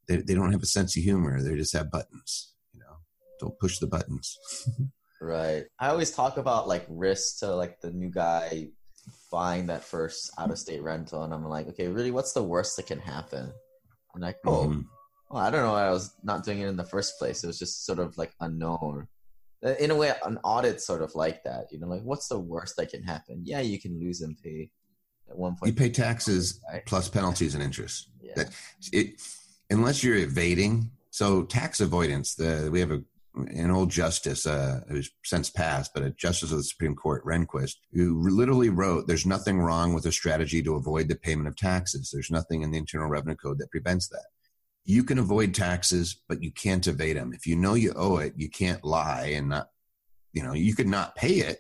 They 0.09 0.17
they 0.17 0.35
don't 0.35 0.53
have 0.53 0.63
a 0.63 0.67
sense 0.67 0.97
of 0.97 1.03
humor. 1.03 1.43
They 1.43 1.55
just 1.57 1.75
have 1.75 1.91
buttons. 1.91 2.55
You 2.73 2.81
know, 2.81 2.97
don't 3.41 3.59
push 3.59 3.79
the 3.79 3.87
buttons. 3.87 4.37
right. 5.21 5.65
I 5.79 5.89
always 5.89 6.11
talk 6.11 6.39
about 6.39 6.69
like 6.69 6.87
risks 6.89 7.41
to 7.41 7.55
like 7.55 7.81
the 7.81 7.93
new 7.93 8.11
guy 8.11 8.69
buying 9.31 9.67
that 9.67 9.85
first 9.85 10.31
out 10.39 10.51
of 10.51 10.59
state 10.59 10.83
rental, 10.83 11.23
and 11.23 11.33
I'm 11.33 11.45
like, 11.45 11.69
okay, 11.69 11.89
really, 11.89 12.11
what's 12.11 12.33
the 12.33 12.43
worst 12.43 12.77
that 12.77 12.87
can 12.87 12.99
happen? 13.01 13.53
I'm 14.15 14.21
like, 14.21 14.39
oh. 14.45 14.67
Mm-hmm. 14.67 14.81
Well, 15.29 15.43
I 15.43 15.51
don't 15.51 15.63
know. 15.63 15.75
I 15.75 15.91
was 15.91 16.15
not 16.23 16.45
doing 16.45 16.61
it 16.61 16.69
in 16.69 16.77
the 16.77 16.85
first 16.85 17.19
place. 17.19 17.43
It 17.43 17.49
was 17.49 17.59
just 17.59 17.85
sort 17.85 17.99
of 17.99 18.17
like 18.17 18.33
unknown 18.41 19.09
uh, 19.65 19.75
in 19.81 19.91
a 19.91 19.95
way 19.95 20.13
an 20.25 20.39
audit 20.45 20.83
sort 20.83 21.03
of 21.03 21.15
like 21.15 21.43
that 21.43 21.67
you 21.73 21.79
know 21.79 21.87
like 21.87 22.03
what's 22.03 22.29
the 22.29 22.39
worst 22.39 22.77
that 22.77 22.91
can 22.91 23.03
happen 23.03 23.41
yeah 23.43 23.61
you 23.61 23.81
can 23.81 23.99
lose 23.99 24.21
and 24.21 24.37
pay 24.43 24.69
at 25.31 25.37
one 25.37 25.57
point 25.57 25.73
you 25.73 25.77
pay 25.77 25.89
taxes 25.89 26.61
right? 26.73 26.85
plus 26.85 27.09
penalties 27.09 27.55
and 27.55 27.65
interest 27.65 28.11
yeah. 28.21 28.33
that 28.37 28.51
it 28.93 29.21
unless 29.71 30.05
you're 30.05 30.17
evading 30.17 30.91
so 31.11 31.43
tax 31.43 31.81
avoidance 31.81 32.35
the 32.35 32.69
we 32.71 32.81
have 32.81 32.91
a 32.91 33.03
an 33.37 33.71
old 33.71 33.91
justice 33.91 34.47
uh, 34.47 34.81
who's 34.89 35.11
since 35.25 35.51
passed, 35.51 35.93
but 35.95 36.03
a 36.03 36.11
justice 36.11 36.51
of 36.53 36.59
the 36.59 36.65
Supreme 36.65 36.97
Court, 36.97 37.25
Rehnquist, 37.25 37.77
who 37.93 38.21
literally 38.29 38.71
wrote, 38.71 39.07
"There's 39.07 39.27
nothing 39.27 39.61
wrong 39.61 39.93
with 39.93 40.07
a 40.07 40.13
strategy 40.13 40.63
to 40.63 40.75
avoid 40.75 41.09
the 41.09 41.17
payment 41.17 41.49
of 41.49 41.57
taxes. 41.57 42.11
There's 42.13 42.31
nothing 42.31 42.63
in 42.63 42.71
the 42.71 42.79
Internal 42.79 43.09
Revenue 43.09 43.37
Code 43.37 43.59
that 43.59 43.71
prevents 43.71 44.09
that." 44.09 44.27
you 44.87 45.03
can 45.03 45.19
avoid 45.19 45.53
taxes, 45.53 46.23
but 46.29 46.43
you 46.43 46.53
can't 46.53 46.87
evade 46.87 47.17
them. 47.17 47.33
If 47.35 47.47
you 47.47 47.57
know 47.57 47.75
you 47.75 47.93
owe 47.97 48.19
it, 48.19 48.35
you 48.37 48.49
can't 48.49 48.85
lie 48.85 49.33
and 49.35 49.49
not, 49.49 49.69
you 50.33 50.45
know, 50.45 50.53
you 50.53 50.77
could 50.77 50.87
not 50.87 51.17
pay 51.17 51.41
it 51.41 51.59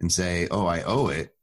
and 0.00 0.12
say, 0.12 0.48
oh, 0.50 0.66
I 0.66 0.82
owe 0.82 1.08
it 1.08 1.34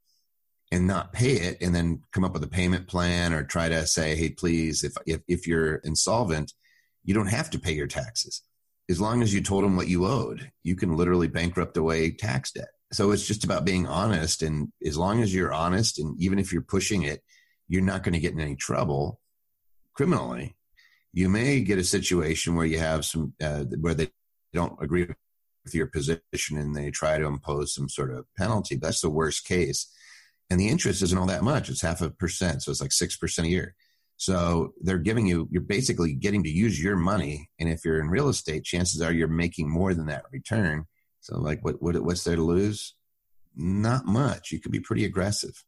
and 0.72 0.86
not 0.86 1.14
pay 1.14 1.32
it 1.32 1.58
and 1.62 1.74
then 1.74 2.04
come 2.12 2.24
up 2.24 2.34
with 2.34 2.44
a 2.44 2.48
payment 2.48 2.88
plan 2.88 3.34
or 3.34 3.44
try 3.44 3.70
to 3.70 3.88
say, 3.88 4.16
hey, 4.16 4.30
please, 4.30 4.84
if, 4.84 4.94
if, 5.08 5.22
if 5.28 5.48
you're 5.48 5.78
insolvent, 5.78 6.54
you 7.04 7.16
don't 7.16 7.28
have 7.28 7.50
to 7.50 7.60
pay 7.60 7.74
your 7.74 7.88
taxes. 7.88 8.44
As 8.90 9.02
long 9.02 9.22
as 9.22 9.34
you 9.34 9.42
told 9.42 9.64
them 9.64 9.76
what 9.76 9.88
you 9.88 10.06
owed, 10.06 10.52
you 10.64 10.76
can 10.76 10.96
literally 10.96 11.28
bankrupt 11.28 11.76
away 11.78 12.12
tax 12.12 12.52
debt. 12.52 12.70
So 12.92 13.12
it's 13.12 13.26
just 13.26 13.44
about 13.44 13.66
being 13.66 13.88
honest. 13.88 14.44
And 14.44 14.72
as 14.86 14.98
long 14.98 15.22
as 15.22 15.34
you're 15.34 15.54
honest, 15.54 16.00
and 16.00 16.16
even 16.22 16.38
if 16.38 16.54
you're 16.54 16.62
pushing 16.62 17.04
it, 17.04 17.24
you're 17.68 17.82
not 17.82 18.04
going 18.04 18.14
to 18.14 18.20
get 18.20 18.34
in 18.34 18.40
any 18.40 18.56
trouble 18.56 19.20
criminally 19.96 20.56
you 21.16 21.30
may 21.30 21.62
get 21.62 21.80
a 21.80 21.84
situation 21.84 22.56
where 22.56 22.66
you 22.66 22.78
have 22.78 23.06
some 23.06 23.34
uh, 23.42 23.64
where 23.80 23.94
they 23.94 24.12
don't 24.54 24.78
agree 24.84 25.08
with 25.64 25.74
your 25.74 25.88
position 25.88 26.58
and 26.58 26.76
they 26.76 26.92
try 26.92 27.18
to 27.18 27.26
impose 27.26 27.74
some 27.74 27.88
sort 27.88 28.14
of 28.14 28.26
penalty. 28.38 28.76
That's 28.76 29.00
the 29.00 29.10
worst 29.10 29.48
case. 29.48 29.92
And 30.50 30.60
the 30.60 30.68
interest 30.68 31.02
isn't 31.02 31.18
all 31.18 31.26
that 31.28 31.42
much. 31.42 31.70
It's 31.70 31.82
half 31.82 32.02
a 32.02 32.10
percent. 32.10 32.62
So 32.62 32.70
it's 32.70 32.82
like 32.82 32.92
6% 32.92 33.44
a 33.44 33.48
year. 33.48 33.76
So 34.18 34.74
they're 34.82 34.98
giving 34.98 35.28
you, 35.28 35.48
you're 35.52 35.62
basically 35.62 36.14
getting 36.14 36.44
to 36.44 36.50
use 36.50 36.82
your 36.82 36.96
money. 36.96 37.50
And 37.60 37.70
if 37.70 37.84
you're 37.84 38.00
in 38.00 38.10
real 38.10 38.30
estate, 38.30 38.64
chances 38.64 39.02
are 39.02 39.12
you're 39.12 39.28
making 39.28 39.70
more 39.70 39.94
than 39.94 40.08
that 40.08 40.26
return. 40.32 40.86
So 41.20 41.40
like 41.40 41.64
what, 41.64 41.82
what 41.82 42.00
what's 42.02 42.24
there 42.24 42.36
to 42.36 42.42
lose? 42.42 42.96
Not 43.56 44.06
much. 44.06 44.52
You 44.52 44.60
could 44.60 44.72
be 44.72 44.80
pretty 44.80 45.06
aggressive. 45.06 45.64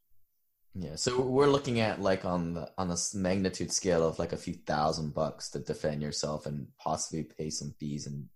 Yeah, 0.79 0.95
so 0.95 1.19
we're 1.19 1.47
looking 1.47 1.79
at 1.79 2.01
like 2.01 2.23
on 2.23 2.53
the 2.53 2.69
on 2.77 2.87
the 2.87 3.03
magnitude 3.15 3.71
scale 3.71 4.07
of 4.07 4.19
like 4.19 4.33
a 4.33 4.37
few 4.37 4.53
thousand 4.53 5.15
bucks 5.15 5.49
to 5.51 5.59
defend 5.59 6.03
yourself 6.03 6.45
and 6.45 6.67
possibly 6.77 7.23
pay 7.23 7.49
some 7.49 7.73
fees 7.79 8.05
and 8.05 8.27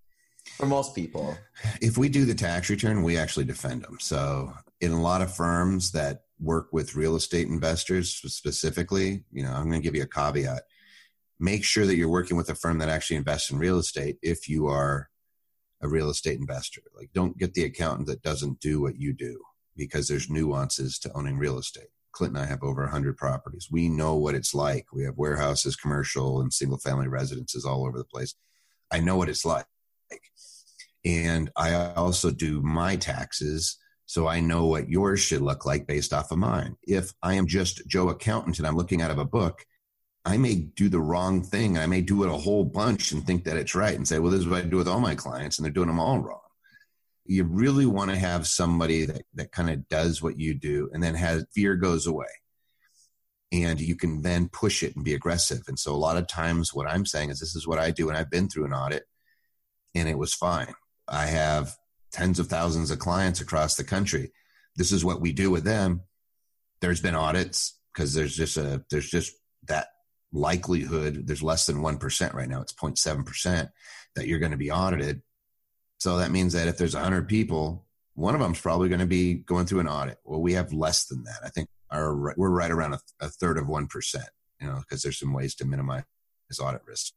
for 0.57 0.65
most 0.65 0.95
people. 0.95 1.37
If 1.81 1.99
we 1.99 2.09
do 2.09 2.25
the 2.25 2.33
tax 2.33 2.69
return, 2.69 3.03
we 3.03 3.17
actually 3.17 3.45
defend 3.45 3.83
them. 3.83 3.97
So 3.99 4.53
in 4.79 4.91
a 4.91 5.01
lot 5.01 5.21
of 5.21 5.35
firms 5.35 5.91
that 5.91 6.21
work 6.41 6.69
with 6.71 6.95
real 6.95 7.15
estate 7.15 7.47
investors 7.47 8.13
specifically, 8.13 9.23
you 9.31 9.43
know, 9.43 9.51
I'm 9.51 9.69
going 9.69 9.81
to 9.81 9.85
give 9.85 9.95
you 9.95 10.03
a 10.03 10.07
caveat. 10.07 10.63
Make 11.39 11.63
sure 11.63 11.85
that 11.85 11.95
you're 11.95 12.09
working 12.09 12.37
with 12.37 12.49
a 12.49 12.55
firm 12.55 12.79
that 12.79 12.89
actually 12.89 13.17
invests 13.17 13.51
in 13.51 13.57
real 13.57 13.79
estate 13.79 14.17
if 14.21 14.49
you 14.49 14.67
are 14.67 15.09
a 15.81 15.87
real 15.87 16.09
estate 16.09 16.39
investor. 16.39 16.81
Like 16.95 17.09
don't 17.13 17.37
get 17.37 17.53
the 17.53 17.63
accountant 17.63 18.07
that 18.07 18.21
doesn't 18.21 18.59
do 18.59 18.81
what 18.81 18.97
you 18.97 19.13
do 19.13 19.41
because 19.75 20.07
there's 20.07 20.29
nuances 20.29 20.99
to 20.99 21.11
owning 21.13 21.37
real 21.37 21.57
estate. 21.57 21.87
Clint 22.11 22.35
and 22.35 22.43
I 22.43 22.45
have 22.45 22.61
over 22.61 22.81
100 22.83 23.17
properties. 23.17 23.69
We 23.71 23.87
know 23.87 24.15
what 24.15 24.35
it's 24.35 24.53
like. 24.53 24.85
We 24.93 25.03
have 25.05 25.17
warehouses, 25.17 25.75
commercial, 25.75 26.41
and 26.41 26.53
single 26.53 26.77
family 26.77 27.07
residences 27.07 27.65
all 27.65 27.85
over 27.85 27.97
the 27.97 28.03
place. 28.03 28.35
I 28.91 28.99
know 28.99 29.15
what 29.15 29.29
it's 29.29 29.45
like. 29.45 29.65
And 31.05 31.49
I 31.55 31.93
also 31.93 32.29
do 32.29 32.61
my 32.61 32.95
taxes, 32.95 33.77
so 34.11 34.27
I 34.27 34.41
know 34.41 34.65
what 34.65 34.89
yours 34.89 35.19
should 35.19 35.41
look 35.41 35.65
like 35.65 35.87
based 35.87 36.13
off 36.13 36.31
of 36.31 36.37
mine. 36.37 36.75
If 36.83 37.13
I 37.23 37.35
am 37.35 37.47
just 37.47 37.87
Joe 37.87 38.09
Accountant 38.09 38.57
and 38.57 38.67
I'm 38.67 38.75
looking 38.75 39.01
out 39.01 39.11
of 39.11 39.17
a 39.17 39.25
book, 39.25 39.65
I 40.25 40.37
may 40.37 40.55
do 40.55 40.89
the 40.89 40.99
wrong 40.99 41.43
thing. 41.43 41.77
I 41.77 41.87
may 41.87 42.01
do 42.01 42.23
it 42.23 42.29
a 42.29 42.37
whole 42.37 42.65
bunch 42.65 43.11
and 43.11 43.25
think 43.25 43.45
that 43.45 43.57
it's 43.57 43.73
right 43.73 43.95
and 43.95 44.07
say, 44.07 44.19
well, 44.19 44.31
this 44.31 44.41
is 44.41 44.47
what 44.47 44.63
I 44.63 44.67
do 44.67 44.77
with 44.77 44.87
all 44.87 44.99
my 44.99 45.15
clients, 45.15 45.57
and 45.57 45.65
they're 45.65 45.71
doing 45.71 45.87
them 45.87 45.99
all 45.99 46.19
wrong 46.19 46.41
you 47.25 47.43
really 47.43 47.85
want 47.85 48.11
to 48.11 48.17
have 48.17 48.47
somebody 48.47 49.05
that, 49.05 49.21
that 49.35 49.51
kind 49.51 49.69
of 49.69 49.87
does 49.87 50.21
what 50.21 50.39
you 50.39 50.53
do 50.53 50.89
and 50.93 51.01
then 51.01 51.15
has 51.15 51.45
fear 51.53 51.75
goes 51.75 52.07
away 52.07 52.27
and 53.51 53.79
you 53.79 53.95
can 53.95 54.21
then 54.21 54.49
push 54.49 54.83
it 54.83 54.95
and 54.95 55.05
be 55.05 55.13
aggressive 55.13 55.61
and 55.67 55.77
so 55.77 55.93
a 55.93 55.95
lot 55.95 56.17
of 56.17 56.27
times 56.27 56.73
what 56.73 56.89
i'm 56.89 57.05
saying 57.05 57.29
is 57.29 57.39
this 57.39 57.55
is 57.55 57.67
what 57.67 57.79
i 57.79 57.91
do 57.91 58.09
and 58.09 58.17
i've 58.17 58.29
been 58.29 58.49
through 58.49 58.65
an 58.65 58.73
audit 58.73 59.03
and 59.93 60.09
it 60.09 60.17
was 60.17 60.33
fine 60.33 60.73
i 61.07 61.25
have 61.25 61.75
tens 62.11 62.39
of 62.39 62.47
thousands 62.47 62.91
of 62.91 62.99
clients 62.99 63.41
across 63.41 63.75
the 63.75 63.83
country. 63.83 64.31
This 64.75 64.91
is 64.91 65.05
what 65.05 65.21
we 65.21 65.33
do 65.33 65.49
with 65.49 65.63
them. 65.63 66.01
There's 66.81 67.01
been 67.01 67.15
audits 67.15 67.77
because 67.93 68.13
there's 68.13 68.35
just 68.35 68.57
a 68.57 68.83
there's 68.89 69.09
just 69.09 69.33
that 69.67 69.87
likelihood 70.33 71.27
there's 71.27 71.43
less 71.43 71.65
than 71.65 71.77
1% 71.77 72.33
right 72.33 72.47
now 72.47 72.61
it's 72.61 72.73
0.7% 72.73 73.69
that 74.15 74.27
you're 74.27 74.39
going 74.39 74.51
to 74.51 74.57
be 74.57 74.71
audited. 74.71 75.21
So 75.97 76.17
that 76.17 76.31
means 76.31 76.53
that 76.53 76.67
if 76.67 76.77
there's 76.77 76.95
100 76.95 77.27
people 77.27 77.85
one 78.13 78.35
of 78.35 78.41
them's 78.41 78.59
probably 78.59 78.89
going 78.89 78.99
to 78.99 79.05
be 79.05 79.35
going 79.35 79.65
through 79.65 79.79
an 79.79 79.87
audit. 79.87 80.17
Well 80.23 80.41
we 80.41 80.53
have 80.53 80.73
less 80.73 81.05
than 81.05 81.23
that. 81.23 81.39
I 81.43 81.49
think 81.49 81.67
our 81.91 82.33
we're 82.37 82.49
right 82.49 82.71
around 82.71 82.93
a, 82.93 82.99
a 83.19 83.29
third 83.29 83.57
of 83.57 83.65
1% 83.65 84.15
you 84.59 84.67
know 84.67 84.79
because 84.79 85.01
there's 85.01 85.19
some 85.19 85.33
ways 85.33 85.55
to 85.55 85.65
minimize 85.65 86.03
audit 86.61 86.81
risk 86.85 87.13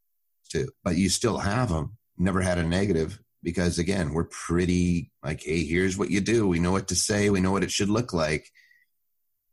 too. 0.49 0.69
But 0.83 0.97
you 0.97 1.09
still 1.09 1.39
have 1.39 1.69
them 1.69 1.97
never 2.19 2.41
had 2.41 2.59
a 2.59 2.65
negative 2.65 3.21
because 3.45 3.79
again 3.79 4.13
we're 4.13 4.25
pretty 4.25 5.13
like 5.23 5.43
hey 5.43 5.65
here's 5.65 5.97
what 5.97 6.11
you 6.11 6.21
do. 6.21 6.49
We 6.49 6.59
know 6.59 6.73
what 6.73 6.89
to 6.89 6.97
say. 6.97 7.31
We 7.31 7.41
know 7.41 7.53
what 7.53 7.63
it 7.63 7.71
should 7.71 7.91
look 7.91 8.13
like. 8.13 8.51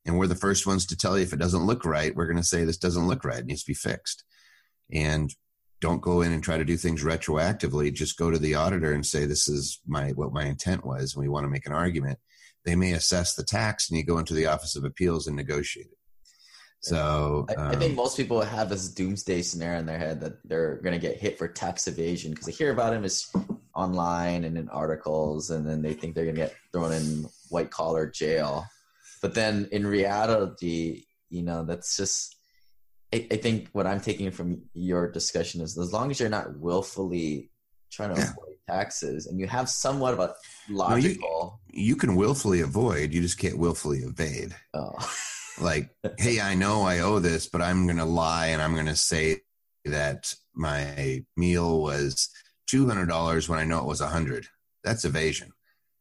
And 0.05 0.17
we're 0.17 0.27
the 0.27 0.35
first 0.35 0.65
ones 0.65 0.87
to 0.87 0.97
tell 0.97 1.17
you 1.17 1.23
if 1.23 1.33
it 1.33 1.39
doesn't 1.39 1.67
look 1.67 1.85
right 1.85 2.15
we're 2.15 2.25
going 2.25 2.37
to 2.37 2.43
say 2.43 2.63
this 2.63 2.77
doesn't 2.77 3.07
look 3.07 3.23
right. 3.23 3.39
It 3.39 3.45
needs 3.45 3.63
to 3.63 3.71
be 3.71 3.75
fixed. 3.75 4.23
And 4.91 5.33
don't 5.81 6.01
go 6.01 6.21
in 6.21 6.31
and 6.31 6.43
try 6.43 6.57
to 6.57 6.65
do 6.65 6.77
things 6.77 7.03
retroactively. 7.03 7.93
Just 7.93 8.17
go 8.17 8.31
to 8.31 8.37
the 8.39 8.55
auditor 8.55 8.93
and 8.93 9.05
say 9.05 9.25
this 9.25 9.47
is 9.47 9.79
my 9.87 10.11
what 10.11 10.33
my 10.33 10.45
intent 10.45 10.85
was 10.85 11.13
and 11.13 11.21
we 11.21 11.29
want 11.29 11.43
to 11.43 11.49
make 11.49 11.67
an 11.67 11.73
argument. 11.73 12.17
They 12.65 12.75
may 12.75 12.93
assess 12.93 13.35
the 13.35 13.43
tax 13.43 13.89
and 13.89 13.97
you 13.97 14.05
go 14.05 14.17
into 14.17 14.33
the 14.33 14.45
office 14.45 14.75
of 14.75 14.85
appeals 14.85 15.27
and 15.27 15.35
negotiate 15.35 15.87
it. 15.87 15.97
So 16.81 17.45
I, 17.49 17.53
um, 17.53 17.67
I, 17.67 17.75
think 17.75 17.91
um, 17.91 17.95
most 17.95 18.17
people 18.17 18.41
have 18.41 18.69
this 18.69 18.89
doomsday 18.89 19.43
scenario 19.43 19.79
in 19.79 19.85
their 19.85 19.99
head 19.99 20.19
that 20.21 20.37
they're 20.43 20.77
going 20.77 20.99
to 20.99 21.07
get 21.07 21.19
hit 21.19 21.37
for 21.37 21.47
tax 21.47 21.87
evasion 21.87 22.31
because 22.31 22.47
they 22.47 22.51
hear 22.51 22.71
about 22.71 22.93
him 22.93 23.03
as 23.03 23.27
online 23.82 24.43
and 24.43 24.57
in 24.57 24.69
articles, 24.69 25.49
and 25.49 25.67
then 25.67 25.82
they 25.82 25.93
think 25.93 26.15
they're 26.15 26.25
going 26.25 26.36
to 26.36 26.41
get 26.41 26.55
thrown 26.71 26.93
in 26.93 27.25
white 27.49 27.71
collar 27.71 28.07
jail. 28.07 28.65
But 29.21 29.36
then 29.36 29.67
in 29.71 29.86
reality, 29.86 31.05
you 31.29 31.43
know, 31.43 31.63
that's 31.63 31.97
just. 31.97 32.36
I, 33.13 33.27
I, 33.29 33.36
think 33.36 33.67
what 33.73 33.86
I'm 33.86 33.99
taking 33.99 34.32
from 34.32 34.61
your 34.73 35.11
discussion 35.11 35.59
is 35.59 35.77
as 35.77 35.91
long 35.91 36.11
as 36.11 36.19
you're 36.21 36.29
not 36.29 36.57
willfully 36.57 37.51
trying 37.91 38.15
to 38.15 38.21
yeah. 38.21 38.29
avoid 38.32 38.55
taxes 38.69 39.27
and 39.27 39.39
you 39.39 39.47
have 39.47 39.69
somewhat 39.69 40.13
of 40.13 40.19
a 40.19 40.34
logical. 40.69 41.59
No, 41.69 41.73
you, 41.73 41.88
you 41.88 41.95
can 41.95 42.15
willfully 42.15 42.61
avoid, 42.61 43.13
you 43.13 43.21
just 43.21 43.38
can't 43.38 43.57
willfully 43.57 43.99
evade. 43.99 44.55
Oh. 44.73 44.93
like, 45.61 45.89
hey, 46.17 46.39
I 46.39 46.55
know 46.55 46.84
I 46.84 46.99
owe 46.99 47.19
this, 47.19 47.47
but 47.47 47.61
I'm 47.61 47.86
going 47.86 47.97
to 47.97 48.05
lie 48.05 48.47
and 48.47 48.61
I'm 48.61 48.73
going 48.73 48.86
to 48.86 48.95
say 48.95 49.41
that 49.86 50.34
my 50.53 51.23
meal 51.36 51.82
was 51.82 52.29
$200 52.72 53.49
when 53.49 53.59
I 53.59 53.63
know 53.63 53.80
it 53.80 53.86
was 53.86 54.01
100 54.01 54.47
That's 54.84 55.05
evasion. 55.05 55.51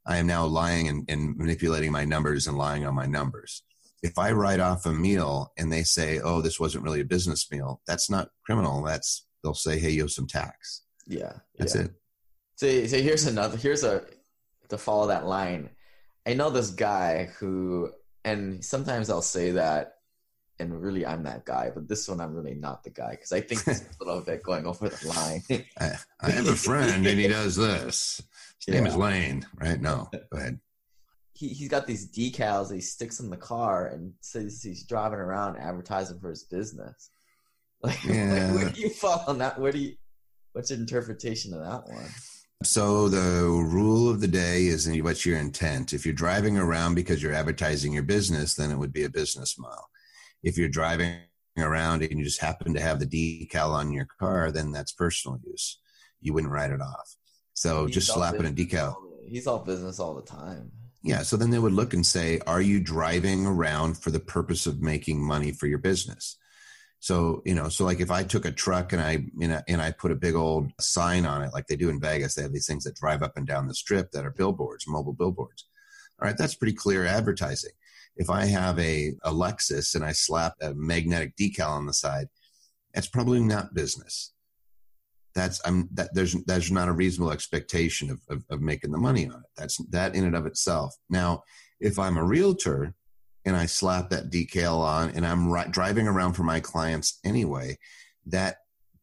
I 0.07 0.17
am 0.17 0.27
now 0.27 0.47
lying 0.47 0.89
and, 0.89 1.05
and, 1.09 1.37
manipulating 1.37 1.93
my 1.93 2.05
numbers 2.05 2.47
and 2.47 2.57
lying 2.57 2.87
on 2.87 2.95
my 2.95 3.07
numbers. 3.07 3.63
If 4.03 4.19
I 4.19 4.33
write 4.33 4.61
off 4.61 4.87
a 4.87 4.93
meal 4.93 5.53
and 5.59 5.71
they 5.71 5.83
say, 5.83 6.21
oh, 6.21 6.41
this 6.41 6.59
wasn't 6.59 6.85
really 6.85 7.01
a 7.01 7.05
business 7.05 7.51
meal, 7.51 7.83
that's 7.87 8.09
not 8.09 8.31
criminal. 8.47 8.83
That's, 8.83 9.27
they'll 9.43 9.55
say, 9.55 9.79
hey, 9.79 9.91
you 9.91 10.05
owe 10.05 10.09
some 10.09 10.27
tax. 10.27 10.83
Yeah. 11.07 11.35
That's 11.59 11.75
yeah. 11.75 11.83
it. 11.83 11.91
So, 12.57 12.87
so 12.87 13.03
here's 13.03 13.27
another, 13.27 13.59
here's 13.59 13.85
a, 13.85 14.05
to 14.71 14.79
follow 14.79 15.09
that 15.09 15.27
line. 15.27 15.69
I 16.27 16.33
know 16.35 16.49
this 16.49 16.71
guy 16.71 17.31
who 17.39 17.93
and 18.25 18.65
sometimes 18.65 19.11
I'll 19.11 19.23
say 19.23 19.53
that, 19.53 19.95
and 20.61 20.81
really 20.81 21.05
I'm 21.05 21.23
that 21.25 21.45
guy, 21.45 21.71
but 21.75 21.89
this 21.89 22.09
one 22.09 22.21
I'm 22.21 22.35
really 22.35 22.55
not 22.55 22.85
the 22.85 22.91
guy 22.91 23.13
because 23.13 23.33
I 23.33 23.41
think 23.41 23.67
it's 23.67 23.81
a 24.01 24.05
little 24.05 24.21
bit 24.21 24.43
going 24.43 24.67
over 24.67 24.89
the 24.89 25.09
line. 25.09 25.43
I, 25.81 25.97
I, 26.21 26.31
have 26.31 26.49
a 26.49 26.55
friend 26.55 27.07
and 27.07 27.19
he 27.19 27.27
does 27.41 27.57
this. 27.57 28.23
His 28.59 28.69
yeah. 28.69 28.75
name 28.75 28.87
is 28.87 28.97
Lane, 28.97 29.47
right? 29.57 29.81
No, 29.81 30.09
go 30.13 30.39
ahead. 30.39 30.61
He 31.33 31.49
he's 31.49 31.69
got 31.69 31.87
these 31.87 32.11
decals 32.11 32.69
that 32.69 32.75
he 32.75 32.81
sticks 32.81 33.21
in 33.21 33.31
the 33.31 33.37
car 33.37 33.87
and 33.87 34.13
says 34.21 34.63
he's 34.63 34.85
driving 34.85 35.19
around 35.19 35.57
advertising 35.57 36.21
for 36.21 36.31
his 36.31 36.45
business. 36.45 37.11
Like, 37.83 38.05
yeah. 38.05 38.53
where 38.53 38.69
do 38.69 38.79
you 38.79 38.91
fall 38.91 39.25
on 39.27 39.39
that? 39.39 39.59
Where 39.59 39.73
do 39.73 39.79
you? 39.79 39.95
What's 40.53 40.69
your 40.69 40.79
interpretation 40.79 41.55
of 41.55 41.61
that 41.61 41.89
one? 41.91 42.11
So 42.63 43.09
the 43.09 43.49
rule 43.49 44.11
of 44.11 44.21
the 44.21 44.29
day 44.29 44.67
is 44.67 44.87
what's 45.01 45.25
your 45.25 45.39
intent. 45.39 45.95
If 45.95 46.05
you're 46.05 46.15
driving 46.15 46.59
around 46.59 46.95
because 46.95 47.23
you're 47.23 47.33
advertising 47.33 47.95
your 47.95 48.03
business, 48.03 48.55
then 48.55 48.71
it 48.71 48.77
would 48.77 48.93
be 48.93 49.05
a 49.05 49.09
business 49.09 49.59
mile. 49.59 49.89
If 50.43 50.57
you're 50.59 50.69
driving 50.69 51.19
around 51.59 52.03
and 52.03 52.19
you 52.19 52.25
just 52.25 52.41
happen 52.41 52.75
to 52.75 52.81
have 52.81 53.01
the 53.01 53.07
decal 53.07 53.71
on 53.71 53.93
your 53.93 54.07
car, 54.19 54.51
then 54.51 54.73
that's 54.73 54.93
personal 54.93 55.39
use. 55.45 55.79
You 56.21 56.33
wouldn't 56.33 56.53
write 56.53 56.71
it 56.71 56.81
off. 56.81 57.17
So 57.55 57.87
he's 57.87 57.95
just 57.95 58.13
slapping 58.13 58.47
a 58.47 58.51
decal. 58.51 58.97
He's 59.27 59.47
all 59.47 59.59
business 59.59 60.01
all 60.01 60.15
the 60.15 60.23
time. 60.23 60.73
Yeah. 61.03 61.23
So 61.23 61.37
then 61.37 61.51
they 61.51 61.59
would 61.59 61.73
look 61.73 61.95
and 61.95 62.05
say, 62.05 62.41
are 62.47 62.61
you 62.61 62.81
driving 62.81 63.47
around 63.47 63.99
for 63.99 64.11
the 64.11 64.21
purpose 64.21 64.67
of 64.67 64.83
making 64.83 65.23
money 65.23 65.53
for 65.53 65.67
your 65.67 65.79
business? 65.79 66.37
So, 66.99 67.43
you 67.47 67.55
know, 67.55 67.71
so 67.71 67.87
like 67.87 68.01
if 68.01 68.11
I 68.11 68.23
took 68.25 68.45
a 68.45 68.51
truck 68.51 68.93
and 68.93 69.01
I, 69.01 69.25
you 69.37 69.49
know, 69.49 69.63
and 69.67 69.81
I 69.81 69.93
put 69.93 70.13
a 70.13 70.17
big 70.17 70.35
old 70.35 70.71
sign 70.79 71.25
on 71.25 71.43
it, 71.43 71.55
like 71.55 71.67
they 71.67 71.77
do 71.77 71.89
in 71.89 72.01
Vegas, 72.01 72.35
they 72.35 72.43
have 72.43 72.53
these 72.53 72.67
things 72.67 72.85
that 72.85 72.97
drive 72.97 73.23
up 73.23 73.37
and 73.37 73.47
down 73.47 73.69
the 73.69 73.75
strip 73.75 74.11
that 74.11 74.27
are 74.27 74.31
billboards, 74.31 74.87
mobile 74.87 75.15
billboards. 75.15 75.67
All 76.21 76.27
right. 76.27 76.37
That's 76.37 76.55
pretty 76.55 76.75
clear 76.75 77.07
advertising. 77.07 77.73
If 78.21 78.29
I 78.29 78.45
have 78.45 78.79
a, 78.79 79.15
a 79.23 79.33
Lexus 79.33 79.95
and 79.95 80.05
I 80.05 80.13
slap 80.13 80.53
a 80.61 80.75
magnetic 80.75 81.35
decal 81.37 81.71
on 81.71 81.87
the 81.87 81.95
side, 81.95 82.27
that's 82.93 83.09
probably 83.09 83.41
not 83.41 83.73
business. 83.73 84.35
That's 85.35 85.59
I'm 85.65 85.89
that 85.95 86.11
there's 86.13 86.35
there's 86.45 86.71
not 86.71 86.89
a 86.89 86.93
reasonable 86.93 87.33
expectation 87.33 88.11
of, 88.11 88.21
of, 88.29 88.45
of 88.51 88.61
making 88.61 88.93
the 88.93 88.99
money 88.99 89.27
on 89.27 89.37
it. 89.37 89.51
That's 89.57 89.79
that 89.89 90.15
in 90.15 90.25
and 90.25 90.37
of 90.37 90.45
itself. 90.45 90.95
Now, 91.09 91.45
if 91.81 91.99
I'm 91.99 92.19
a 92.19 92.25
realtor 92.25 92.95
and 93.47 93.57
I 93.57 93.65
slap 93.65 94.11
that 94.11 94.31
decal 94.31 94.81
on 94.81 95.11
and 95.11 95.27
I'm 95.27 95.51
ri- 95.51 95.71
driving 95.71 96.07
around 96.07 96.35
for 96.35 96.43
my 96.43 96.61
clients 96.61 97.21
anyway, 97.25 97.79
that 98.27 98.57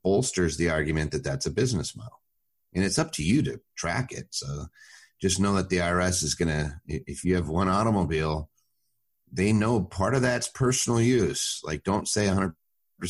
bolsters 0.03 0.57
the 0.57 0.69
argument 0.69 1.09
that 1.11 1.23
that's 1.23 1.47
a 1.47 1.51
business 1.51 1.97
model. 1.97 2.21
And 2.75 2.85
it's 2.85 2.99
up 2.99 3.13
to 3.13 3.23
you 3.23 3.41
to 3.43 3.59
track 3.75 4.11
it. 4.11 4.27
So 4.29 4.67
just 5.19 5.39
know 5.39 5.55
that 5.55 5.69
the 5.69 5.77
IRS 5.77 6.23
is 6.23 6.35
going 6.35 6.49
to, 6.49 6.71
if 6.85 7.23
you 7.23 7.33
have 7.33 7.49
one 7.49 7.67
automobile, 7.67 8.51
they 9.31 9.53
know 9.53 9.81
part 9.81 10.15
of 10.15 10.21
that's 10.21 10.47
personal 10.47 11.01
use. 11.01 11.61
Like 11.63 11.83
don't 11.83 12.07
say 12.07 12.27
100% 12.27 12.53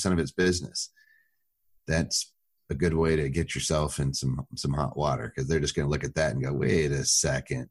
of 0.05 0.19
it's 0.19 0.31
business. 0.31 0.91
That's 1.87 2.33
a 2.69 2.75
good 2.75 2.93
way 2.93 3.15
to 3.15 3.29
get 3.29 3.55
yourself 3.55 3.99
in 3.99 4.13
some 4.13 4.45
some 4.55 4.73
hot 4.73 4.97
water 4.97 5.31
because 5.33 5.47
they're 5.47 5.59
just 5.59 5.75
going 5.75 5.87
to 5.87 5.91
look 5.91 6.03
at 6.03 6.15
that 6.15 6.33
and 6.33 6.43
go, 6.43 6.49
mm-hmm. 6.49 6.59
wait 6.59 6.91
a 6.91 7.05
second 7.05 7.69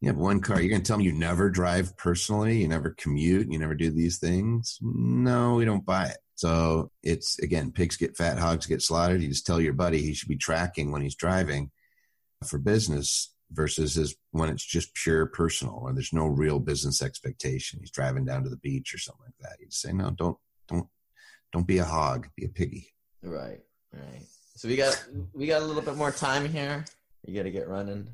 you 0.00 0.08
have 0.08 0.18
one 0.18 0.40
car. 0.40 0.60
You're 0.60 0.70
going 0.70 0.82
to 0.82 0.86
tell 0.86 0.98
me 0.98 1.04
you 1.04 1.12
never 1.12 1.48
drive 1.48 1.96
personally, 1.96 2.58
you 2.58 2.68
never 2.68 2.90
commute, 2.90 3.50
you 3.50 3.58
never 3.58 3.74
do 3.74 3.90
these 3.90 4.18
things. 4.18 4.78
No, 4.82 5.54
we 5.54 5.64
don't 5.64 5.86
buy 5.86 6.06
it. 6.06 6.18
So 6.34 6.90
it's 7.02 7.38
again, 7.38 7.72
pigs 7.72 7.96
get 7.96 8.16
fat, 8.16 8.38
hogs 8.38 8.66
get 8.66 8.82
slaughtered. 8.82 9.22
You 9.22 9.28
just 9.28 9.46
tell 9.46 9.60
your 9.60 9.72
buddy 9.72 10.02
he 10.02 10.12
should 10.12 10.28
be 10.28 10.36
tracking 10.36 10.92
when 10.92 11.00
he's 11.00 11.14
driving 11.14 11.70
for 12.46 12.58
business 12.58 13.34
versus 13.52 13.94
his 13.94 14.16
when 14.32 14.48
it's 14.48 14.64
just 14.64 14.94
pure 14.94 15.26
personal 15.26 15.80
or 15.82 15.92
there's 15.92 16.12
no 16.12 16.26
real 16.26 16.58
business 16.58 17.02
expectation. 17.02 17.80
He's 17.80 17.90
driving 17.90 18.24
down 18.24 18.42
to 18.44 18.50
the 18.50 18.56
beach 18.56 18.94
or 18.94 18.98
something 18.98 19.24
like 19.26 19.38
that. 19.40 19.60
You 19.60 19.66
just 19.66 19.82
say, 19.82 19.92
no, 19.92 20.10
don't, 20.10 20.36
don't, 20.68 20.86
don't 21.52 21.66
be 21.66 21.78
a 21.78 21.84
hog, 21.84 22.28
be 22.36 22.44
a 22.44 22.48
piggy. 22.48 22.92
Right, 23.22 23.60
right. 23.92 24.22
So 24.56 24.68
we 24.68 24.76
got 24.76 25.04
we 25.34 25.46
got 25.46 25.62
a 25.62 25.64
little 25.64 25.82
bit 25.82 25.96
more 25.96 26.10
time 26.10 26.48
here. 26.48 26.84
You 27.26 27.34
got 27.34 27.42
to 27.42 27.50
get 27.50 27.68
running. 27.68 28.08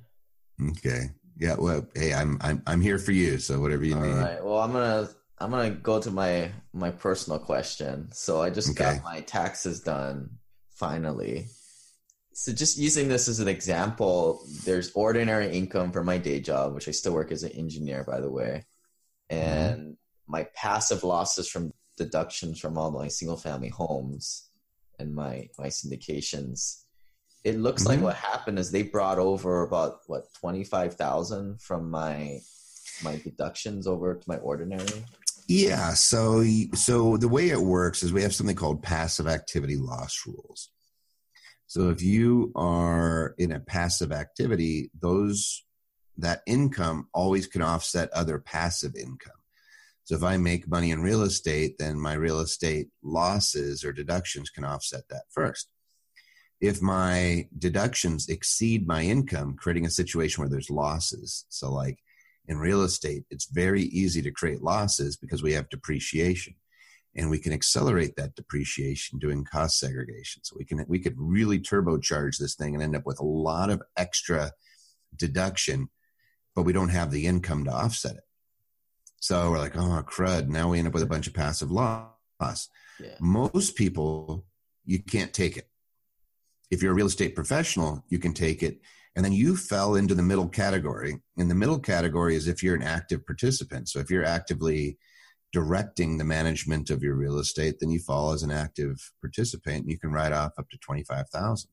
Okay. 0.71 1.11
Yeah. 1.39 1.55
Well, 1.59 1.87
hey, 1.95 2.13
I'm 2.13 2.37
I'm 2.41 2.63
I'm 2.67 2.81
here 2.81 2.99
for 2.99 3.13
you. 3.13 3.39
So 3.39 3.61
whatever 3.61 3.85
you 3.85 3.95
All 3.95 4.03
need. 4.03 4.15
Right. 4.15 4.45
Well, 4.45 4.59
I'm 4.59 4.73
gonna 4.73 5.09
I'm 5.39 5.51
gonna 5.51 5.71
go 5.71 6.01
to 6.01 6.11
my 6.11 6.51
my 6.73 6.91
personal 6.91 7.39
question. 7.39 8.11
So 8.13 8.43
I 8.43 8.51
just 8.51 8.71
okay. 8.71 8.95
got 8.95 9.05
my 9.05 9.21
taxes 9.21 9.81
done 9.81 10.31
finally. 10.71 11.47
So 12.35 12.53
just 12.53 12.79
using 12.79 13.09
this 13.09 13.29
as 13.29 13.41
an 13.41 13.49
example, 13.49 14.45
there's 14.65 14.93
ordinary 14.93 15.49
income 15.51 15.93
for 15.93 16.03
my 16.03 16.19
day 16.19 16.41
job, 16.41 16.75
which 16.75 16.89
I 16.89 16.93
still 16.93 17.13
work 17.13 17.31
as 17.31 17.43
an 17.43 17.53
engineer, 17.53 18.05
by 18.05 18.21
the 18.21 18.31
way, 18.31 18.65
mm-hmm. 19.31 19.49
and 19.49 19.81
mm-hmm. 19.81 19.93
my 20.33 20.47
passive 20.55 21.05
losses 21.05 21.49
from 21.49 21.73
deductions 21.97 22.59
from 22.59 22.79
all 22.79 22.91
my 22.91 23.09
single 23.09 23.37
family 23.37 23.69
homes 23.69 24.49
and 24.99 25.15
my 25.15 25.49
my 25.59 25.69
syndications 25.69 26.83
it 27.45 27.59
looks 27.59 27.83
mm-hmm. 27.83 27.93
like 27.93 28.01
what 28.01 28.15
happened 28.15 28.59
is 28.59 28.71
they 28.71 28.83
brought 28.83 29.19
over 29.19 29.63
about 29.63 29.99
what 30.07 30.33
25,000 30.41 31.61
from 31.61 31.91
my 31.91 32.39
my 33.03 33.17
deductions 33.17 33.87
over 33.87 34.15
to 34.15 34.29
my 34.29 34.37
ordinary 34.39 35.05
yeah 35.49 35.93
so 35.93 36.45
so 36.75 37.17
the 37.17 37.29
way 37.29 37.51
it 37.51 37.61
works 37.61 38.03
is 38.03 38.13
we 38.13 38.23
have 38.23 38.35
something 38.35 38.57
called 38.57 38.83
passive 38.83 39.27
activity 39.27 39.77
loss 39.77 40.23
rules 40.27 40.71
so 41.73 41.89
if 41.89 42.03
you 42.03 42.53
are 42.55 43.35
in 43.39 43.53
a 43.53 43.61
passive 43.61 44.13
activity 44.13 44.91
those 45.01 45.65
that 46.19 46.43
income 46.47 47.09
always 47.15 47.47
can 47.47 47.63
offset 47.63 48.11
other 48.11 48.39
passive 48.39 48.95
income 48.95 49.41
so 50.05 50.15
if 50.15 50.23
i 50.23 50.37
make 50.37 50.69
money 50.69 50.91
in 50.91 51.01
real 51.01 51.23
estate 51.23 51.77
then 51.79 51.99
my 51.99 52.13
real 52.13 52.41
estate 52.41 52.89
losses 53.03 53.85
or 53.85 53.93
deductions 53.93 54.51
can 54.51 54.65
offset 54.65 55.03
that 55.09 55.23
first 55.31 55.69
if 56.63 56.81
my 56.81 57.49
deductions 57.59 58.29
exceed 58.29 58.87
my 58.87 59.03
income, 59.03 59.57
creating 59.59 59.85
a 59.85 59.91
situation 59.91 60.41
where 60.41 60.49
there's 60.49 60.71
losses. 60.71 61.45
So, 61.49 61.73
like 61.73 61.99
in 62.47 62.59
real 62.59 62.83
estate, 62.83 63.25
it's 63.31 63.47
very 63.47 63.83
easy 63.83 64.23
to 64.23 64.31
create 64.31 64.63
losses 64.63 65.17
because 65.17 65.43
we 65.43 65.55
have 65.55 65.69
depreciation. 65.69 66.55
And 67.15 67.29
we 67.29 67.39
can 67.39 67.53
accelerate 67.53 68.17
that 68.17 68.35
depreciation 68.35 69.19
doing 69.19 69.45
cost 69.45 69.79
segregation. 69.79 70.43
So 70.45 70.57
we 70.59 70.65
can 70.65 70.85
we 70.89 70.99
could 70.99 71.15
really 71.17 71.59
turbocharge 71.59 72.39
this 72.39 72.55
thing 72.55 72.75
and 72.75 72.83
end 72.83 72.97
up 72.97 73.07
with 73.07 73.21
a 73.21 73.25
lot 73.25 73.71
of 73.71 73.83
extra 73.97 74.53
deduction, 75.17 75.89
but 76.55 76.63
we 76.63 76.73
don't 76.73 76.89
have 76.89 77.11
the 77.11 77.27
income 77.27 77.65
to 77.65 77.73
offset 77.73 78.17
it. 78.17 78.25
So 79.21 79.51
we're 79.51 79.59
like, 79.59 79.77
oh 79.77 80.03
crud! 80.07 80.49
Now 80.49 80.71
we 80.71 80.79
end 80.79 80.89
up 80.89 80.95
with 80.95 81.03
a 81.03 81.07
bunch 81.07 81.27
of 81.27 81.35
passive 81.35 81.71
loss. 81.71 82.69
Yeah. 82.99 83.15
Most 83.21 83.77
people, 83.77 84.45
you 84.85 85.03
can't 85.03 85.33
take 85.33 85.57
it. 85.57 85.69
If 86.71 86.83
you're 86.83 86.93
a 86.93 86.95
real 86.95 87.07
estate 87.07 87.35
professional, 87.35 88.05
you 88.09 88.19
can 88.19 88.33
take 88.33 88.63
it. 88.63 88.81
And 89.15 89.25
then 89.25 89.33
you 89.33 89.57
fell 89.57 89.95
into 89.95 90.15
the 90.15 90.23
middle 90.23 90.49
category. 90.49 91.19
And 91.37 91.51
the 91.51 91.55
middle 91.55 91.79
category 91.79 92.35
is 92.35 92.49
if 92.49 92.63
you're 92.63 92.75
an 92.75 92.83
active 92.83 93.27
participant. 93.27 93.91
So 93.91 93.99
if 93.99 94.11
you're 94.11 94.25
actively 94.25 94.97
directing 95.53 96.17
the 96.17 96.25
management 96.25 96.91
of 96.91 97.03
your 97.03 97.15
real 97.15 97.39
estate, 97.39 97.79
then 97.79 97.91
you 97.91 98.01
fall 98.01 98.33
as 98.33 98.43
an 98.43 98.51
active 98.51 99.13
participant 99.21 99.83
and 99.83 99.91
you 99.91 99.99
can 99.99 100.13
write 100.13 100.33
off 100.33 100.53
up 100.59 100.69
to 100.71 100.79
25,000. 100.79 101.69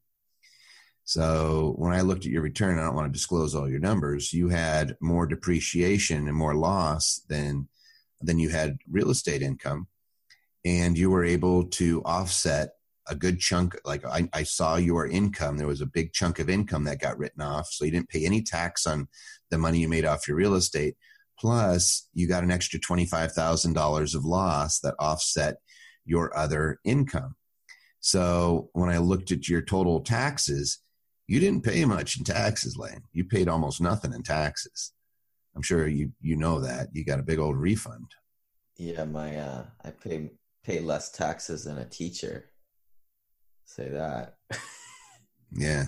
So 1.10 1.74
when 1.78 1.92
I 1.92 2.02
looked 2.02 2.26
at 2.26 2.32
your 2.32 2.44
return, 2.44 2.78
I 2.78 2.84
don't 2.84 2.94
want 2.94 3.08
to 3.08 3.18
disclose 3.18 3.56
all 3.56 3.68
your 3.68 3.80
numbers. 3.80 4.32
You 4.32 4.50
had 4.50 4.96
more 5.02 5.26
depreciation 5.26 6.28
and 6.28 6.38
more 6.38 6.54
loss 6.54 7.22
than 7.28 7.68
than 8.22 8.38
you 8.38 8.50
had 8.50 8.78
real 8.92 9.10
estate 9.10 9.42
income, 9.42 9.88
and 10.64 10.96
you 10.96 11.10
were 11.10 11.24
able 11.24 11.64
to 11.64 12.04
offset 12.04 12.74
a 13.08 13.16
good 13.16 13.40
chunk. 13.40 13.76
Like 13.86 14.06
I, 14.06 14.30
I 14.34 14.44
saw 14.44 14.76
your 14.76 15.08
income, 15.08 15.58
there 15.58 15.66
was 15.66 15.82
a 15.82 15.88
big 15.88 16.14
chunk 16.14 16.38
of 16.38 16.48
income 16.48 16.84
that 16.84 17.02
got 17.02 17.18
written 17.18 17.42
off, 17.42 17.70
so 17.72 17.86
you 17.86 17.92
didn't 17.92 18.10
pay 18.10 18.24
any 18.24 18.44
tax 18.44 18.86
on 18.86 19.08
the 19.50 19.58
money 19.58 19.80
you 19.80 19.90
made 19.90 20.06
off 20.06 20.28
your 20.28 20.38
real 20.38 20.54
estate. 20.54 20.96
Plus, 21.40 22.08
you 22.14 22.28
got 22.28 22.44
an 22.44 22.52
extra 22.52 22.80
$25,000 22.80 24.16
of 24.16 24.26
loss 24.26 24.80
that 24.82 24.96
offset 25.00 25.58
your 26.06 26.36
other 26.38 26.80
income. 26.84 27.36
So 28.02 28.70
when 28.74 28.90
I 28.90 28.98
looked 28.98 29.32
at 29.32 29.48
your 29.48 29.62
total 29.62 30.02
taxes, 30.02 30.80
you 31.28 31.40
didn't 31.40 31.64
pay 31.64 31.86
much 31.86 32.18
in 32.18 32.24
taxes, 32.24 32.76
Lane. 32.78 33.04
You 33.14 33.26
paid 33.26 33.48
almost 33.48 33.82
nothing 33.82 34.14
in 34.14 34.24
taxes. 34.24 34.94
I'm 35.56 35.62
sure 35.62 35.88
you 35.88 36.12
you 36.22 36.36
know 36.36 36.60
that. 36.62 36.88
You 36.94 37.04
got 37.04 37.20
a 37.20 37.24
big 37.24 37.40
old 37.40 37.58
refund. 37.58 38.08
Yeah, 38.78 39.06
my 39.06 39.38
uh 39.38 39.66
I 39.84 39.92
pay 39.92 40.32
pay 40.64 40.80
less 40.80 41.12
taxes 41.12 41.66
than 41.66 41.78
a 41.78 41.86
teacher. 41.86 42.46
Say 43.66 43.90
that. 43.90 44.36
yeah. 45.52 45.86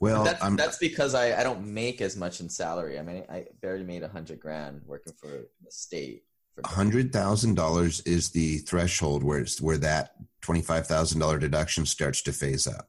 Well, 0.00 0.24
that's, 0.24 0.56
that's 0.56 0.78
because 0.78 1.14
I, 1.14 1.40
I 1.40 1.42
don't 1.42 1.66
make 1.66 2.00
as 2.00 2.16
much 2.16 2.40
in 2.40 2.48
salary. 2.48 2.98
I 2.98 3.02
mean, 3.02 3.24
I 3.30 3.46
barely 3.62 3.84
made 3.84 4.02
a 4.02 4.08
hundred 4.08 4.40
grand 4.40 4.82
working 4.86 5.14
for 5.14 5.28
the 5.28 5.70
state. 5.70 6.24
hundred 6.64 7.12
thousand 7.12 7.54
dollars 7.54 8.00
is 8.00 8.30
the 8.30 8.58
threshold 8.58 9.22
where 9.22 9.40
it's 9.40 9.60
where 9.60 9.78
that 9.78 10.12
twenty 10.42 10.62
five 10.62 10.86
thousand 10.86 11.20
dollar 11.20 11.38
deduction 11.38 11.86
starts 11.86 12.22
to 12.22 12.32
phase 12.32 12.66
out. 12.66 12.86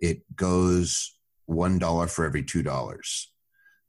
It 0.00 0.22
goes 0.36 1.18
one 1.46 1.78
dollar 1.78 2.06
for 2.06 2.24
every 2.24 2.42
two 2.44 2.62
dollars. 2.62 3.32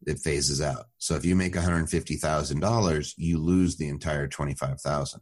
It 0.08 0.20
phases 0.20 0.62
out. 0.62 0.86
So 0.98 1.16
if 1.16 1.26
you 1.26 1.36
make 1.36 1.56
one 1.56 1.64
hundred 1.64 1.90
fifty 1.90 2.16
thousand 2.16 2.62
dollars, 2.62 3.14
you 3.18 3.38
lose 3.38 3.76
the 3.78 3.90
entire 3.90 4.28
twenty 4.28 4.56
five 4.56 4.80
thousand. 4.82 5.22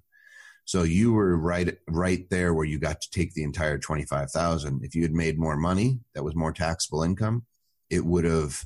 So 0.67 0.83
you 0.83 1.13
were 1.13 1.37
right 1.37 1.77
right 1.87 2.29
there 2.29 2.53
where 2.53 2.65
you 2.65 2.77
got 2.77 2.99
to 2.99 3.09
take 3.09 3.33
the 3.33 3.43
entire 3.43 3.77
25,000. 3.77 4.83
If 4.83 4.95
you 4.95 5.01
had 5.01 5.13
made 5.13 5.39
more 5.39 5.55
money, 5.55 6.01
that 6.13 6.25
was 6.25 6.35
more 6.35 6.51
taxable 6.51 7.03
income, 7.03 7.45
it 7.89 8.05
would 8.05 8.25
have 8.25 8.65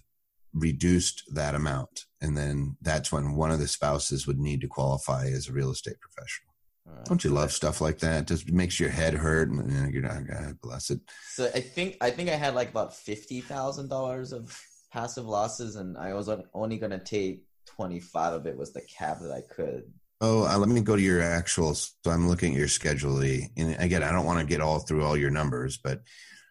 reduced 0.52 1.24
that 1.36 1.54
amount. 1.54 2.06
And 2.20 2.36
then 2.36 2.76
that's 2.82 3.12
when 3.12 3.36
one 3.36 3.52
of 3.52 3.60
the 3.60 3.68
spouses 3.68 4.26
would 4.26 4.39
need 4.39 4.62
to 4.62 4.68
qualify 4.68 5.28
as 5.28 5.47
a 5.47 5.54
real 5.54 5.70
estate 5.70 5.99
professional. 5.99 6.56
Right. 6.88 7.06
Don't 7.06 7.24
you 7.24 7.30
love 7.30 7.52
stuff 7.52 7.82
like 7.82 7.99
that? 7.99 8.24
It 8.24 8.28
just 8.30 8.52
makes 8.52 8.80
your 8.80 8.89
head 8.89 9.14
hurt, 9.14 9.52
and 9.52 9.72
you 9.72 9.80
know, 9.80 9.88
you're 9.88 10.02
not 10.02 10.26
God 10.26 10.60
bless 10.60 10.89
it. 10.89 11.02
So 11.30 11.52
I 11.54 11.60
think 11.60 11.97
I 12.02 12.10
think 12.10 12.30
I 12.30 12.36
had 12.36 12.56
like 12.56 12.72
about 12.72 12.95
fifty 12.95 13.41
thousand 13.41 13.89
dollars 13.89 14.34
of 14.34 14.60
passive 14.91 15.28
losses, 15.28 15.76
and 15.76 15.95
I 15.99 16.16
was 16.16 16.32
only 16.56 16.80
going 16.80 16.91
to 16.91 16.99
take 16.99 17.43
twenty 17.68 17.99
five 17.99 18.34
of 18.34 18.47
it 18.47 18.58
was 18.58 18.74
the 18.74 18.82
cap 18.82 19.20
that 19.22 19.32
I 19.32 19.41
could. 19.41 19.84
Oh, 20.24 20.45
uh, 20.45 20.55
let 20.59 20.69
me 20.69 20.82
go 20.82 20.95
to 20.95 21.01
your 21.01 21.22
actual. 21.22 21.74
So 21.74 21.91
I'm 22.05 22.28
looking 22.28 22.53
at 22.53 22.59
your 22.59 22.67
schedule. 22.67 23.19
And 23.22 23.76
again, 23.80 24.03
I 24.03 24.11
don't 24.11 24.26
want 24.26 24.39
to 24.39 24.45
get 24.45 24.61
all 24.61 24.80
through 24.80 25.03
all 25.03 25.17
your 25.17 25.32
numbers, 25.32 25.78
but 25.78 26.01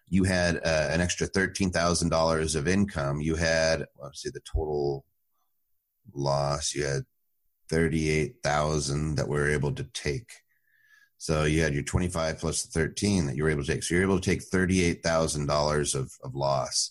you 0.09 0.25
had 0.25 0.57
uh, 0.57 0.89
an 0.91 1.01
extra 1.01 1.29
thirteen 1.29 1.71
thousand 1.71 2.09
dollars 2.09 2.57
of 2.57 2.67
income. 2.67 3.21
You 3.21 3.37
had 3.37 3.87
let's 4.03 4.23
see 4.23 4.31
the 4.31 4.41
total 4.41 5.05
loss. 6.13 6.75
You 6.75 6.85
had 6.85 7.05
thirty-eight 7.69 8.37
thousand 8.43 9.15
that 9.17 9.29
we 9.29 9.39
were 9.39 9.51
able 9.51 9.73
to 9.73 9.85
take. 9.85 10.33
So 11.19 11.45
you 11.45 11.63
had 11.63 11.75
your 11.75 11.85
twenty-five 11.85 12.41
plus 12.41 12.65
the 12.65 12.73
thirteen 12.73 13.27
that 13.27 13.37
you 13.37 13.45
were 13.45 13.51
able 13.51 13.63
to 13.63 13.73
take. 13.73 13.85
So 13.85 13.95
you're 13.95 14.03
able 14.03 14.19
to 14.19 14.31
take 14.31 14.43
thirty-eight 14.43 15.05
thousand 15.05 15.47
dollars 15.47 15.95
of 15.95 16.11
of 16.25 16.35
loss, 16.35 16.91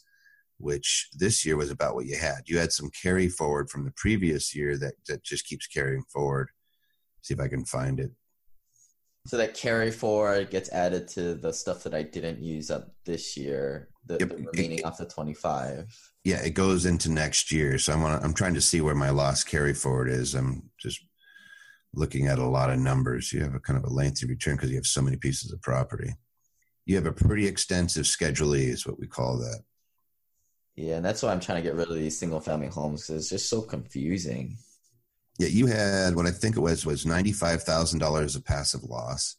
which 0.59 1.09
this 1.13 1.45
year 1.45 1.57
was 1.57 1.71
about 1.71 1.95
what 1.95 2.05
you 2.05 2.17
had. 2.17 2.43
You 2.45 2.57
had 2.57 2.71
some 2.71 2.89
carry 2.89 3.27
forward 3.27 3.69
from 3.69 3.83
the 3.83 3.93
previous 3.97 4.55
year 4.55 4.77
that 4.77 4.93
that 5.07 5.25
just 5.25 5.45
keeps 5.45 5.67
carrying 5.67 6.03
forward 6.03 6.51
see 7.21 7.33
if 7.33 7.39
I 7.39 7.47
can 7.47 7.65
find 7.65 7.99
it. 7.99 8.11
So 9.27 9.37
that 9.37 9.53
carry 9.53 9.91
forward 9.91 10.49
gets 10.49 10.71
added 10.71 11.07
to 11.09 11.35
the 11.35 11.53
stuff 11.53 11.83
that 11.83 11.93
I 11.93 12.03
didn't 12.03 12.41
use 12.41 12.71
up 12.71 12.89
this 13.05 13.35
year, 13.35 13.89
the, 14.05 14.17
yep. 14.19 14.29
the 14.29 14.47
remaining 14.51 14.79
it, 14.79 14.85
off 14.85 14.97
the 14.97 15.05
25. 15.05 15.85
Yeah, 16.23 16.41
it 16.41 16.51
goes 16.51 16.85
into 16.85 17.11
next 17.11 17.51
year. 17.51 17.77
So 17.77 17.93
I'm 17.93 18.03
I'm 18.03 18.33
trying 18.33 18.53
to 18.55 18.61
see 18.61 18.81
where 18.81 18.95
my 18.95 19.09
loss 19.09 19.43
carry 19.43 19.73
forward 19.73 20.09
is. 20.09 20.35
I'm 20.35 20.69
just 20.79 21.03
looking 21.93 22.27
at 22.27 22.39
a 22.39 22.47
lot 22.47 22.69
of 22.69 22.79
numbers. 22.79 23.33
You 23.33 23.41
have 23.43 23.55
a 23.55 23.59
kind 23.59 23.77
of 23.77 23.83
a 23.85 23.93
lengthy 23.93 24.25
return 24.25 24.55
because 24.55 24.69
you 24.69 24.77
have 24.77 24.85
so 24.85 25.01
many 25.01 25.17
pieces 25.17 25.51
of 25.51 25.61
property. 25.61 26.13
You 26.85 26.95
have 26.95 27.05
a 27.05 27.11
pretty 27.11 27.45
extensive 27.45 28.07
Schedule 28.07 28.55
E, 28.55 28.65
is 28.65 28.87
what 28.87 28.99
we 28.99 29.07
call 29.07 29.37
that. 29.37 29.61
Yeah, 30.75 30.95
and 30.95 31.05
that's 31.05 31.21
why 31.21 31.31
I'm 31.31 31.41
trying 31.41 31.61
to 31.61 31.69
get 31.69 31.75
rid 31.75 31.89
of 31.89 31.95
these 31.95 32.17
single 32.17 32.39
family 32.39 32.67
homes 32.67 33.05
because 33.05 33.23
it's 33.23 33.29
just 33.29 33.49
so 33.49 33.61
confusing. 33.61 34.57
Yeah, 35.39 35.47
you 35.47 35.67
had 35.67 36.15
what 36.15 36.27
I 36.27 36.31
think 36.31 36.57
it 36.57 36.59
was 36.59 36.85
was 36.85 37.05
ninety 37.05 37.31
five 37.31 37.63
thousand 37.63 37.99
dollars 37.99 38.35
of 38.35 38.43
passive 38.43 38.83
loss. 38.83 39.37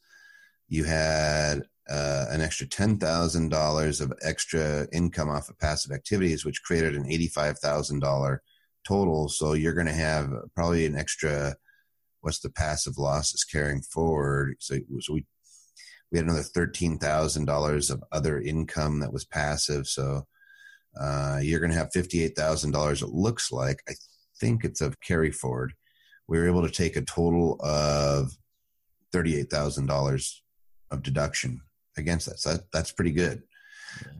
You 0.67 0.85
had 0.85 1.65
uh, 1.91 2.25
an 2.31 2.41
extra 2.41 2.67
ten 2.67 2.97
thousand 2.99 3.51
dollars 3.51 4.01
of 4.01 4.11
extra 4.23 4.89
income 4.95 5.29
off 5.29 5.51
of 5.51 5.59
passive 5.59 5.93
activities, 5.93 6.43
which 6.43 6.63
created 6.63 6.97
an 6.97 7.05
eighty 7.07 7.29
five 7.29 7.59
thousand 7.59 8.01
dollar 8.01 8.43
total. 8.89 9.29
So 9.29 9.53
you're 9.53 9.75
going 9.75 9.87
to 9.89 9.93
have 9.93 10.33
probably 10.55 10.87
an 10.87 10.97
extra. 10.97 11.55
What's 12.23 12.41
the 12.41 12.51
passive 12.51 12.97
losses 12.97 13.45
carrying 13.45 13.83
forward? 13.83 14.57
So, 14.59 14.77
so 15.01 15.13
we 15.13 15.27
we 16.11 16.19
had 16.19 16.25
another 16.25 16.43
thirteen 16.43 16.99
thousand 16.99 17.45
dollars 17.45 17.91
of 17.91 18.03
other 18.11 18.41
income 18.41 19.01
that 19.01 19.13
was 19.13 19.27
passive. 19.27 19.87
So 19.87 20.27
uh, 20.99 21.41
you're 21.43 21.61
going 21.61 21.73
to 21.73 21.79
have 21.79 21.93
fifty 21.93 22.25
eight 22.25 22.37
thousand 22.37 22.71
dollars. 22.71 23.03
It 23.03 23.11
looks 23.11 23.53
like 23.53 23.83
I 23.87 23.93
think 24.41 24.65
it's 24.65 24.81
of 24.81 24.99
carry 25.03 25.31
forward 25.31 25.75
we 26.31 26.39
were 26.39 26.47
able 26.47 26.62
to 26.62 26.72
take 26.72 26.95
a 26.97 27.03
total 27.03 27.57
of 27.61 28.31
$38,000 29.12 30.35
of 30.93 31.03
deduction 31.03 31.61
against 31.99 32.26
that. 32.26 32.39
So 32.39 32.53
that, 32.53 32.72
that's 32.72 32.93
pretty 32.93 33.11
good. 33.11 33.43
Yeah. 34.01 34.12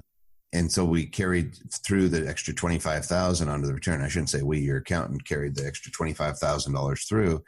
And 0.52 0.72
so 0.72 0.84
we 0.84 1.06
carried 1.06 1.56
through 1.86 2.08
the 2.08 2.28
extra 2.28 2.52
25,000 2.52 3.48
onto 3.48 3.68
the 3.68 3.72
return. 3.72 4.02
I 4.02 4.08
shouldn't 4.08 4.30
say 4.30 4.42
we, 4.42 4.58
your 4.58 4.78
accountant 4.78 5.24
carried 5.24 5.54
the 5.54 5.64
extra 5.64 5.92
$25,000 5.92 7.08
through. 7.08 7.44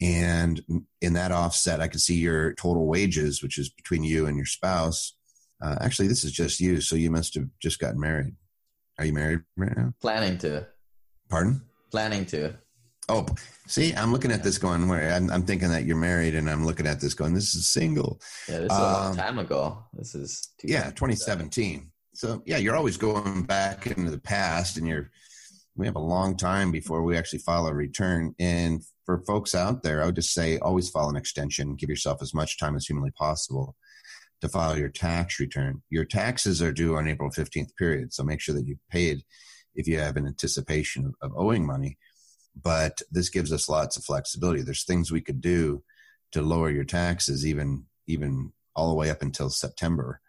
And 0.00 0.62
in 1.00 1.14
that 1.14 1.32
offset, 1.32 1.80
I 1.80 1.88
could 1.88 2.00
see 2.00 2.14
your 2.14 2.54
total 2.54 2.86
wages, 2.86 3.42
which 3.42 3.58
is 3.58 3.70
between 3.70 4.04
you 4.04 4.26
and 4.26 4.36
your 4.36 4.46
spouse. 4.46 5.16
Uh, 5.60 5.76
actually, 5.80 6.06
this 6.06 6.22
is 6.22 6.30
just 6.30 6.60
you. 6.60 6.80
So 6.80 6.94
you 6.94 7.10
must 7.10 7.34
have 7.34 7.48
just 7.60 7.80
gotten 7.80 7.98
married. 7.98 8.36
Are 9.00 9.04
you 9.04 9.12
married 9.12 9.40
right 9.56 9.76
now? 9.76 9.94
Planning 10.00 10.38
to. 10.38 10.68
Pardon? 11.28 11.62
Planning 11.90 12.26
to. 12.26 12.54
Oh, 13.08 13.26
see, 13.68 13.94
I'm 13.94 14.12
looking 14.12 14.32
at 14.32 14.42
this 14.42 14.58
going 14.58 14.88
where 14.88 15.12
I'm, 15.12 15.30
I'm, 15.30 15.42
thinking 15.42 15.68
that 15.68 15.84
you're 15.84 15.96
married, 15.96 16.34
and 16.34 16.50
I'm 16.50 16.66
looking 16.66 16.86
at 16.86 17.00
this 17.00 17.14
going, 17.14 17.34
this 17.34 17.54
is 17.54 17.68
single. 17.68 18.20
Yeah, 18.48 18.58
this 18.58 18.72
is 18.72 18.78
um, 18.78 18.82
a 18.82 18.92
long 18.92 19.10
um, 19.10 19.16
time 19.16 19.38
ago. 19.38 19.84
This 19.92 20.14
is 20.14 20.48
yeah, 20.64 20.90
2017. 20.90 21.90
So 22.14 22.42
yeah, 22.46 22.56
you're 22.56 22.74
always 22.74 22.96
going 22.96 23.44
back 23.44 23.86
into 23.86 24.10
the 24.10 24.20
past, 24.20 24.76
and 24.76 24.86
you're. 24.86 25.10
We 25.78 25.84
have 25.84 25.96
a 25.96 26.00
long 26.00 26.38
time 26.38 26.72
before 26.72 27.02
we 27.02 27.18
actually 27.18 27.40
file 27.40 27.66
a 27.66 27.74
return. 27.74 28.34
And 28.38 28.82
for 29.04 29.22
folks 29.26 29.54
out 29.54 29.82
there, 29.82 30.02
I 30.02 30.06
would 30.06 30.14
just 30.14 30.32
say 30.32 30.58
always 30.58 30.88
file 30.88 31.10
an 31.10 31.16
extension. 31.16 31.76
Give 31.76 31.90
yourself 31.90 32.22
as 32.22 32.32
much 32.32 32.58
time 32.58 32.76
as 32.76 32.86
humanly 32.86 33.10
possible 33.10 33.76
to 34.40 34.48
file 34.48 34.78
your 34.78 34.88
tax 34.88 35.38
return. 35.38 35.82
Your 35.90 36.06
taxes 36.06 36.62
are 36.62 36.72
due 36.72 36.96
on 36.96 37.06
April 37.06 37.30
15th 37.30 37.76
period, 37.76 38.14
so 38.14 38.24
make 38.24 38.40
sure 38.40 38.54
that 38.54 38.66
you've 38.66 38.78
paid 38.90 39.22
if 39.74 39.86
you 39.86 39.98
have 39.98 40.16
an 40.16 40.26
anticipation 40.26 41.04
of, 41.04 41.14
of 41.20 41.36
owing 41.36 41.66
money 41.66 41.98
but 42.60 43.02
this 43.10 43.28
gives 43.28 43.52
us 43.52 43.68
lots 43.68 43.96
of 43.96 44.04
flexibility. 44.04 44.62
There's 44.62 44.84
things 44.84 45.12
we 45.12 45.20
could 45.20 45.40
do 45.40 45.82
to 46.32 46.42
lower 46.42 46.70
your 46.70 46.84
taxes, 46.84 47.46
even 47.46 47.84
even 48.06 48.52
all 48.74 48.88
the 48.88 48.94
way 48.94 49.10
up 49.10 49.22
until 49.22 49.50
September, 49.50 50.20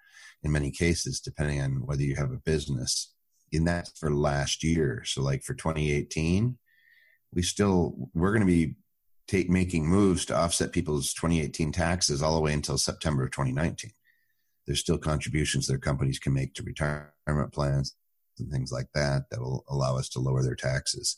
in 0.43 0.51
many 0.51 0.71
cases, 0.71 1.19
depending 1.19 1.61
on 1.61 1.85
whether 1.85 2.03
you 2.03 2.15
have 2.15 2.31
a 2.31 2.37
business. 2.37 3.13
And 3.53 3.67
that's 3.67 3.97
for 3.97 4.13
last 4.13 4.63
year. 4.63 5.03
So, 5.05 5.21
like 5.21 5.43
for 5.43 5.53
2018, 5.53 6.57
we 7.33 7.41
still 7.41 8.09
we're 8.13 8.31
going 8.31 8.45
to 8.45 8.47
be 8.47 8.75
take 9.27 9.49
making 9.49 9.85
moves 9.85 10.25
to 10.25 10.35
offset 10.35 10.71
people's 10.71 11.13
2018 11.13 11.71
taxes 11.71 12.21
all 12.21 12.35
the 12.35 12.41
way 12.41 12.53
until 12.53 12.77
September 12.77 13.23
of 13.23 13.31
2019. 13.31 13.91
There's 14.65 14.79
still 14.79 14.97
contributions 14.97 15.67
their 15.67 15.77
companies 15.77 16.19
can 16.19 16.33
make 16.33 16.53
to 16.55 16.63
retirement 16.63 17.53
plans 17.53 17.95
and 18.39 18.51
things 18.51 18.71
like 18.71 18.87
that 18.93 19.23
that 19.31 19.41
will 19.41 19.63
allow 19.69 19.97
us 19.97 20.09
to 20.09 20.19
lower 20.19 20.43
their 20.43 20.55
taxes. 20.55 21.17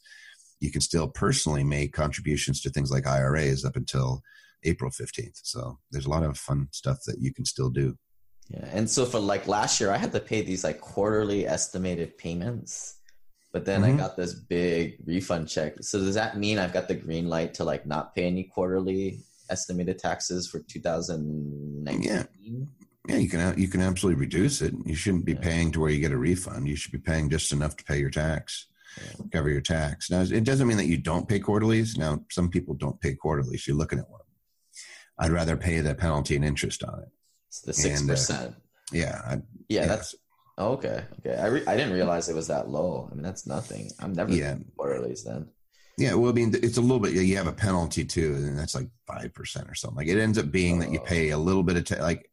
You 0.59 0.71
can 0.71 0.81
still 0.81 1.07
personally 1.07 1.63
make 1.63 1.93
contributions 1.93 2.61
to 2.61 2.69
things 2.69 2.91
like 2.91 3.07
IRAs 3.07 3.63
up 3.63 3.75
until 3.75 4.21
April 4.63 4.91
15th. 4.91 5.39
So 5.43 5.79
there's 5.91 6.05
a 6.05 6.09
lot 6.09 6.23
of 6.23 6.37
fun 6.37 6.67
stuff 6.71 6.99
that 7.05 7.19
you 7.19 7.33
can 7.33 7.45
still 7.45 7.69
do. 7.69 7.97
Yeah. 8.49 8.65
And 8.71 8.89
so 8.89 9.05
for 9.05 9.19
like 9.19 9.47
last 9.47 9.79
year, 9.79 9.91
I 9.91 9.97
had 9.97 10.11
to 10.13 10.19
pay 10.19 10.41
these 10.41 10.63
like 10.63 10.81
quarterly 10.81 11.47
estimated 11.47 12.17
payments, 12.17 12.97
but 13.53 13.65
then 13.65 13.81
mm-hmm. 13.81 13.95
I 13.95 13.97
got 13.97 14.17
this 14.17 14.33
big 14.33 14.97
refund 15.05 15.49
check. 15.49 15.75
So 15.81 15.99
does 15.99 16.15
that 16.15 16.37
mean 16.37 16.57
I've 16.57 16.73
got 16.73 16.87
the 16.87 16.95
green 16.95 17.29
light 17.29 17.53
to 17.55 17.63
like 17.63 17.85
not 17.85 18.15
pay 18.15 18.25
any 18.25 18.43
quarterly 18.43 19.21
estimated 19.49 19.99
taxes 19.99 20.47
for 20.47 20.59
2019? 20.59 22.01
Yeah. 22.01 22.23
Yeah, 23.07 23.15
you 23.15 23.29
can 23.29 23.57
you 23.57 23.67
can 23.67 23.81
absolutely 23.81 24.19
reduce 24.19 24.61
it. 24.61 24.73
You 24.85 24.93
shouldn't 24.93 25.25
be 25.25 25.33
yeah. 25.33 25.39
paying 25.39 25.71
to 25.71 25.79
where 25.79 25.89
you 25.89 25.99
get 25.99 26.11
a 26.11 26.17
refund. 26.17 26.67
You 26.67 26.75
should 26.75 26.91
be 26.91 26.99
paying 26.99 27.29
just 27.29 27.51
enough 27.51 27.75
to 27.77 27.83
pay 27.83 27.97
your 27.97 28.11
tax. 28.11 28.67
Cover 29.31 29.49
your 29.49 29.61
tax. 29.61 30.09
Now, 30.09 30.21
it 30.21 30.43
doesn't 30.43 30.67
mean 30.67 30.77
that 30.77 30.85
you 30.85 30.97
don't 30.97 31.27
pay 31.27 31.39
quarterlies. 31.39 31.97
Now, 31.97 32.23
some 32.29 32.49
people 32.49 32.73
don't 32.73 32.99
pay 33.01 33.13
quarterlies. 33.13 33.67
You're 33.67 33.77
looking 33.77 33.99
at 33.99 34.09
one. 34.09 34.21
I'd 35.17 35.31
rather 35.31 35.57
pay 35.57 35.79
the 35.79 35.95
penalty 35.95 36.35
and 36.35 36.45
interest 36.45 36.83
on 36.83 36.99
it. 37.01 37.09
It's 37.49 37.61
the 37.61 37.73
six 37.73 38.03
uh, 38.03 38.07
percent. 38.07 38.55
Yeah. 38.91 39.21
I, 39.25 39.41
yeah, 39.67 39.85
that's 39.85 40.15
oh, 40.57 40.73
okay. 40.73 41.03
Okay, 41.19 41.37
I 41.39 41.47
re- 41.47 41.65
I 41.67 41.75
didn't 41.75 41.93
realize 41.93 42.29
it 42.29 42.35
was 42.35 42.47
that 42.47 42.69
low. 42.69 43.09
I 43.11 43.15
mean, 43.15 43.23
that's 43.23 43.45
nothing. 43.45 43.91
I'm 43.99 44.13
never 44.13 44.33
yeah 44.33 44.55
quarterlies 44.77 45.23
then. 45.23 45.47
Yeah, 45.97 46.13
well, 46.13 46.31
I 46.31 46.33
mean, 46.33 46.53
it's 46.55 46.77
a 46.77 46.81
little 46.81 46.99
bit. 46.99 47.13
You 47.13 47.35
have 47.35 47.47
a 47.47 47.51
penalty 47.51 48.05
too, 48.05 48.35
and 48.35 48.57
that's 48.57 48.75
like 48.75 48.87
five 49.05 49.33
percent 49.33 49.69
or 49.69 49.75
something. 49.75 49.97
Like 49.97 50.07
it 50.07 50.19
ends 50.19 50.37
up 50.37 50.51
being 50.51 50.77
oh. 50.77 50.79
that 50.81 50.91
you 50.91 50.99
pay 51.01 51.31
a 51.31 51.37
little 51.37 51.63
bit 51.63 51.75
of 51.75 51.83
t- 51.83 52.01
like 52.01 52.29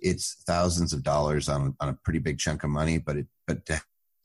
it's 0.00 0.42
thousands 0.46 0.92
of 0.92 1.02
dollars 1.02 1.48
on 1.48 1.76
on 1.80 1.90
a 1.90 1.98
pretty 2.04 2.18
big 2.18 2.38
chunk 2.38 2.64
of 2.64 2.70
money, 2.70 2.98
but 2.98 3.16
it 3.16 3.26
but 3.46 3.66
to 3.66 3.80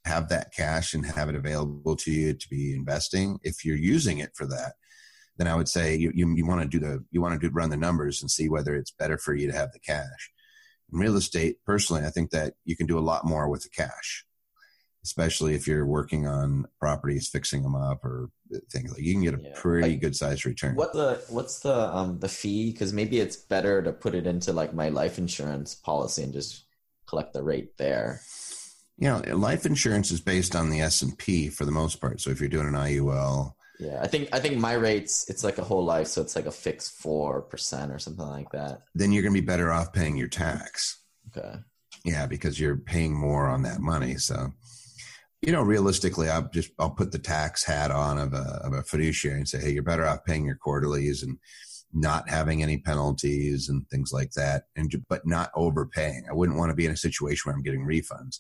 have 0.05 0.29
that 0.29 0.53
cash 0.53 0.93
and 0.93 1.05
have 1.05 1.29
it 1.29 1.35
available 1.35 1.95
to 1.95 2.11
you 2.11 2.33
to 2.33 2.49
be 2.49 2.73
investing, 2.75 3.39
if 3.43 3.63
you're 3.63 3.77
using 3.77 4.19
it 4.19 4.31
for 4.35 4.45
that, 4.45 4.73
then 5.37 5.47
I 5.47 5.55
would 5.55 5.69
say 5.69 5.95
you, 5.95 6.11
you, 6.13 6.35
you 6.35 6.45
want 6.45 6.61
to 6.61 6.67
do 6.67 6.79
the, 6.79 7.03
you 7.11 7.21
want 7.21 7.39
to 7.39 7.47
do, 7.47 7.53
run 7.53 7.69
the 7.69 7.77
numbers 7.77 8.21
and 8.21 8.29
see 8.29 8.49
whether 8.49 8.75
it's 8.75 8.91
better 8.91 9.17
for 9.17 9.33
you 9.33 9.47
to 9.47 9.57
have 9.57 9.71
the 9.71 9.79
cash. 9.79 10.31
In 10.91 10.99
real 10.99 11.15
estate, 11.15 11.57
personally, 11.65 12.05
I 12.05 12.09
think 12.09 12.31
that 12.31 12.53
you 12.65 12.75
can 12.75 12.85
do 12.85 12.99
a 12.99 13.01
lot 13.01 13.25
more 13.25 13.49
with 13.49 13.63
the 13.63 13.69
cash, 13.69 14.25
especially 15.03 15.55
if 15.55 15.65
you're 15.67 15.85
working 15.85 16.27
on 16.27 16.67
properties, 16.79 17.29
fixing 17.29 17.63
them 17.63 17.73
up 17.73 18.03
or 18.03 18.29
things 18.71 18.91
like 18.91 19.01
you 19.01 19.13
can 19.13 19.23
get 19.23 19.33
a 19.33 19.41
yeah. 19.41 19.53
pretty 19.55 19.91
like, 19.91 20.01
good 20.01 20.15
size 20.15 20.45
return. 20.45 20.75
What 20.75 20.93
the, 20.93 21.23
what's 21.29 21.61
the, 21.61 21.95
um, 21.95 22.19
the 22.19 22.29
fee? 22.29 22.73
Cause 22.73 22.93
maybe 22.93 23.19
it's 23.19 23.37
better 23.37 23.81
to 23.81 23.91
put 23.91 24.13
it 24.13 24.27
into 24.27 24.53
like 24.53 24.73
my 24.73 24.89
life 24.89 25.17
insurance 25.17 25.73
policy 25.73 26.23
and 26.23 26.33
just 26.33 26.65
collect 27.07 27.33
the 27.33 27.41
rate 27.41 27.77
there. 27.77 28.21
You 28.97 29.07
know, 29.09 29.35
life 29.35 29.65
insurance 29.65 30.11
is 30.11 30.21
based 30.21 30.55
on 30.55 30.69
the 30.69 30.81
S 30.81 31.01
and 31.01 31.17
P 31.17 31.49
for 31.49 31.65
the 31.65 31.71
most 31.71 31.99
part. 31.99 32.21
So 32.21 32.29
if 32.29 32.39
you're 32.39 32.49
doing 32.49 32.67
an 32.67 32.73
IUL, 32.73 33.53
yeah, 33.79 33.99
I 34.01 34.07
think 34.07 34.29
I 34.31 34.39
think 34.39 34.57
my 34.57 34.73
rates 34.73 35.29
it's 35.29 35.43
like 35.43 35.57
a 35.57 35.63
whole 35.63 35.83
life, 35.83 36.07
so 36.07 36.21
it's 36.21 36.35
like 36.35 36.45
a 36.45 36.51
fixed 36.51 36.99
four 36.99 37.41
percent 37.41 37.91
or 37.91 37.99
something 37.99 38.25
like 38.25 38.49
that. 38.51 38.81
Then 38.93 39.11
you're 39.11 39.23
gonna 39.23 39.33
be 39.33 39.41
better 39.41 39.71
off 39.71 39.91
paying 39.93 40.15
your 40.15 40.27
tax. 40.27 41.01
Okay. 41.35 41.55
Yeah, 42.05 42.27
because 42.27 42.59
you're 42.59 42.77
paying 42.77 43.13
more 43.13 43.47
on 43.47 43.63
that 43.63 43.79
money. 43.79 44.15
So, 44.15 44.51
you 45.41 45.51
know, 45.51 45.61
realistically, 45.61 46.29
I'll 46.29 46.49
just 46.53 46.71
I'll 46.77 46.91
put 46.91 47.11
the 47.11 47.19
tax 47.19 47.63
hat 47.63 47.91
on 47.91 48.19
of 48.19 48.33
a 48.33 48.61
of 48.63 48.73
a 48.73 48.83
fiduciary 48.83 49.39
and 49.39 49.47
say, 49.47 49.59
hey, 49.59 49.71
you're 49.71 49.83
better 49.83 50.05
off 50.05 50.25
paying 50.25 50.45
your 50.45 50.57
quarterlies 50.57 51.23
and 51.23 51.37
not 51.93 52.29
having 52.29 52.61
any 52.61 52.77
penalties 52.77 53.69
and 53.69 53.87
things 53.89 54.11
like 54.11 54.31
that, 54.31 54.63
and 54.75 54.93
but 55.09 55.25
not 55.25 55.51
overpaying. 55.55 56.25
I 56.29 56.33
wouldn't 56.33 56.57
want 56.57 56.69
to 56.69 56.75
be 56.75 56.85
in 56.85 56.91
a 56.91 56.97
situation 56.97 57.43
where 57.45 57.55
I'm 57.55 57.63
getting 57.63 57.85
refunds. 57.85 58.39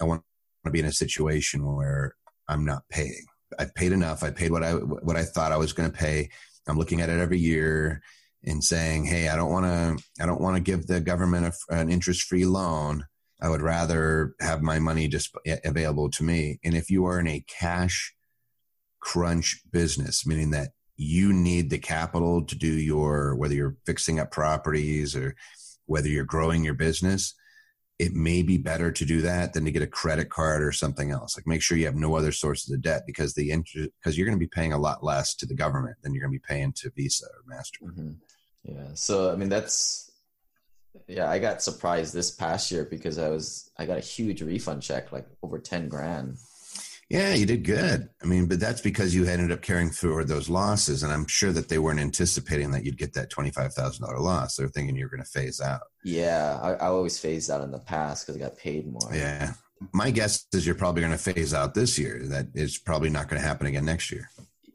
I 0.00 0.04
want 0.04 0.22
to 0.64 0.70
be 0.70 0.80
in 0.80 0.86
a 0.86 0.92
situation 0.92 1.64
where 1.64 2.14
I'm 2.48 2.64
not 2.64 2.82
paying 2.90 3.24
I've 3.58 3.74
paid 3.74 3.92
enough. 3.92 4.22
I 4.22 4.30
paid 4.30 4.50
what 4.50 4.62
I 4.62 4.72
what 4.72 5.16
I 5.16 5.24
thought 5.24 5.52
I 5.52 5.56
was 5.56 5.72
going 5.72 5.90
to 5.90 5.96
pay. 5.96 6.30
I'm 6.68 6.78
looking 6.78 7.00
at 7.00 7.08
it 7.08 7.20
every 7.20 7.38
year 7.38 8.02
and 8.44 8.62
saying, 8.62 9.04
"Hey, 9.04 9.28
I 9.28 9.36
don't 9.36 9.50
want 9.50 9.66
to. 9.66 10.22
I 10.22 10.26
don't 10.26 10.40
want 10.40 10.56
to 10.56 10.62
give 10.62 10.86
the 10.86 11.00
government 11.00 11.54
a, 11.70 11.74
an 11.74 11.90
interest-free 11.90 12.46
loan. 12.46 13.04
I 13.40 13.48
would 13.48 13.62
rather 13.62 14.34
have 14.40 14.62
my 14.62 14.78
money 14.78 15.08
just 15.08 15.34
available 15.64 16.10
to 16.10 16.24
me." 16.24 16.58
And 16.64 16.74
if 16.74 16.90
you 16.90 17.06
are 17.06 17.20
in 17.20 17.28
a 17.28 17.44
cash 17.46 18.14
crunch 19.00 19.62
business, 19.70 20.26
meaning 20.26 20.50
that 20.50 20.70
you 20.96 21.32
need 21.32 21.70
the 21.70 21.78
capital 21.78 22.44
to 22.44 22.56
do 22.56 22.72
your 22.72 23.36
whether 23.36 23.54
you're 23.54 23.76
fixing 23.86 24.18
up 24.18 24.30
properties 24.30 25.14
or 25.14 25.36
whether 25.86 26.08
you're 26.08 26.24
growing 26.24 26.64
your 26.64 26.74
business, 26.74 27.34
it 27.98 28.12
may 28.12 28.42
be 28.42 28.58
better 28.58 28.92
to 28.92 29.04
do 29.06 29.22
that 29.22 29.54
than 29.54 29.64
to 29.64 29.70
get 29.70 29.82
a 29.82 29.86
credit 29.86 30.28
card 30.28 30.62
or 30.62 30.70
something 30.70 31.10
else. 31.10 31.36
Like 31.36 31.46
make 31.46 31.62
sure 31.62 31.78
you 31.78 31.86
have 31.86 31.96
no 31.96 32.14
other 32.14 32.32
sources 32.32 32.70
of 32.70 32.82
debt 32.82 33.04
because 33.06 33.34
the 33.34 33.50
interest 33.50 33.90
because 33.98 34.18
you're 34.18 34.26
going 34.26 34.38
to 34.38 34.44
be 34.44 34.48
paying 34.48 34.72
a 34.72 34.78
lot 34.78 35.02
less 35.02 35.34
to 35.36 35.46
the 35.46 35.54
government 35.54 35.96
than 36.02 36.12
you're 36.12 36.22
going 36.22 36.32
to 36.32 36.38
be 36.38 36.54
paying 36.54 36.72
to 36.74 36.90
Visa 36.90 37.26
or 37.26 37.42
Master. 37.46 37.80
Mm-hmm. 37.84 38.12
Yeah. 38.64 38.88
So 38.94 39.32
I 39.32 39.36
mean 39.36 39.48
that's 39.48 40.10
yeah, 41.08 41.30
I 41.30 41.38
got 41.38 41.62
surprised 41.62 42.12
this 42.12 42.30
past 42.30 42.70
year 42.70 42.84
because 42.84 43.18
I 43.18 43.28
was 43.28 43.70
I 43.78 43.86
got 43.86 43.98
a 43.98 44.02
huge 44.02 44.42
refund 44.42 44.82
check 44.82 45.12
like 45.12 45.26
over 45.42 45.58
10 45.58 45.88
grand 45.88 46.36
yeah, 47.08 47.34
you 47.34 47.46
did 47.46 47.64
good. 47.64 48.08
I 48.20 48.26
mean, 48.26 48.46
but 48.46 48.58
that's 48.58 48.80
because 48.80 49.14
you 49.14 49.26
ended 49.26 49.52
up 49.52 49.62
carrying 49.62 49.90
forward 49.90 50.26
those 50.26 50.48
losses, 50.48 51.04
and 51.04 51.12
I'm 51.12 51.26
sure 51.28 51.52
that 51.52 51.68
they 51.68 51.78
weren't 51.78 52.00
anticipating 52.00 52.72
that 52.72 52.84
you'd 52.84 52.98
get 52.98 53.12
that 53.14 53.30
twenty 53.30 53.50
five 53.50 53.72
thousand 53.74 54.04
dollar 54.04 54.18
loss. 54.18 54.56
They're 54.56 54.68
thinking 54.68 54.96
you're 54.96 55.08
going 55.08 55.22
to 55.22 55.28
phase 55.28 55.60
out. 55.60 55.82
Yeah, 56.04 56.58
I, 56.60 56.72
I 56.72 56.86
always 56.88 57.18
phased 57.18 57.50
out 57.50 57.62
in 57.62 57.70
the 57.70 57.78
past 57.78 58.26
because 58.26 58.40
I 58.40 58.44
got 58.44 58.56
paid 58.56 58.90
more. 58.90 59.14
Yeah, 59.14 59.52
my 59.92 60.10
guess 60.10 60.46
is 60.52 60.66
you're 60.66 60.74
probably 60.74 61.02
going 61.02 61.12
to 61.12 61.18
phase 61.18 61.54
out 61.54 61.74
this 61.74 61.96
year. 61.96 62.22
That 62.24 62.46
is 62.54 62.76
probably 62.78 63.10
not 63.10 63.28
going 63.28 63.40
to 63.40 63.46
happen 63.46 63.68
again 63.68 63.84
next 63.84 64.10
year. 64.10 64.28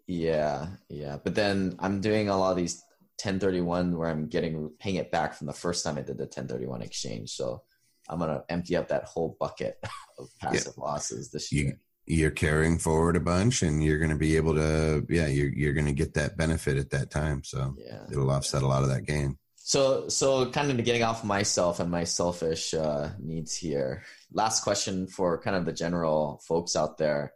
Yeah, 0.08 0.68
yeah, 0.90 1.18
but 1.22 1.36
then 1.36 1.76
I'm 1.80 2.00
doing 2.00 2.30
a 2.30 2.38
lot 2.38 2.52
of 2.52 2.58
these 2.58 2.82
1031 3.22 3.98
where 3.98 4.10
I'm 4.10 4.28
getting 4.28 4.72
paying 4.80 4.96
it 4.96 5.12
back 5.12 5.34
from 5.34 5.48
the 5.48 5.54
first 5.54 5.84
time 5.84 5.98
I 5.98 6.02
did 6.02 6.18
the 6.18 6.24
1031 6.24 6.82
exchange. 6.82 7.32
So 7.32 7.64
I'm 8.08 8.20
gonna 8.20 8.44
empty 8.48 8.78
up 8.78 8.88
that 8.88 9.04
whole 9.04 9.36
bucket 9.38 9.78
of 10.18 10.30
passive 10.40 10.76
yeah. 10.78 10.84
losses 10.84 11.30
this 11.30 11.52
year. 11.52 11.66
You, 11.66 11.74
you're 12.12 12.30
carrying 12.30 12.78
forward 12.78 13.16
a 13.16 13.22
bunch 13.22 13.62
and 13.62 13.82
you're 13.82 13.98
going 13.98 14.10
to 14.10 14.18
be 14.18 14.36
able 14.36 14.54
to 14.54 15.06
yeah 15.10 15.28
you're, 15.28 15.50
you're 15.50 15.74
going 15.74 15.86
to 15.86 15.94
get 15.94 16.14
that 16.16 16.36
benefit 16.36 16.78
at 16.78 16.90
that 16.90 17.10
time. 17.10 17.44
So 17.44 17.76
yeah. 17.78 18.04
it'll 18.12 18.30
offset 18.30 18.64
a 18.64 18.68
lot 18.68 18.84
of 18.84 18.90
that 18.90 19.06
gain. 19.06 19.38
So 19.56 20.10
so 20.10 20.50
kind 20.52 20.70
of 20.72 20.84
getting 20.86 21.04
off 21.04 21.24
myself 21.24 21.80
and 21.80 21.90
my 21.90 22.04
selfish 22.04 22.74
uh, 22.74 23.12
needs 23.20 23.56
here 23.56 24.04
last 24.34 24.64
question 24.64 25.08
for 25.08 25.42
kind 25.42 25.56
of 25.56 25.66
the 25.66 25.74
general 25.74 26.42
folks 26.46 26.76
out 26.76 26.98
there. 26.98 27.34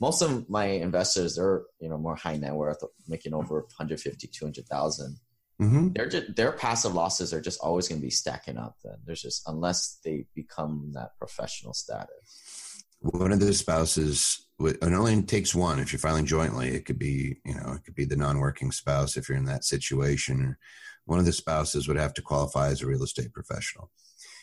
Most 0.00 0.20
of 0.22 0.48
my 0.50 0.66
investors 0.66 1.38
are 1.38 1.64
you 1.80 1.88
know 1.88 1.96
more 1.96 2.16
high 2.16 2.36
net 2.36 2.54
worth 2.54 2.84
making 3.06 3.32
over 3.32 3.60
150 3.60 4.26
200000 4.26 5.18
mm-hmm. 5.60 5.88
they're 5.94 6.08
just, 6.08 6.36
their 6.36 6.52
passive 6.52 6.94
losses 6.94 7.32
are 7.32 7.40
just 7.40 7.60
always 7.60 7.88
going 7.88 8.00
to 8.00 8.06
be 8.06 8.10
stacking 8.10 8.58
up 8.58 8.76
then. 8.84 8.96
There's 9.06 9.22
just 9.22 9.48
unless 9.48 10.00
they 10.04 10.26
become 10.34 10.92
that 10.92 11.16
professional 11.18 11.72
status 11.72 12.67
one 13.00 13.32
of 13.32 13.40
the 13.40 13.52
spouses 13.54 14.48
it 14.60 14.82
only 14.82 15.22
takes 15.22 15.54
one 15.54 15.78
if 15.78 15.92
you're 15.92 16.00
filing 16.00 16.26
jointly. 16.26 16.68
It 16.70 16.84
could 16.84 16.98
be 16.98 17.36
you 17.44 17.54
know 17.54 17.72
it 17.72 17.84
could 17.84 17.94
be 17.94 18.04
the 18.04 18.16
non-working 18.16 18.72
spouse 18.72 19.16
if 19.16 19.28
you're 19.28 19.38
in 19.38 19.44
that 19.44 19.64
situation 19.64 20.42
or 20.42 20.58
one 21.04 21.18
of 21.18 21.24
the 21.24 21.32
spouses 21.32 21.88
would 21.88 21.96
have 21.96 22.12
to 22.14 22.22
qualify 22.22 22.68
as 22.68 22.82
a 22.82 22.86
real 22.86 23.02
estate 23.02 23.32
professional. 23.32 23.90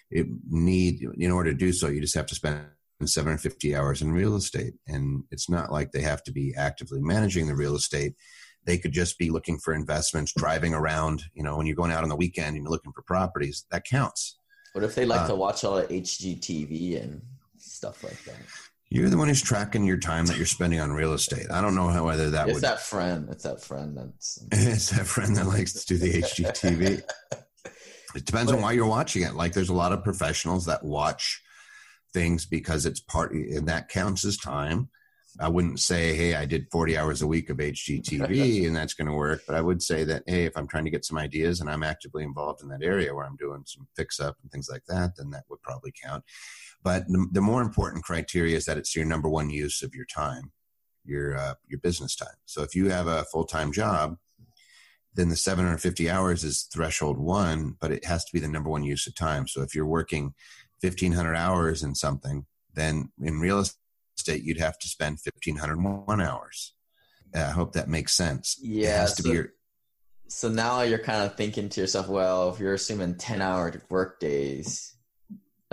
It 0.10 0.28
need 0.50 1.02
in 1.18 1.32
order 1.32 1.52
to 1.52 1.58
do 1.58 1.74
so 1.74 1.88
you 1.88 2.02
just 2.02 2.16
have 2.16 2.28
to 2.28 2.36
spend 2.36 2.62
750 3.04 3.76
hours 3.76 4.02
in 4.02 4.14
real 4.14 4.36
estate 4.36 4.74
and 4.88 5.24
it's 5.32 5.50
not 5.50 5.72
like 5.72 5.92
they 5.92 6.02
have 6.02 6.24
to 6.24 6.32
be 6.32 6.54
actively 6.58 7.02
managing 7.02 7.48
the 7.48 7.56
real 7.56 7.76
estate. 7.76 8.14
They 8.64 8.78
could 8.78 8.94
just 8.94 9.20
be 9.20 9.30
looking 9.30 9.60
for 9.60 9.74
investments 9.74 10.34
driving 10.36 10.74
around 10.74 11.24
you 11.34 11.44
know 11.44 11.58
when 11.58 11.68
you're 11.68 11.76
going 11.76 11.92
out 11.92 12.04
on 12.04 12.10
the 12.10 12.16
weekend 12.16 12.56
and 12.56 12.64
you're 12.64 12.72
looking 12.72 12.94
for 12.94 13.02
properties 13.02 13.66
that 13.72 13.84
counts. 13.84 14.40
What 14.72 14.86
if 14.86 14.96
they 14.96 15.06
like 15.06 15.22
uh, 15.22 15.28
to 15.28 15.36
watch 15.36 15.64
all 15.66 15.76
the 15.76 15.84
hgtv 15.84 17.04
and 17.04 17.22
stuff 17.70 18.04
like 18.04 18.24
that. 18.26 18.38
You're 18.90 19.10
the 19.10 19.18
one 19.18 19.28
who's 19.28 19.42
tracking 19.42 19.84
your 19.84 19.98
time 19.98 20.26
that 20.28 20.38
you're 20.38 20.46
spending 20.46 20.80
on 20.80 20.92
real 20.92 21.14
estate. 21.14 21.48
I 21.52 21.60
don't 21.60 21.76
know 21.76 21.90
how 21.90 22.06
whether 22.06 22.30
that 22.30 22.48
it's 22.48 22.56
would. 22.56 22.64
that 22.64 22.80
friend. 22.80 23.28
It's 23.32 23.44
that 23.44 23.62
friend 23.62 23.98
that's. 23.98 24.40
it's 24.52 24.92
that 24.92 25.08
friend 25.08 25.36
that 25.36 25.48
likes 25.48 25.74
to 25.74 25.86
do 25.86 25.98
the 25.98 26.22
HGTV. 26.22 27.04
it 28.16 28.26
depends 28.26 28.52
on 28.52 28.62
why 28.62 28.74
you're 28.74 28.86
watching 28.86 29.24
it. 29.24 29.34
Like, 29.34 29.54
there's 29.54 29.70
a 29.70 29.74
lot 29.74 29.92
of 29.92 30.04
professionals 30.04 30.66
that 30.66 30.84
watch 30.84 31.42
things 32.14 32.46
because 32.46 32.86
it's 32.86 33.00
part, 33.00 33.34
and 33.34 33.68
that 33.68 33.90
counts 33.90 34.24
as 34.24 34.38
time. 34.38 34.90
I 35.40 35.50
wouldn't 35.50 35.80
say, 35.80 36.16
hey, 36.16 36.36
I 36.36 36.46
did 36.46 36.72
40 36.72 36.98
hours 36.98 37.22
a 37.22 37.28
week 37.28 37.50
of 37.50 37.58
HGTV 37.58 38.68
and 38.68 38.76
that's 38.76 38.94
going 38.94 39.08
to 39.08 39.14
work. 39.14 39.42
But 39.46 39.56
I 39.56 39.62
would 39.62 39.82
say 39.82 40.06
that, 40.06 40.24
hey, 40.28 40.46
if 40.46 40.56
I'm 40.56 40.68
trying 40.68 40.86
to 40.86 40.92
get 40.92 41.04
some 41.04 41.18
ideas 41.18 41.60
and 41.60 41.70
I'm 41.70 41.84
actively 41.84 42.24
involved 42.24 42.62
in 42.62 42.70
that 42.70 42.84
area 42.84 43.14
where 43.14 43.26
I'm 43.26 43.36
doing 43.36 43.64
some 43.66 43.88
fix 43.96 44.20
up 44.20 44.38
and 44.42 44.52
things 44.52 44.70
like 44.72 44.86
that, 44.88 45.18
then 45.18 45.32
that 45.32 45.44
would 45.50 45.62
probably 45.62 45.92
count. 46.02 46.24
But 46.86 47.06
the, 47.10 47.28
the 47.34 47.42
more 47.42 47.62
important 47.62 48.06
criteria 48.06 48.56
is 48.56 48.64
that 48.66 48.78
it's 48.78 48.96
your 48.96 49.04
number 49.04 49.28
one 49.28 49.50
use 49.50 49.82
of 49.82 49.94
your 49.94 50.06
time, 50.06 50.54
your 51.04 51.38
uh, 51.38 51.56
your 51.68 51.82
business 51.82 52.16
time. 52.16 52.38
So 52.46 52.64
if 52.64 52.74
you 52.74 52.90
have 52.90 53.08
a 53.08 53.26
full 53.26 53.44
time 53.44 53.74
job 53.74 54.18
then 55.16 55.30
the 55.30 55.36
750 55.36 56.10
hours 56.10 56.44
is 56.44 56.64
threshold 56.64 57.18
one, 57.18 57.76
but 57.80 57.92
it 57.92 58.06
has 58.06 58.26
to 58.26 58.34
be 58.34 58.40
the 58.40 58.48
number 58.48 58.70
one 58.70 58.84
use 58.84 59.08
of 59.08 59.16
time. 59.16 59.48
So 59.48 59.62
if 59.62 59.74
you're 59.74 59.86
working 59.86 60.34
1500 60.82 61.36
hours 61.36 61.84
in 61.84 61.96
something, 61.96 62.46
then 62.74 63.12
in 63.22 63.40
real 63.40 63.64
estate, 64.18 64.44
you'd 64.44 64.60
have 64.60 64.78
to 64.80 64.88
spend 64.88 65.20
1501 65.24 66.22
hours. 66.22 66.74
I 67.34 67.52
hope 67.52 67.74
that 67.74 67.90
makes 67.90 68.14
sense. 68.14 68.58
Yeah. 68.62 68.90
It 68.90 69.00
has 69.00 69.14
to 69.16 69.24
so, 69.24 69.30
be 69.30 69.36
your, 69.36 69.54
so 70.28 70.50
now 70.50 70.82
you're 70.82 71.00
kind 71.00 71.24
of 71.24 71.36
thinking 71.36 71.70
to 71.70 71.82
yourself, 71.82 72.10
well, 72.10 72.50
if 72.50 72.60
you're 72.60 72.74
assuming 72.74 73.16
10 73.16 73.42
hour 73.42 73.74
work 73.90 74.20
days, 74.20 74.95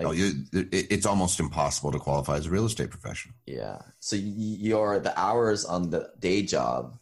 like, 0.03 0.11
oh, 0.11 0.13
you, 0.13 0.45
it, 0.53 0.87
it's 0.91 1.07
almost 1.07 1.41
impossible 1.41 1.93
to 1.93 1.99
qualify 1.99 2.37
as 2.37 2.47
a 2.47 2.51
real 2.51 2.67
estate 2.67 2.91
professional. 2.91 3.35
Yeah. 3.47 3.79
So 4.01 4.17
your 4.17 4.99
the 4.99 5.19
hours 5.19 5.65
on 5.65 5.91
the 5.91 6.11
day 6.19 6.43
job 6.43 6.99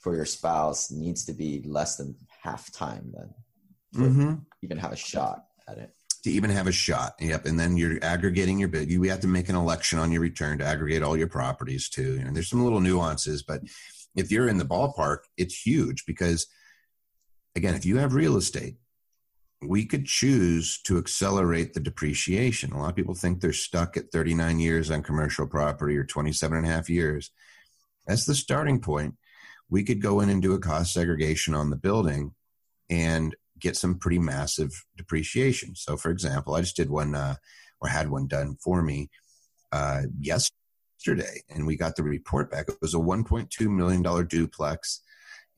for 0.00 0.16
your 0.16 0.24
spouse 0.24 0.90
needs 0.90 1.24
to 1.26 1.32
be 1.32 1.62
less 1.64 1.96
than 1.96 2.16
half 2.42 2.72
time 2.72 3.12
then, 3.14 3.34
mm-hmm. 3.94 4.34
even 4.62 4.78
have 4.78 4.92
a 4.92 4.96
shot 4.96 5.44
at 5.68 5.78
it. 5.78 5.94
To 6.24 6.30
even 6.30 6.50
have 6.50 6.68
a 6.68 6.72
shot, 6.72 7.14
yep. 7.20 7.46
And 7.46 7.58
then 7.58 7.76
you're 7.76 7.98
aggregating 8.02 8.58
your 8.58 8.68
bid. 8.68 8.90
You 8.90 9.02
have 9.04 9.20
to 9.20 9.26
make 9.26 9.48
an 9.48 9.56
election 9.56 9.98
on 9.98 10.12
your 10.12 10.20
return 10.20 10.58
to 10.58 10.64
aggregate 10.64 11.02
all 11.02 11.16
your 11.16 11.28
properties 11.28 11.88
too. 11.88 12.14
You 12.14 12.24
know, 12.24 12.30
there's 12.32 12.48
some 12.48 12.62
little 12.62 12.80
nuances, 12.80 13.42
but 13.42 13.62
if 14.14 14.30
you're 14.30 14.48
in 14.48 14.58
the 14.58 14.64
ballpark, 14.64 15.18
it's 15.36 15.66
huge 15.66 16.06
because, 16.06 16.46
again, 17.56 17.74
if 17.74 17.84
you 17.84 17.96
have 17.98 18.14
real 18.14 18.36
estate 18.36 18.76
we 19.62 19.84
could 19.84 20.06
choose 20.06 20.80
to 20.82 20.98
accelerate 20.98 21.74
the 21.74 21.80
depreciation. 21.80 22.72
A 22.72 22.78
lot 22.78 22.90
of 22.90 22.96
people 22.96 23.14
think 23.14 23.40
they're 23.40 23.52
stuck 23.52 23.96
at 23.96 24.10
39 24.10 24.60
years 24.60 24.90
on 24.90 25.02
commercial 25.02 25.46
property 25.46 25.96
or 25.96 26.04
27 26.04 26.58
and 26.58 26.66
a 26.66 26.70
half 26.70 26.90
years. 26.90 27.30
That's 28.06 28.24
the 28.24 28.34
starting 28.34 28.80
point. 28.80 29.14
We 29.70 29.84
could 29.84 30.02
go 30.02 30.20
in 30.20 30.28
and 30.28 30.42
do 30.42 30.54
a 30.54 30.58
cost 30.58 30.92
segregation 30.92 31.54
on 31.54 31.70
the 31.70 31.76
building 31.76 32.34
and 32.90 33.34
get 33.58 33.76
some 33.76 33.98
pretty 33.98 34.18
massive 34.18 34.84
depreciation. 34.96 35.74
So, 35.76 35.96
for 35.96 36.10
example, 36.10 36.54
I 36.54 36.60
just 36.60 36.76
did 36.76 36.90
one 36.90 37.14
uh, 37.14 37.36
or 37.80 37.88
had 37.88 38.10
one 38.10 38.26
done 38.26 38.56
for 38.62 38.82
me 38.82 39.08
uh, 39.70 40.02
yesterday, 40.18 41.42
and 41.48 41.66
we 41.66 41.76
got 41.76 41.96
the 41.96 42.02
report 42.02 42.50
back. 42.50 42.68
It 42.68 42.76
was 42.82 42.94
a 42.94 42.98
$1.2 42.98 43.68
million 43.68 44.26
duplex 44.26 45.00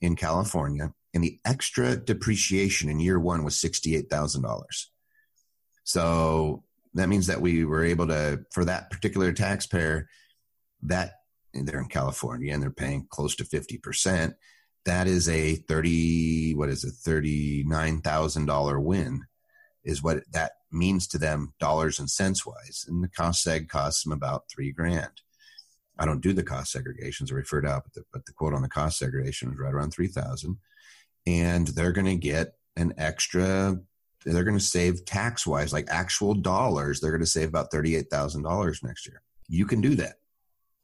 in 0.00 0.14
California 0.14 0.92
and 1.14 1.22
the 1.22 1.38
extra 1.44 1.96
depreciation 1.96 2.90
in 2.90 2.98
year 2.98 3.20
one 3.20 3.44
was 3.44 3.54
$68,000. 3.54 4.86
So 5.84 6.64
that 6.94 7.08
means 7.08 7.28
that 7.28 7.40
we 7.40 7.64
were 7.64 7.84
able 7.84 8.08
to, 8.08 8.44
for 8.52 8.64
that 8.64 8.90
particular 8.90 9.32
taxpayer, 9.32 10.08
that 10.82 11.12
they're 11.54 11.80
in 11.80 11.88
California 11.88 12.52
and 12.52 12.60
they're 12.60 12.70
paying 12.70 13.06
close 13.08 13.36
to 13.36 13.44
50%. 13.44 14.34
That 14.84 15.06
is 15.06 15.28
a 15.28 15.54
30, 15.54 16.54
what 16.56 16.68
is 16.68 16.84
it, 16.84 16.94
$39,000 17.08 18.82
win 18.82 19.22
is 19.84 20.02
what 20.02 20.24
that 20.32 20.52
means 20.72 21.06
to 21.06 21.18
them 21.18 21.54
dollars 21.60 22.00
and 22.00 22.10
cents 22.10 22.44
wise. 22.44 22.84
And 22.88 23.04
the 23.04 23.08
cost 23.08 23.46
seg 23.46 23.68
costs 23.68 24.02
them 24.02 24.12
about 24.12 24.44
three 24.50 24.72
grand. 24.72 25.22
I 25.96 26.06
don't 26.06 26.20
do 26.20 26.32
the 26.32 26.42
cost 26.42 26.74
segregations. 26.74 27.30
I 27.30 27.36
referred 27.36 27.66
out, 27.66 27.84
but 27.84 27.94
the, 27.94 28.02
but 28.12 28.26
the 28.26 28.32
quote 28.32 28.52
on 28.52 28.62
the 28.62 28.68
cost 28.68 28.98
segregation 28.98 29.50
was 29.50 29.58
right 29.58 29.72
around 29.72 29.92
3000 29.92 30.58
and 31.26 31.68
they're 31.68 31.92
going 31.92 32.06
to 32.06 32.16
get 32.16 32.54
an 32.76 32.94
extra 32.98 33.78
they're 34.24 34.44
going 34.44 34.58
to 34.58 34.64
save 34.64 35.04
tax 35.04 35.46
wise 35.46 35.72
like 35.72 35.86
actual 35.90 36.34
dollars 36.34 37.00
they're 37.00 37.10
going 37.10 37.20
to 37.20 37.26
save 37.26 37.48
about 37.48 37.70
$38000 37.70 38.82
next 38.82 39.06
year. 39.06 39.22
You 39.48 39.66
can 39.66 39.80
do 39.80 39.94
that 39.96 40.14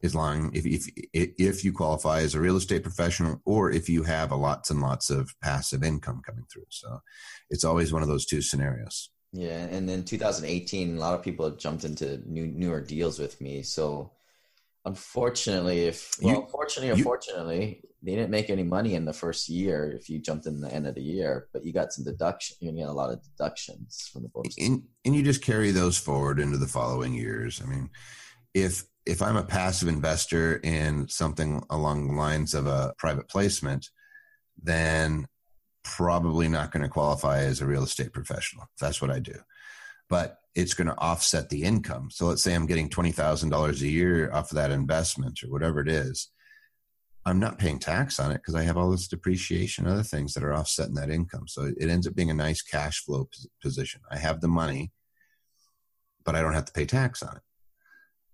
as 0.03 0.15
long 0.15 0.51
if, 0.55 0.65
if 0.67 0.89
if 1.13 1.65
you 1.65 1.73
qualify 1.73 2.21
as 2.21 2.35
a 2.35 2.41
real 2.41 2.57
estate 2.57 2.83
professional 2.83 3.41
or 3.45 3.71
if 3.71 3.89
you 3.89 4.03
have 4.03 4.31
a 4.31 4.37
lots 4.37 4.71
and 4.71 4.81
lots 4.81 5.11
of 5.11 5.35
passive 5.43 5.83
income 5.83 6.23
coming 6.25 6.45
through. 6.53 6.67
So 6.71 7.01
it's 7.51 7.65
always 7.65 7.93
one 7.93 8.03
of 8.03 8.09
those 8.09 8.27
two 8.27 8.43
scenarios. 8.43 9.11
Yeah 9.33 9.59
and 9.59 9.89
in 9.89 10.05
2018 10.05 10.97
a 10.97 11.01
lot 11.01 11.15
of 11.15 11.23
people 11.23 11.51
jumped 11.51 11.85
into 11.85 12.21
new 12.27 12.47
newer 12.47 12.81
deals 12.81 13.19
with 13.19 13.41
me. 13.41 13.63
So 13.63 14.13
unfortunately 14.85 15.87
if 15.87 16.17
well 16.23 16.37
you, 16.37 16.47
fortunately 16.51 16.91
or 16.91 16.97
you, 16.97 17.05
fortunately 17.05 17.83
they 18.03 18.15
didn't 18.15 18.31
make 18.31 18.49
any 18.49 18.63
money 18.63 18.95
in 18.95 19.05
the 19.05 19.13
first 19.13 19.49
year 19.49 19.93
if 19.93 20.09
you 20.09 20.19
jumped 20.19 20.47
in 20.47 20.61
the 20.61 20.73
end 20.73 20.87
of 20.87 20.95
the 20.95 21.03
year, 21.03 21.49
but 21.53 21.65
you 21.65 21.73
got 21.73 21.93
some 21.93 22.05
deduction. 22.05 22.57
You 22.61 22.73
get 22.73 22.89
a 22.89 22.93
lot 22.93 23.13
of 23.13 23.23
deductions 23.23 24.09
from 24.13 24.23
the 24.23 24.31
books, 24.31 24.55
and, 24.59 24.83
and 25.05 25.15
you 25.15 25.23
just 25.23 25.43
carry 25.43 25.71
those 25.71 25.99
forward 25.99 26.41
into 26.41 26.57
the 26.57 26.67
following 26.67 27.13
years. 27.13 27.61
I 27.63 27.69
mean, 27.69 27.91
if 28.55 28.85
if 29.05 29.21
I'm 29.21 29.37
a 29.37 29.43
passive 29.43 29.89
investor 29.89 30.57
in 30.57 31.09
something 31.09 31.63
along 31.71 32.09
the 32.09 32.15
lines 32.15 32.55
of 32.55 32.67
a 32.67 32.95
private 32.97 33.29
placement, 33.29 33.91
then 34.63 35.27
probably 35.83 36.49
not 36.49 36.71
going 36.71 36.83
to 36.83 36.89
qualify 36.89 37.41
as 37.41 37.61
a 37.61 37.67
real 37.67 37.83
estate 37.83 38.13
professional. 38.13 38.67
That's 38.81 39.03
what 39.03 39.11
I 39.11 39.19
do, 39.19 39.39
but 40.09 40.39
it's 40.55 40.75
going 40.75 40.89
to 40.89 40.99
offset 40.99 41.49
the 41.49 41.63
income. 41.63 42.11
So 42.11 42.27
let's 42.27 42.43
say 42.43 42.55
I'm 42.55 42.67
getting 42.67 42.89
twenty 42.89 43.13
thousand 43.13 43.51
dollars 43.51 43.83
a 43.83 43.89
year 43.89 44.33
off 44.33 44.53
of 44.53 44.57
that 44.57 44.71
investment 44.71 45.43
or 45.43 45.51
whatever 45.51 45.81
it 45.81 45.89
is 45.89 46.31
I'm 47.27 47.39
not 47.39 47.59
paying 47.59 47.79
tax 47.79 48.19
on 48.19 48.31
it 48.31 48.39
because 48.39 48.55
I 48.55 48.63
have 48.63 48.77
all 48.77 48.91
this 48.91 49.09
depreciation, 49.09 49.85
and 49.85 49.93
other 49.93 50.03
things 50.03 50.33
that 50.35 50.43
are 50.43 50.55
offsetting 50.55 50.95
that 50.95 51.11
income. 51.11 51.47
So 51.49 51.71
it 51.77 51.89
ends 51.89 52.07
up 52.07 52.15
being 52.15 52.31
a 52.31 52.35
nice 52.35 52.63
cash 52.63 53.05
flow 53.05 53.29
position. 53.61 54.01
I 54.11 54.17
have 54.17 54.41
the 54.41 54.49
money, 54.49 54.93
but 56.25 56.35
I 56.35 56.41
don't 56.41 56.55
have 56.55 56.65
to 56.65 56.73
pay 56.73 56.87
tax 56.87 57.23
on 57.23 57.37
it. 57.37 57.43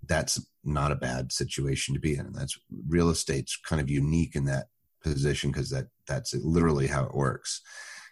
That's 0.09 0.41
not 0.63 0.93
a 0.93 0.97
bad 0.97 1.33
situation 1.33 1.95
to 1.95 2.01
be 2.01 2.15
in. 2.15 2.27
And 2.27 2.35
that's 2.35 2.59
real 2.89 3.11
estate's 3.11 3.57
kind 3.57 3.81
of 3.81 3.91
unique 3.91 4.37
in 4.37 4.45
that 4.45 4.67
position 5.03 5.51
because 5.51 5.71
that 5.71 5.87
that's 6.07 6.35
literally 6.35 6.87
how 6.87 7.05
it 7.05 7.15
works. 7.15 7.63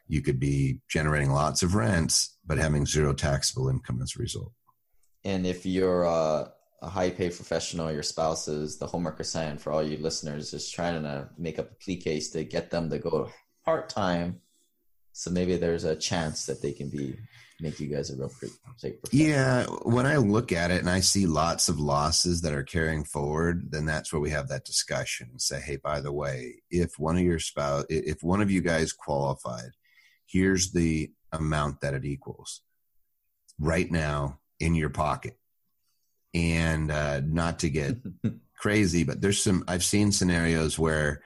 You 0.09 0.23
could 0.23 0.41
be 0.41 0.81
generating 0.89 1.31
lots 1.31 1.63
of 1.63 1.75
rents, 1.75 2.37
but 2.45 2.59
having 2.59 2.85
zero 2.85 3.15
taxable 3.15 3.69
income 3.69 4.01
as 4.03 4.15
a 4.17 4.23
result. 4.23 4.53
And 5.25 5.47
if 5.47 5.65
you're 5.65 6.05
uh, 6.05 6.49
a 6.85 6.91
high 6.91 7.11
paid 7.11 7.35
professional, 7.35 7.91
your 7.91 8.03
spouse 8.03 8.47
is 8.47 8.77
the 8.77 8.87
homework 8.87 9.19
assignment 9.19 9.61
for 9.61 9.73
all 9.73 9.83
you 9.83 9.97
listeners 9.97 10.53
is 10.53 10.71
trying 10.71 11.03
to 11.03 11.29
make 11.39 11.59
up 11.59 11.71
a 11.71 11.75
plea 11.77 11.97
case 11.97 12.31
to 12.31 12.45
get 12.45 12.71
them 12.71 12.91
to 12.91 12.99
go 12.99 13.31
part 13.65 13.89
time. 13.89 14.41
So 15.13 15.31
maybe 15.31 15.57
there's 15.57 15.85
a 15.85 15.97
chance 15.97 16.45
that 16.47 16.61
they 16.61 16.73
can 16.73 16.91
be 16.91 17.17
make 17.61 17.81
you 17.81 17.87
guys 17.87 18.11
a 18.11 18.17
real 18.17 18.29
pre- 18.29 18.99
yeah 19.13 19.65
when 19.85 20.07
i 20.07 20.17
look 20.17 20.51
at 20.51 20.73
it 20.73 20.81
and 20.81 20.91
i 20.91 20.99
see 20.99 21.25
lots 21.25 21.69
of 21.69 21.79
losses 21.79 22.41
that 22.41 22.53
are 22.53 22.65
carrying 22.65 23.05
forward 23.05 23.71
then 23.71 23.87
that's 23.87 24.13
where 24.13 24.21
we 24.21 24.31
have 24.31 24.49
that 24.49 24.65
discussion 24.65 25.29
and 25.31 25.41
say 25.41 25.61
hey 25.61 25.77
by 25.77 26.01
the 26.01 26.13
way 26.13 26.57
if 26.69 26.99
one 26.99 27.17
of 27.17 27.23
your 27.23 27.39
spouse 27.39 27.85
if 27.89 28.25
one 28.25 28.43
of 28.43 28.51
you 28.51 28.61
guys 28.61 28.93
qualified 28.93 29.71
here's 30.27 30.73
the 30.73 31.11
amount 31.31 31.81
that 31.81 31.95
it 31.95 32.05
equals 32.05 32.61
right 33.61 33.91
now 33.91 34.41
in 34.59 34.75
your 34.75 34.91
pocket 34.91 35.39
and 36.35 36.91
uh, 36.91 37.21
not 37.25 37.61
to 37.61 37.71
get 37.71 37.97
crazy, 38.57 39.05
but 39.05 39.21
there's 39.21 39.43
some 39.43 39.65
I've 39.69 39.85
seen 39.85 40.13
scenarios 40.13 40.79
where 40.79 41.23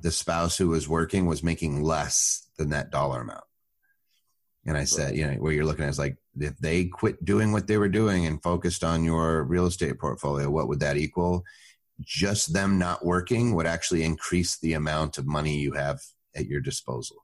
the 0.00 0.10
spouse 0.10 0.56
who 0.56 0.68
was 0.68 0.88
working 0.88 1.26
was 1.26 1.42
making 1.42 1.82
less 1.82 2.48
than 2.56 2.70
that 2.70 2.90
dollar 2.90 3.22
amount. 3.22 3.44
And 4.66 4.76
I 4.76 4.84
said, 4.84 5.16
you 5.16 5.26
know, 5.26 5.32
where 5.34 5.52
you're 5.52 5.64
looking 5.64 5.84
at 5.84 5.90
is 5.90 5.98
like 5.98 6.18
if 6.38 6.56
they 6.58 6.86
quit 6.86 7.24
doing 7.24 7.52
what 7.52 7.66
they 7.66 7.78
were 7.78 7.88
doing 7.88 8.26
and 8.26 8.42
focused 8.42 8.84
on 8.84 9.02
your 9.02 9.44
real 9.44 9.66
estate 9.66 9.98
portfolio, 9.98 10.50
what 10.50 10.68
would 10.68 10.80
that 10.80 10.98
equal? 10.98 11.44
Just 12.00 12.52
them 12.52 12.78
not 12.78 13.04
working 13.04 13.54
would 13.54 13.66
actually 13.66 14.02
increase 14.02 14.58
the 14.58 14.74
amount 14.74 15.16
of 15.16 15.26
money 15.26 15.58
you 15.58 15.72
have 15.72 16.00
at 16.36 16.46
your 16.46 16.60
disposal 16.60 17.16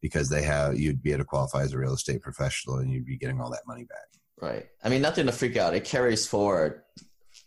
because 0.00 0.28
they 0.28 0.42
have 0.42 0.78
you'd 0.78 1.02
be 1.02 1.10
able 1.10 1.20
to 1.20 1.24
qualify 1.24 1.62
as 1.62 1.72
a 1.72 1.78
real 1.78 1.94
estate 1.94 2.22
professional 2.22 2.76
and 2.76 2.90
you'd 2.90 3.06
be 3.06 3.16
getting 3.16 3.40
all 3.40 3.50
that 3.50 3.66
money 3.66 3.84
back. 3.84 4.21
Right. 4.42 4.66
I 4.82 4.88
mean, 4.88 5.02
nothing 5.02 5.26
to 5.26 5.32
freak 5.32 5.56
out. 5.56 5.72
It 5.72 5.84
carries 5.84 6.26
forward, 6.26 6.82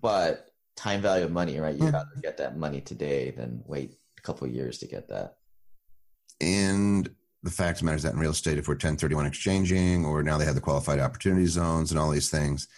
but 0.02 0.48
time 0.78 1.02
value 1.02 1.26
of 1.26 1.32
money, 1.32 1.60
right? 1.60 1.76
You 1.76 1.88
hmm. 1.88 1.94
rather 1.94 2.10
get 2.24 2.38
that 2.38 2.58
money 2.58 2.80
today 2.80 3.32
than 3.32 3.62
wait 3.66 3.98
a 4.18 4.22
couple 4.22 4.48
years 4.48 4.78
to 4.78 4.88
get 4.88 5.10
that. 5.10 5.36
And 6.40 7.14
the 7.44 7.52
fact 7.52 7.78
of 7.78 7.80
the 7.80 7.86
matter 7.86 7.98
is 7.98 8.04
that 8.04 8.14
in 8.14 8.20
real 8.20 8.32
estate, 8.32 8.58
if 8.58 8.70
we're 8.70 8.76
1031 8.76 9.26
exchanging, 9.26 10.06
or 10.06 10.24
now 10.24 10.38
they 10.38 10.46
have 10.46 10.56
the 10.56 10.62
qualified 10.62 11.00
opportunity 11.00 11.48
zones 11.48 11.92
and 11.92 12.00
all 12.00 12.12
these 12.12 12.30
things, 12.30 12.70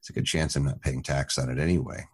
it's 0.00 0.10
a 0.10 0.12
good 0.12 0.26
chance 0.26 0.56
I'm 0.56 0.64
not 0.64 0.80
paying 0.80 1.02
tax 1.02 1.38
on 1.38 1.50
it 1.50 1.60
anyway. 1.60 2.04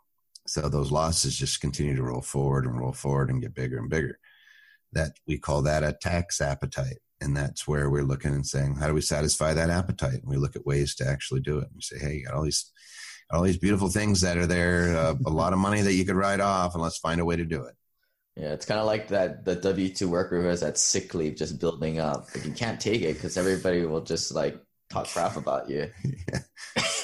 So 0.47 0.69
those 0.69 0.93
losses 0.93 1.35
just 1.35 1.63
continue 1.63 1.97
to 1.97 2.03
roll 2.03 2.21
forward 2.21 2.67
and 2.67 2.79
roll 2.79 2.93
forward 2.93 3.31
and 3.31 3.41
get 3.41 3.55
bigger 3.55 3.79
and 3.79 3.89
bigger. 3.89 4.19
That 4.93 5.13
we 5.27 5.39
call 5.39 5.63
that 5.63 5.83
a 5.83 5.95
tax 5.95 6.43
appetite 6.43 6.99
and 7.21 7.37
that's 7.37 7.67
where 7.67 7.89
we're 7.91 8.03
looking 8.03 8.35
and 8.35 8.47
saying, 8.47 8.77
how 8.77 8.87
do 8.87 8.95
we 8.95 9.01
satisfy 9.01 9.55
that 9.55 9.71
appetite? 9.71 10.15
And 10.15 10.27
we 10.27 10.37
look 10.37 10.57
at 10.57 10.67
ways 10.67 10.95
to 10.97 11.09
actually 11.09 11.41
do 11.41 11.59
it. 11.59 11.65
And 11.65 11.73
we 11.75 11.83
say, 11.83 11.99
hey, 11.99 12.17
you 12.17 12.27
got 12.27 12.35
all 12.35 12.43
these, 12.43 12.71
all 13.31 13.43
these 13.43 13.57
beautiful 13.57 13.89
things 13.89 14.21
that 14.21 14.37
are 14.37 14.47
there, 14.47 14.97
uh, 14.97 15.15
a 15.27 15.31
lot 15.31 15.53
of 15.53 15.59
money 15.59 15.83
that 15.83 15.95
you 15.95 16.05
could 16.05 16.17
write 16.17 16.41
off, 16.41 16.75
and 16.75 16.83
let's 16.83 16.99
find 16.99 17.21
a 17.21 17.25
way 17.25 17.37
to 17.37 17.45
do 17.45 17.65
it. 17.65 17.75
Yeah, 18.37 18.53
it's 18.53 18.67
kind 18.67 18.79
of 18.79 18.87
like 18.87 19.09
that 19.09 19.47
the 19.47 19.57
W 19.57 19.89
two 19.89 20.11
worker 20.11 20.43
who 20.43 20.49
has 20.49 20.61
that 20.61 20.77
sick 20.77 21.15
leave 21.15 21.37
just 21.37 21.59
building 21.59 22.01
up. 22.01 22.27
Like 22.35 22.45
you 22.45 22.53
can't 22.53 22.79
take 22.79 23.01
it 23.01 23.15
because 23.15 23.39
everybody 23.39 23.87
will 23.87 24.03
just 24.03 24.35
like 24.35 24.61
talk 24.91 25.07
crap 25.07 25.37
about 25.37 25.71
you. 25.71 25.91
yeah. 26.05 26.41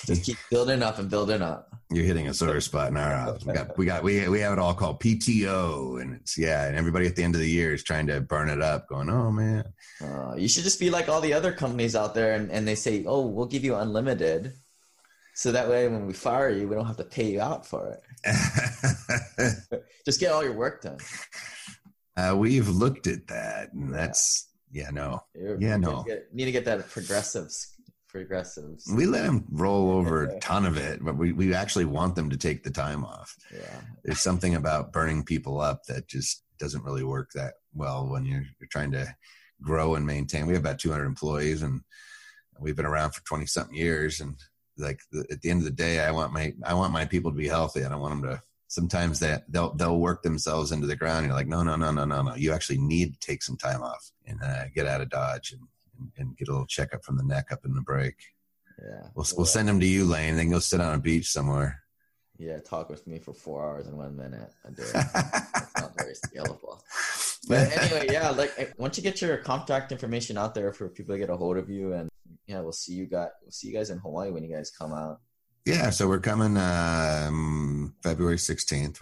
Just 0.06 0.24
keep 0.24 0.36
building 0.50 0.82
up 0.82 0.98
and 0.98 1.08
building 1.08 1.42
up. 1.42 1.68
You're 1.90 2.04
hitting 2.04 2.26
a 2.26 2.34
sore 2.34 2.60
spot 2.60 2.88
in 2.88 2.96
our 2.96 3.14
office. 3.14 3.44
We 3.44 3.52
got 3.52 3.78
we 3.78 3.86
got 3.86 4.02
we 4.02 4.28
we 4.28 4.40
have 4.40 4.54
it 4.54 4.58
all 4.58 4.74
called 4.74 5.00
PTO, 5.00 6.00
and 6.00 6.14
it's 6.16 6.38
yeah, 6.38 6.66
and 6.66 6.76
everybody 6.76 7.06
at 7.06 7.16
the 7.16 7.22
end 7.22 7.34
of 7.34 7.40
the 7.40 7.48
year 7.48 7.74
is 7.74 7.82
trying 7.84 8.06
to 8.06 8.20
burn 8.20 8.48
it 8.48 8.62
up, 8.62 8.88
going, 8.88 9.10
oh 9.10 9.30
man. 9.30 9.64
Uh, 10.02 10.34
you 10.36 10.48
should 10.48 10.64
just 10.64 10.80
be 10.80 10.90
like 10.90 11.08
all 11.08 11.20
the 11.20 11.34
other 11.34 11.52
companies 11.52 11.94
out 11.94 12.14
there, 12.14 12.32
and, 12.34 12.50
and 12.50 12.66
they 12.66 12.74
say, 12.74 13.04
oh, 13.06 13.26
we'll 13.26 13.46
give 13.46 13.62
you 13.62 13.74
unlimited, 13.76 14.54
so 15.34 15.52
that 15.52 15.68
way 15.68 15.86
when 15.86 16.06
we 16.06 16.14
fire 16.14 16.48
you, 16.50 16.66
we 16.66 16.74
don't 16.74 16.86
have 16.86 16.96
to 16.96 17.04
pay 17.04 17.30
you 17.30 17.40
out 17.40 17.66
for 17.66 17.88
it. 17.88 18.02
just 20.06 20.18
get 20.18 20.32
all 20.32 20.42
your 20.42 20.54
work 20.54 20.82
done. 20.82 20.98
Uh, 22.16 22.34
we've 22.36 22.68
looked 22.68 23.06
at 23.06 23.26
that, 23.28 23.72
and 23.74 23.92
that's 23.94 24.48
yeah, 24.72 24.88
no, 24.90 25.22
You're- 25.34 25.58
Yeah, 25.60 25.76
no. 25.76 26.02
Get, 26.04 26.34
need 26.34 26.46
to 26.46 26.52
get 26.52 26.64
that 26.64 26.88
progressives. 26.88 27.68
Progressives. 28.12 28.92
we 28.94 29.06
let 29.06 29.24
them 29.24 29.46
roll 29.50 29.90
over 29.90 30.24
a 30.24 30.38
ton 30.40 30.66
of 30.66 30.76
it, 30.76 31.02
but 31.02 31.16
we 31.16 31.32
we 31.32 31.54
actually 31.54 31.86
want 31.86 32.14
them 32.14 32.28
to 32.28 32.36
take 32.36 32.62
the 32.62 32.70
time 32.70 33.04
off. 33.04 33.34
Yeah. 33.50 33.80
There's 34.04 34.20
something 34.20 34.54
about 34.54 34.92
burning 34.92 35.24
people 35.24 35.60
up 35.60 35.84
that 35.88 36.08
just 36.08 36.44
doesn't 36.58 36.84
really 36.84 37.04
work 37.04 37.30
that 37.34 37.54
well 37.74 38.06
when 38.06 38.26
you're, 38.26 38.44
you're 38.60 38.68
trying 38.70 38.92
to 38.92 39.16
grow 39.62 39.94
and 39.94 40.06
maintain. 40.06 40.46
We 40.46 40.52
have 40.52 40.62
about 40.62 40.78
200 40.78 41.06
employees, 41.06 41.62
and 41.62 41.80
we've 42.60 42.76
been 42.76 42.84
around 42.84 43.12
for 43.12 43.24
20 43.24 43.46
something 43.46 43.74
years. 43.74 44.20
And 44.20 44.36
like 44.76 45.00
the, 45.10 45.26
at 45.30 45.40
the 45.40 45.48
end 45.48 45.60
of 45.60 45.64
the 45.64 45.70
day, 45.70 46.00
I 46.00 46.10
want 46.10 46.34
my 46.34 46.52
I 46.64 46.74
want 46.74 46.92
my 46.92 47.06
people 47.06 47.30
to 47.30 47.36
be 47.36 47.48
healthy. 47.48 47.82
I 47.82 47.88
don't 47.88 48.00
want 48.00 48.20
them 48.20 48.30
to. 48.30 48.42
Sometimes 48.68 49.20
that 49.20 49.44
they'll 49.50 49.74
they'll 49.74 49.98
work 49.98 50.22
themselves 50.22 50.70
into 50.70 50.86
the 50.86 50.96
ground. 50.96 51.26
You're 51.26 51.34
like, 51.34 51.46
no, 51.46 51.62
no, 51.62 51.76
no, 51.76 51.90
no, 51.92 52.04
no, 52.04 52.22
no. 52.22 52.34
You 52.34 52.52
actually 52.52 52.78
need 52.78 53.14
to 53.14 53.26
take 53.26 53.42
some 53.42 53.56
time 53.56 53.82
off 53.82 54.10
and 54.26 54.38
uh, 54.42 54.64
get 54.74 54.86
out 54.86 55.00
of 55.00 55.08
Dodge 55.08 55.52
and, 55.52 55.62
and, 55.98 56.10
and 56.16 56.36
get 56.36 56.48
a 56.48 56.52
little 56.52 56.66
checkup 56.66 57.04
from 57.04 57.16
the 57.16 57.24
neck 57.24 57.46
up 57.50 57.64
in 57.64 57.74
the 57.74 57.80
break. 57.80 58.16
Yeah. 58.80 59.08
We'll 59.14 59.26
we'll 59.36 59.46
send 59.46 59.68
them 59.68 59.80
to 59.80 59.86
you, 59.86 60.04
Lane. 60.04 60.36
They 60.36 60.42
can 60.42 60.52
go 60.52 60.58
sit 60.58 60.80
on 60.80 60.94
a 60.94 60.98
beach 60.98 61.30
somewhere. 61.30 61.82
Yeah. 62.38 62.58
Talk 62.58 62.88
with 62.88 63.06
me 63.06 63.18
for 63.18 63.32
four 63.32 63.64
hours 63.64 63.86
and 63.86 63.96
one 63.96 64.16
minute 64.16 64.50
a 64.64 64.70
day. 64.70 64.84
That's 64.92 65.80
not 65.80 65.92
very 65.96 66.14
scalable. 66.14 66.80
But 67.48 67.76
anyway, 67.76 68.06
yeah, 68.08 68.30
like 68.30 68.52
eh, 68.56 68.66
once 68.76 68.96
you 68.96 69.02
get 69.02 69.20
your 69.20 69.36
contact 69.38 69.90
information 69.90 70.38
out 70.38 70.54
there 70.54 70.72
for 70.72 70.88
people 70.88 71.16
to 71.16 71.18
get 71.18 71.28
a 71.28 71.36
hold 71.36 71.56
of 71.56 71.68
you, 71.68 71.92
and 71.92 72.08
yeah, 72.46 72.60
we'll 72.60 72.70
see 72.70 72.92
you 72.92 73.06
guys. 73.06 73.30
We'll 73.42 73.50
see 73.50 73.66
you 73.66 73.74
guys 73.74 73.90
in 73.90 73.98
Hawaii 73.98 74.30
when 74.30 74.44
you 74.44 74.54
guys 74.54 74.70
come 74.70 74.92
out. 74.92 75.18
Yeah, 75.64 75.90
so 75.90 76.08
we're 76.08 76.20
coming 76.20 76.56
um, 76.56 77.94
February 78.02 78.36
16th. 78.36 79.00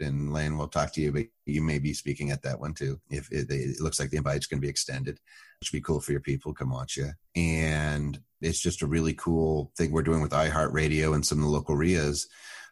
In 0.00 0.32
Lane. 0.32 0.58
We'll 0.58 0.68
talk 0.68 0.92
to 0.94 1.00
you, 1.00 1.12
but 1.12 1.26
you 1.46 1.62
may 1.62 1.78
be 1.78 1.94
speaking 1.94 2.30
at 2.30 2.42
that 2.42 2.58
one 2.58 2.74
too. 2.74 3.00
If 3.08 3.30
it, 3.30 3.46
it 3.50 3.80
looks 3.80 4.00
like 4.00 4.10
the 4.10 4.16
invite's 4.16 4.46
going 4.46 4.60
to 4.60 4.66
be 4.66 4.70
extended, 4.70 5.20
which 5.60 5.70
would 5.70 5.78
be 5.78 5.82
cool 5.82 6.00
for 6.00 6.10
your 6.10 6.20
people. 6.20 6.52
Come 6.52 6.70
watch 6.70 6.96
you. 6.96 7.10
And 7.36 8.20
it's 8.40 8.60
just 8.60 8.82
a 8.82 8.86
really 8.86 9.14
cool 9.14 9.70
thing 9.76 9.92
we're 9.92 10.02
doing 10.02 10.20
with 10.20 10.32
iHeartRadio 10.32 11.14
and 11.14 11.24
some 11.24 11.38
of 11.38 11.44
the 11.44 11.50
local 11.50 11.76
RIAs, 11.76 12.26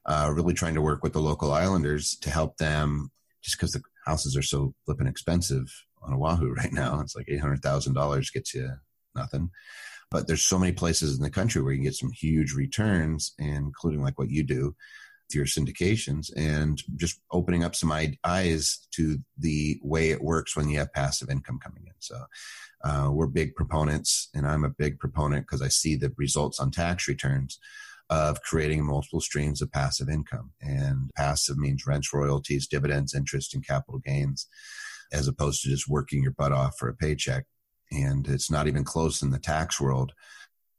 uh, 0.06 0.32
really 0.34 0.54
trying 0.54 0.74
to 0.74 0.82
work 0.82 1.04
with 1.04 1.12
the 1.12 1.20
local 1.20 1.52
islanders 1.52 2.16
to 2.22 2.30
help 2.30 2.56
them 2.56 3.12
just 3.42 3.56
because 3.56 3.72
the 3.72 3.82
houses 4.04 4.36
are 4.36 4.42
so 4.42 4.74
flipping 4.84 5.06
expensive 5.06 5.72
on 6.02 6.14
Oahu 6.14 6.50
right 6.56 6.72
now. 6.72 6.98
It's 7.00 7.14
like 7.14 7.26
$800,000 7.26 8.32
gets 8.32 8.54
you 8.54 8.72
nothing 9.14 9.50
but 10.10 10.26
there's 10.26 10.44
so 10.44 10.58
many 10.58 10.72
places 10.72 11.16
in 11.16 11.22
the 11.22 11.30
country 11.30 11.62
where 11.62 11.72
you 11.72 11.78
can 11.78 11.84
get 11.84 11.94
some 11.94 12.10
huge 12.10 12.52
returns, 12.52 13.32
including 13.38 14.02
like 14.02 14.18
what 14.18 14.28
you 14.28 14.42
do 14.42 14.74
your 15.38 15.46
syndications, 15.46 16.30
and 16.36 16.82
just 16.96 17.20
opening 17.32 17.64
up 17.64 17.74
some 17.74 17.92
eyes 18.24 18.86
to 18.92 19.18
the 19.38 19.78
way 19.82 20.10
it 20.10 20.22
works 20.22 20.56
when 20.56 20.68
you 20.68 20.78
have 20.78 20.92
passive 20.92 21.30
income 21.30 21.58
coming 21.62 21.84
in. 21.86 21.92
So 21.98 22.24
uh, 22.84 23.10
we're 23.12 23.26
big 23.26 23.54
proponents, 23.54 24.28
and 24.34 24.46
I'm 24.46 24.64
a 24.64 24.70
big 24.70 24.98
proponent 24.98 25.46
because 25.46 25.62
I 25.62 25.68
see 25.68 25.96
the 25.96 26.12
results 26.16 26.60
on 26.60 26.70
tax 26.70 27.08
returns 27.08 27.58
of 28.08 28.42
creating 28.42 28.84
multiple 28.84 29.20
streams 29.20 29.62
of 29.62 29.70
passive 29.70 30.08
income. 30.08 30.50
And 30.60 31.10
passive 31.16 31.58
means 31.58 31.86
rents, 31.86 32.12
royalties, 32.12 32.66
dividends, 32.66 33.14
interest, 33.14 33.54
and 33.54 33.64
capital 33.64 34.00
gains, 34.00 34.48
as 35.12 35.28
opposed 35.28 35.62
to 35.62 35.68
just 35.68 35.88
working 35.88 36.22
your 36.22 36.32
butt 36.32 36.52
off 36.52 36.76
for 36.76 36.88
a 36.88 36.94
paycheck 36.94 37.44
and 37.92 38.26
it's 38.28 38.50
not 38.50 38.68
even 38.68 38.84
close 38.84 39.22
in 39.22 39.30
the 39.30 39.38
tax 39.38 39.80
world. 39.80 40.12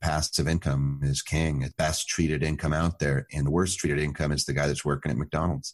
Passive 0.02 0.48
income 0.48 1.00
is 1.04 1.22
king. 1.22 1.62
It's 1.62 1.74
best 1.74 2.08
treated 2.08 2.44
income 2.44 2.74
out 2.74 3.00
there, 3.00 3.28
and 3.32 3.46
the 3.46 3.52
worst 3.52 3.78
treated 3.78 4.00
income 4.00 4.32
is 4.32 4.46
the 4.46 4.54
guy 4.54 4.68
that's 4.68 4.86
working 4.86 5.12
at 5.12 5.18
McDonald's, 5.18 5.74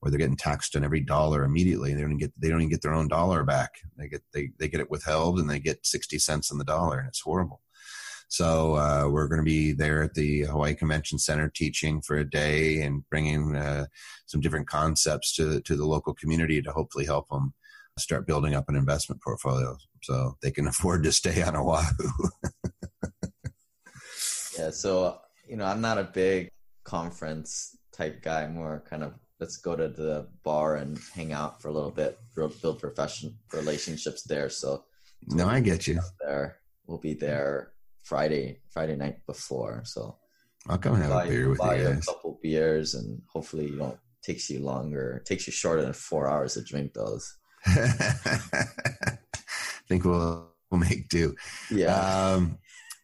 where 0.00 0.10
they're 0.10 0.18
getting 0.18 0.36
taxed 0.36 0.74
on 0.74 0.84
every 0.84 1.00
dollar 1.00 1.44
immediately. 1.44 1.94
They 1.94 2.00
don't 2.00 2.18
get 2.18 2.32
they 2.38 2.48
don't 2.48 2.60
even 2.60 2.70
get 2.70 2.82
their 2.82 2.94
own 2.94 3.08
dollar 3.08 3.44
back. 3.44 3.74
They 3.96 4.08
get 4.08 4.22
they 4.32 4.50
they 4.58 4.68
get 4.68 4.80
it 4.80 4.90
withheld, 4.90 5.38
and 5.38 5.48
they 5.48 5.60
get 5.60 5.86
sixty 5.86 6.18
cents 6.18 6.50
on 6.50 6.58
the 6.58 6.64
dollar, 6.64 6.98
and 6.98 7.08
it's 7.08 7.20
horrible. 7.20 7.60
So 8.28 8.74
uh, 8.74 9.08
we're 9.08 9.28
going 9.28 9.40
to 9.40 9.44
be 9.44 9.72
there 9.72 10.02
at 10.02 10.14
the 10.14 10.42
Hawaii 10.42 10.74
Convention 10.74 11.18
Center 11.18 11.48
teaching 11.48 12.02
for 12.02 12.18
a 12.18 12.28
day 12.28 12.82
and 12.82 13.08
bringing 13.08 13.56
uh, 13.56 13.86
some 14.26 14.40
different 14.40 14.68
concepts 14.68 15.34
to 15.36 15.60
to 15.60 15.76
the 15.76 15.86
local 15.86 16.14
community 16.14 16.60
to 16.62 16.72
hopefully 16.72 17.06
help 17.06 17.28
them 17.28 17.54
start 17.98 18.26
building 18.26 18.54
up 18.54 18.68
an 18.68 18.76
investment 18.76 19.22
portfolio 19.22 19.76
so 20.02 20.36
they 20.42 20.50
can 20.50 20.66
afford 20.68 21.02
to 21.04 21.12
stay 21.12 21.42
on 21.42 21.56
Oahu. 21.56 22.28
Yeah. 24.58 24.70
So 24.70 25.20
you 25.48 25.56
know, 25.56 25.64
I'm 25.64 25.80
not 25.80 25.98
a 25.98 26.04
big 26.04 26.50
conference 26.84 27.76
type 27.92 28.22
guy. 28.22 28.46
More 28.46 28.84
kind 28.88 29.02
of 29.02 29.14
let's 29.40 29.56
go 29.56 29.76
to 29.76 29.88
the 29.88 30.28
bar 30.44 30.76
and 30.76 30.98
hang 31.14 31.32
out 31.32 31.62
for 31.62 31.68
a 31.68 31.72
little 31.72 31.90
bit, 31.90 32.18
build, 32.34 32.60
build 32.60 32.80
profession 32.80 33.36
relationships 33.52 34.22
there. 34.24 34.50
So 34.50 34.84
no, 35.26 35.46
I 35.46 35.60
get 35.60 35.86
you. 35.86 36.00
there, 36.20 36.58
we'll 36.86 36.98
be 36.98 37.14
there 37.14 37.72
Friday, 38.02 38.60
Friday 38.70 38.96
night 38.96 39.24
before. 39.26 39.82
So 39.84 40.16
I'll 40.68 40.78
come 40.78 40.94
and 40.94 41.02
have 41.02 41.12
buy, 41.12 41.24
a 41.24 41.28
beer 41.28 41.48
with 41.48 41.58
buy 41.58 41.76
you 41.76 41.88
a 41.88 41.96
couple 41.96 42.38
beers, 42.42 42.94
and 42.94 43.22
hopefully 43.28 43.66
you 43.66 43.78
don't 43.78 43.98
takes 44.22 44.50
you 44.50 44.60
longer, 44.60 45.22
takes 45.24 45.46
you 45.46 45.52
shorter 45.52 45.82
than 45.82 45.92
four 45.92 46.28
hours 46.28 46.54
to 46.54 46.62
drink 46.62 46.92
those. 46.94 47.36
I 47.66 49.18
think 49.88 50.04
we'll 50.04 50.50
we'll 50.70 50.80
make 50.80 51.08
do. 51.08 51.34
Yeah. 51.70 51.94
Um, 51.94 52.58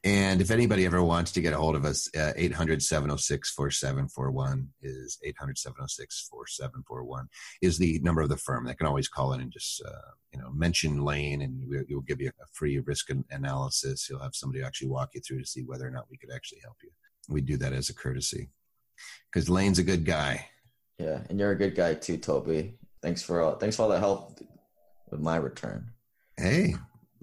and 0.05 0.41
if 0.43 0.51
anybody 0.51 0.85
ever 0.85 1.03
wants 1.03 1.33
to 1.33 1.41
get 1.41 1.55
a 1.55 1.57
hold 1.57 1.75
of 1.77 1.85
us, 1.87 2.09
uh, 2.15 2.33
800 2.37 2.83
706 2.83 3.51
4741 3.53 4.69
is 4.83 5.19
800 5.25 5.57
706 5.59 6.29
4741 6.31 7.27
is 7.63 7.79
the 7.79 7.99
number 8.01 8.21
of 8.21 8.29
the 8.29 8.37
firm. 8.37 8.67
They 8.67 8.75
can 8.75 8.87
always 8.87 9.09
call 9.09 9.33
in 9.33 9.41
and 9.41 9.51
just, 9.51 9.83
uh, 9.83 10.11
you 10.33 10.39
know, 10.41 10.51
mention 10.53 11.03
Lane 11.05 11.41
and 11.43 11.67
we- 11.69 11.85
we'll 11.89 12.03
give 12.03 12.21
you 12.21 12.29
a 12.29 12.47
free 12.53 12.79
risk 12.81 13.09
analysis. 13.31 14.09
You'll 14.11 14.21
have 14.23 14.35
somebody 14.35 14.63
actually 14.63 14.89
walk 14.89 15.11
you 15.15 15.21
through 15.23 15.41
to 15.41 15.47
see 15.47 15.63
whether 15.63 15.87
or 15.87 15.91
not 15.91 16.11
we 16.11 16.19
could 16.19 16.31
actually 16.31 16.61
help 16.61 16.77
you. 16.83 16.91
We 17.29 17.41
do 17.41 17.57
that 17.57 17.73
as 17.73 17.89
a 17.89 17.95
courtesy 17.95 18.51
because 19.33 19.49
Lane's 19.49 19.79
a 19.79 19.83
good 19.83 20.05
guy. 20.05 20.49
yeah. 20.99 21.23
And 21.31 21.41
you're 21.41 21.53
a 21.53 21.57
good 21.59 21.75
guy 21.75 21.95
too, 21.95 22.19
Toby. 22.19 22.79
Thanks 23.03 23.23
for 23.23 23.41
all, 23.41 23.57
thanks 23.57 23.77
for 23.77 23.83
all 23.83 23.89
the 23.89 23.99
help 23.99 24.39
with 25.11 25.21
my 25.21 25.37
return. 25.37 25.91
Hey, 26.37 26.75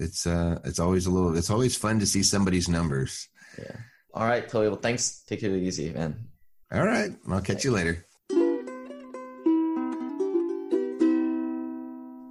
it's 0.02 0.26
uh, 0.28 0.60
it's 0.66 0.80
always 0.80 1.06
a 1.06 1.12
little, 1.12 1.38
it's 1.38 1.50
always 1.50 1.78
fun 1.78 2.00
to 2.00 2.06
see 2.06 2.24
somebody's 2.24 2.68
numbers. 2.68 3.30
Yeah. 3.58 3.78
All 4.14 4.26
right, 4.26 4.48
Toby. 4.48 4.68
Well, 4.68 4.78
thanks. 4.78 5.24
Take 5.28 5.44
it 5.44 5.52
easy, 5.52 5.92
man. 5.92 6.28
All 6.72 6.86
right, 6.86 7.12
I'll 7.30 7.42
catch 7.42 7.64
you 7.64 7.72
later. 7.72 8.06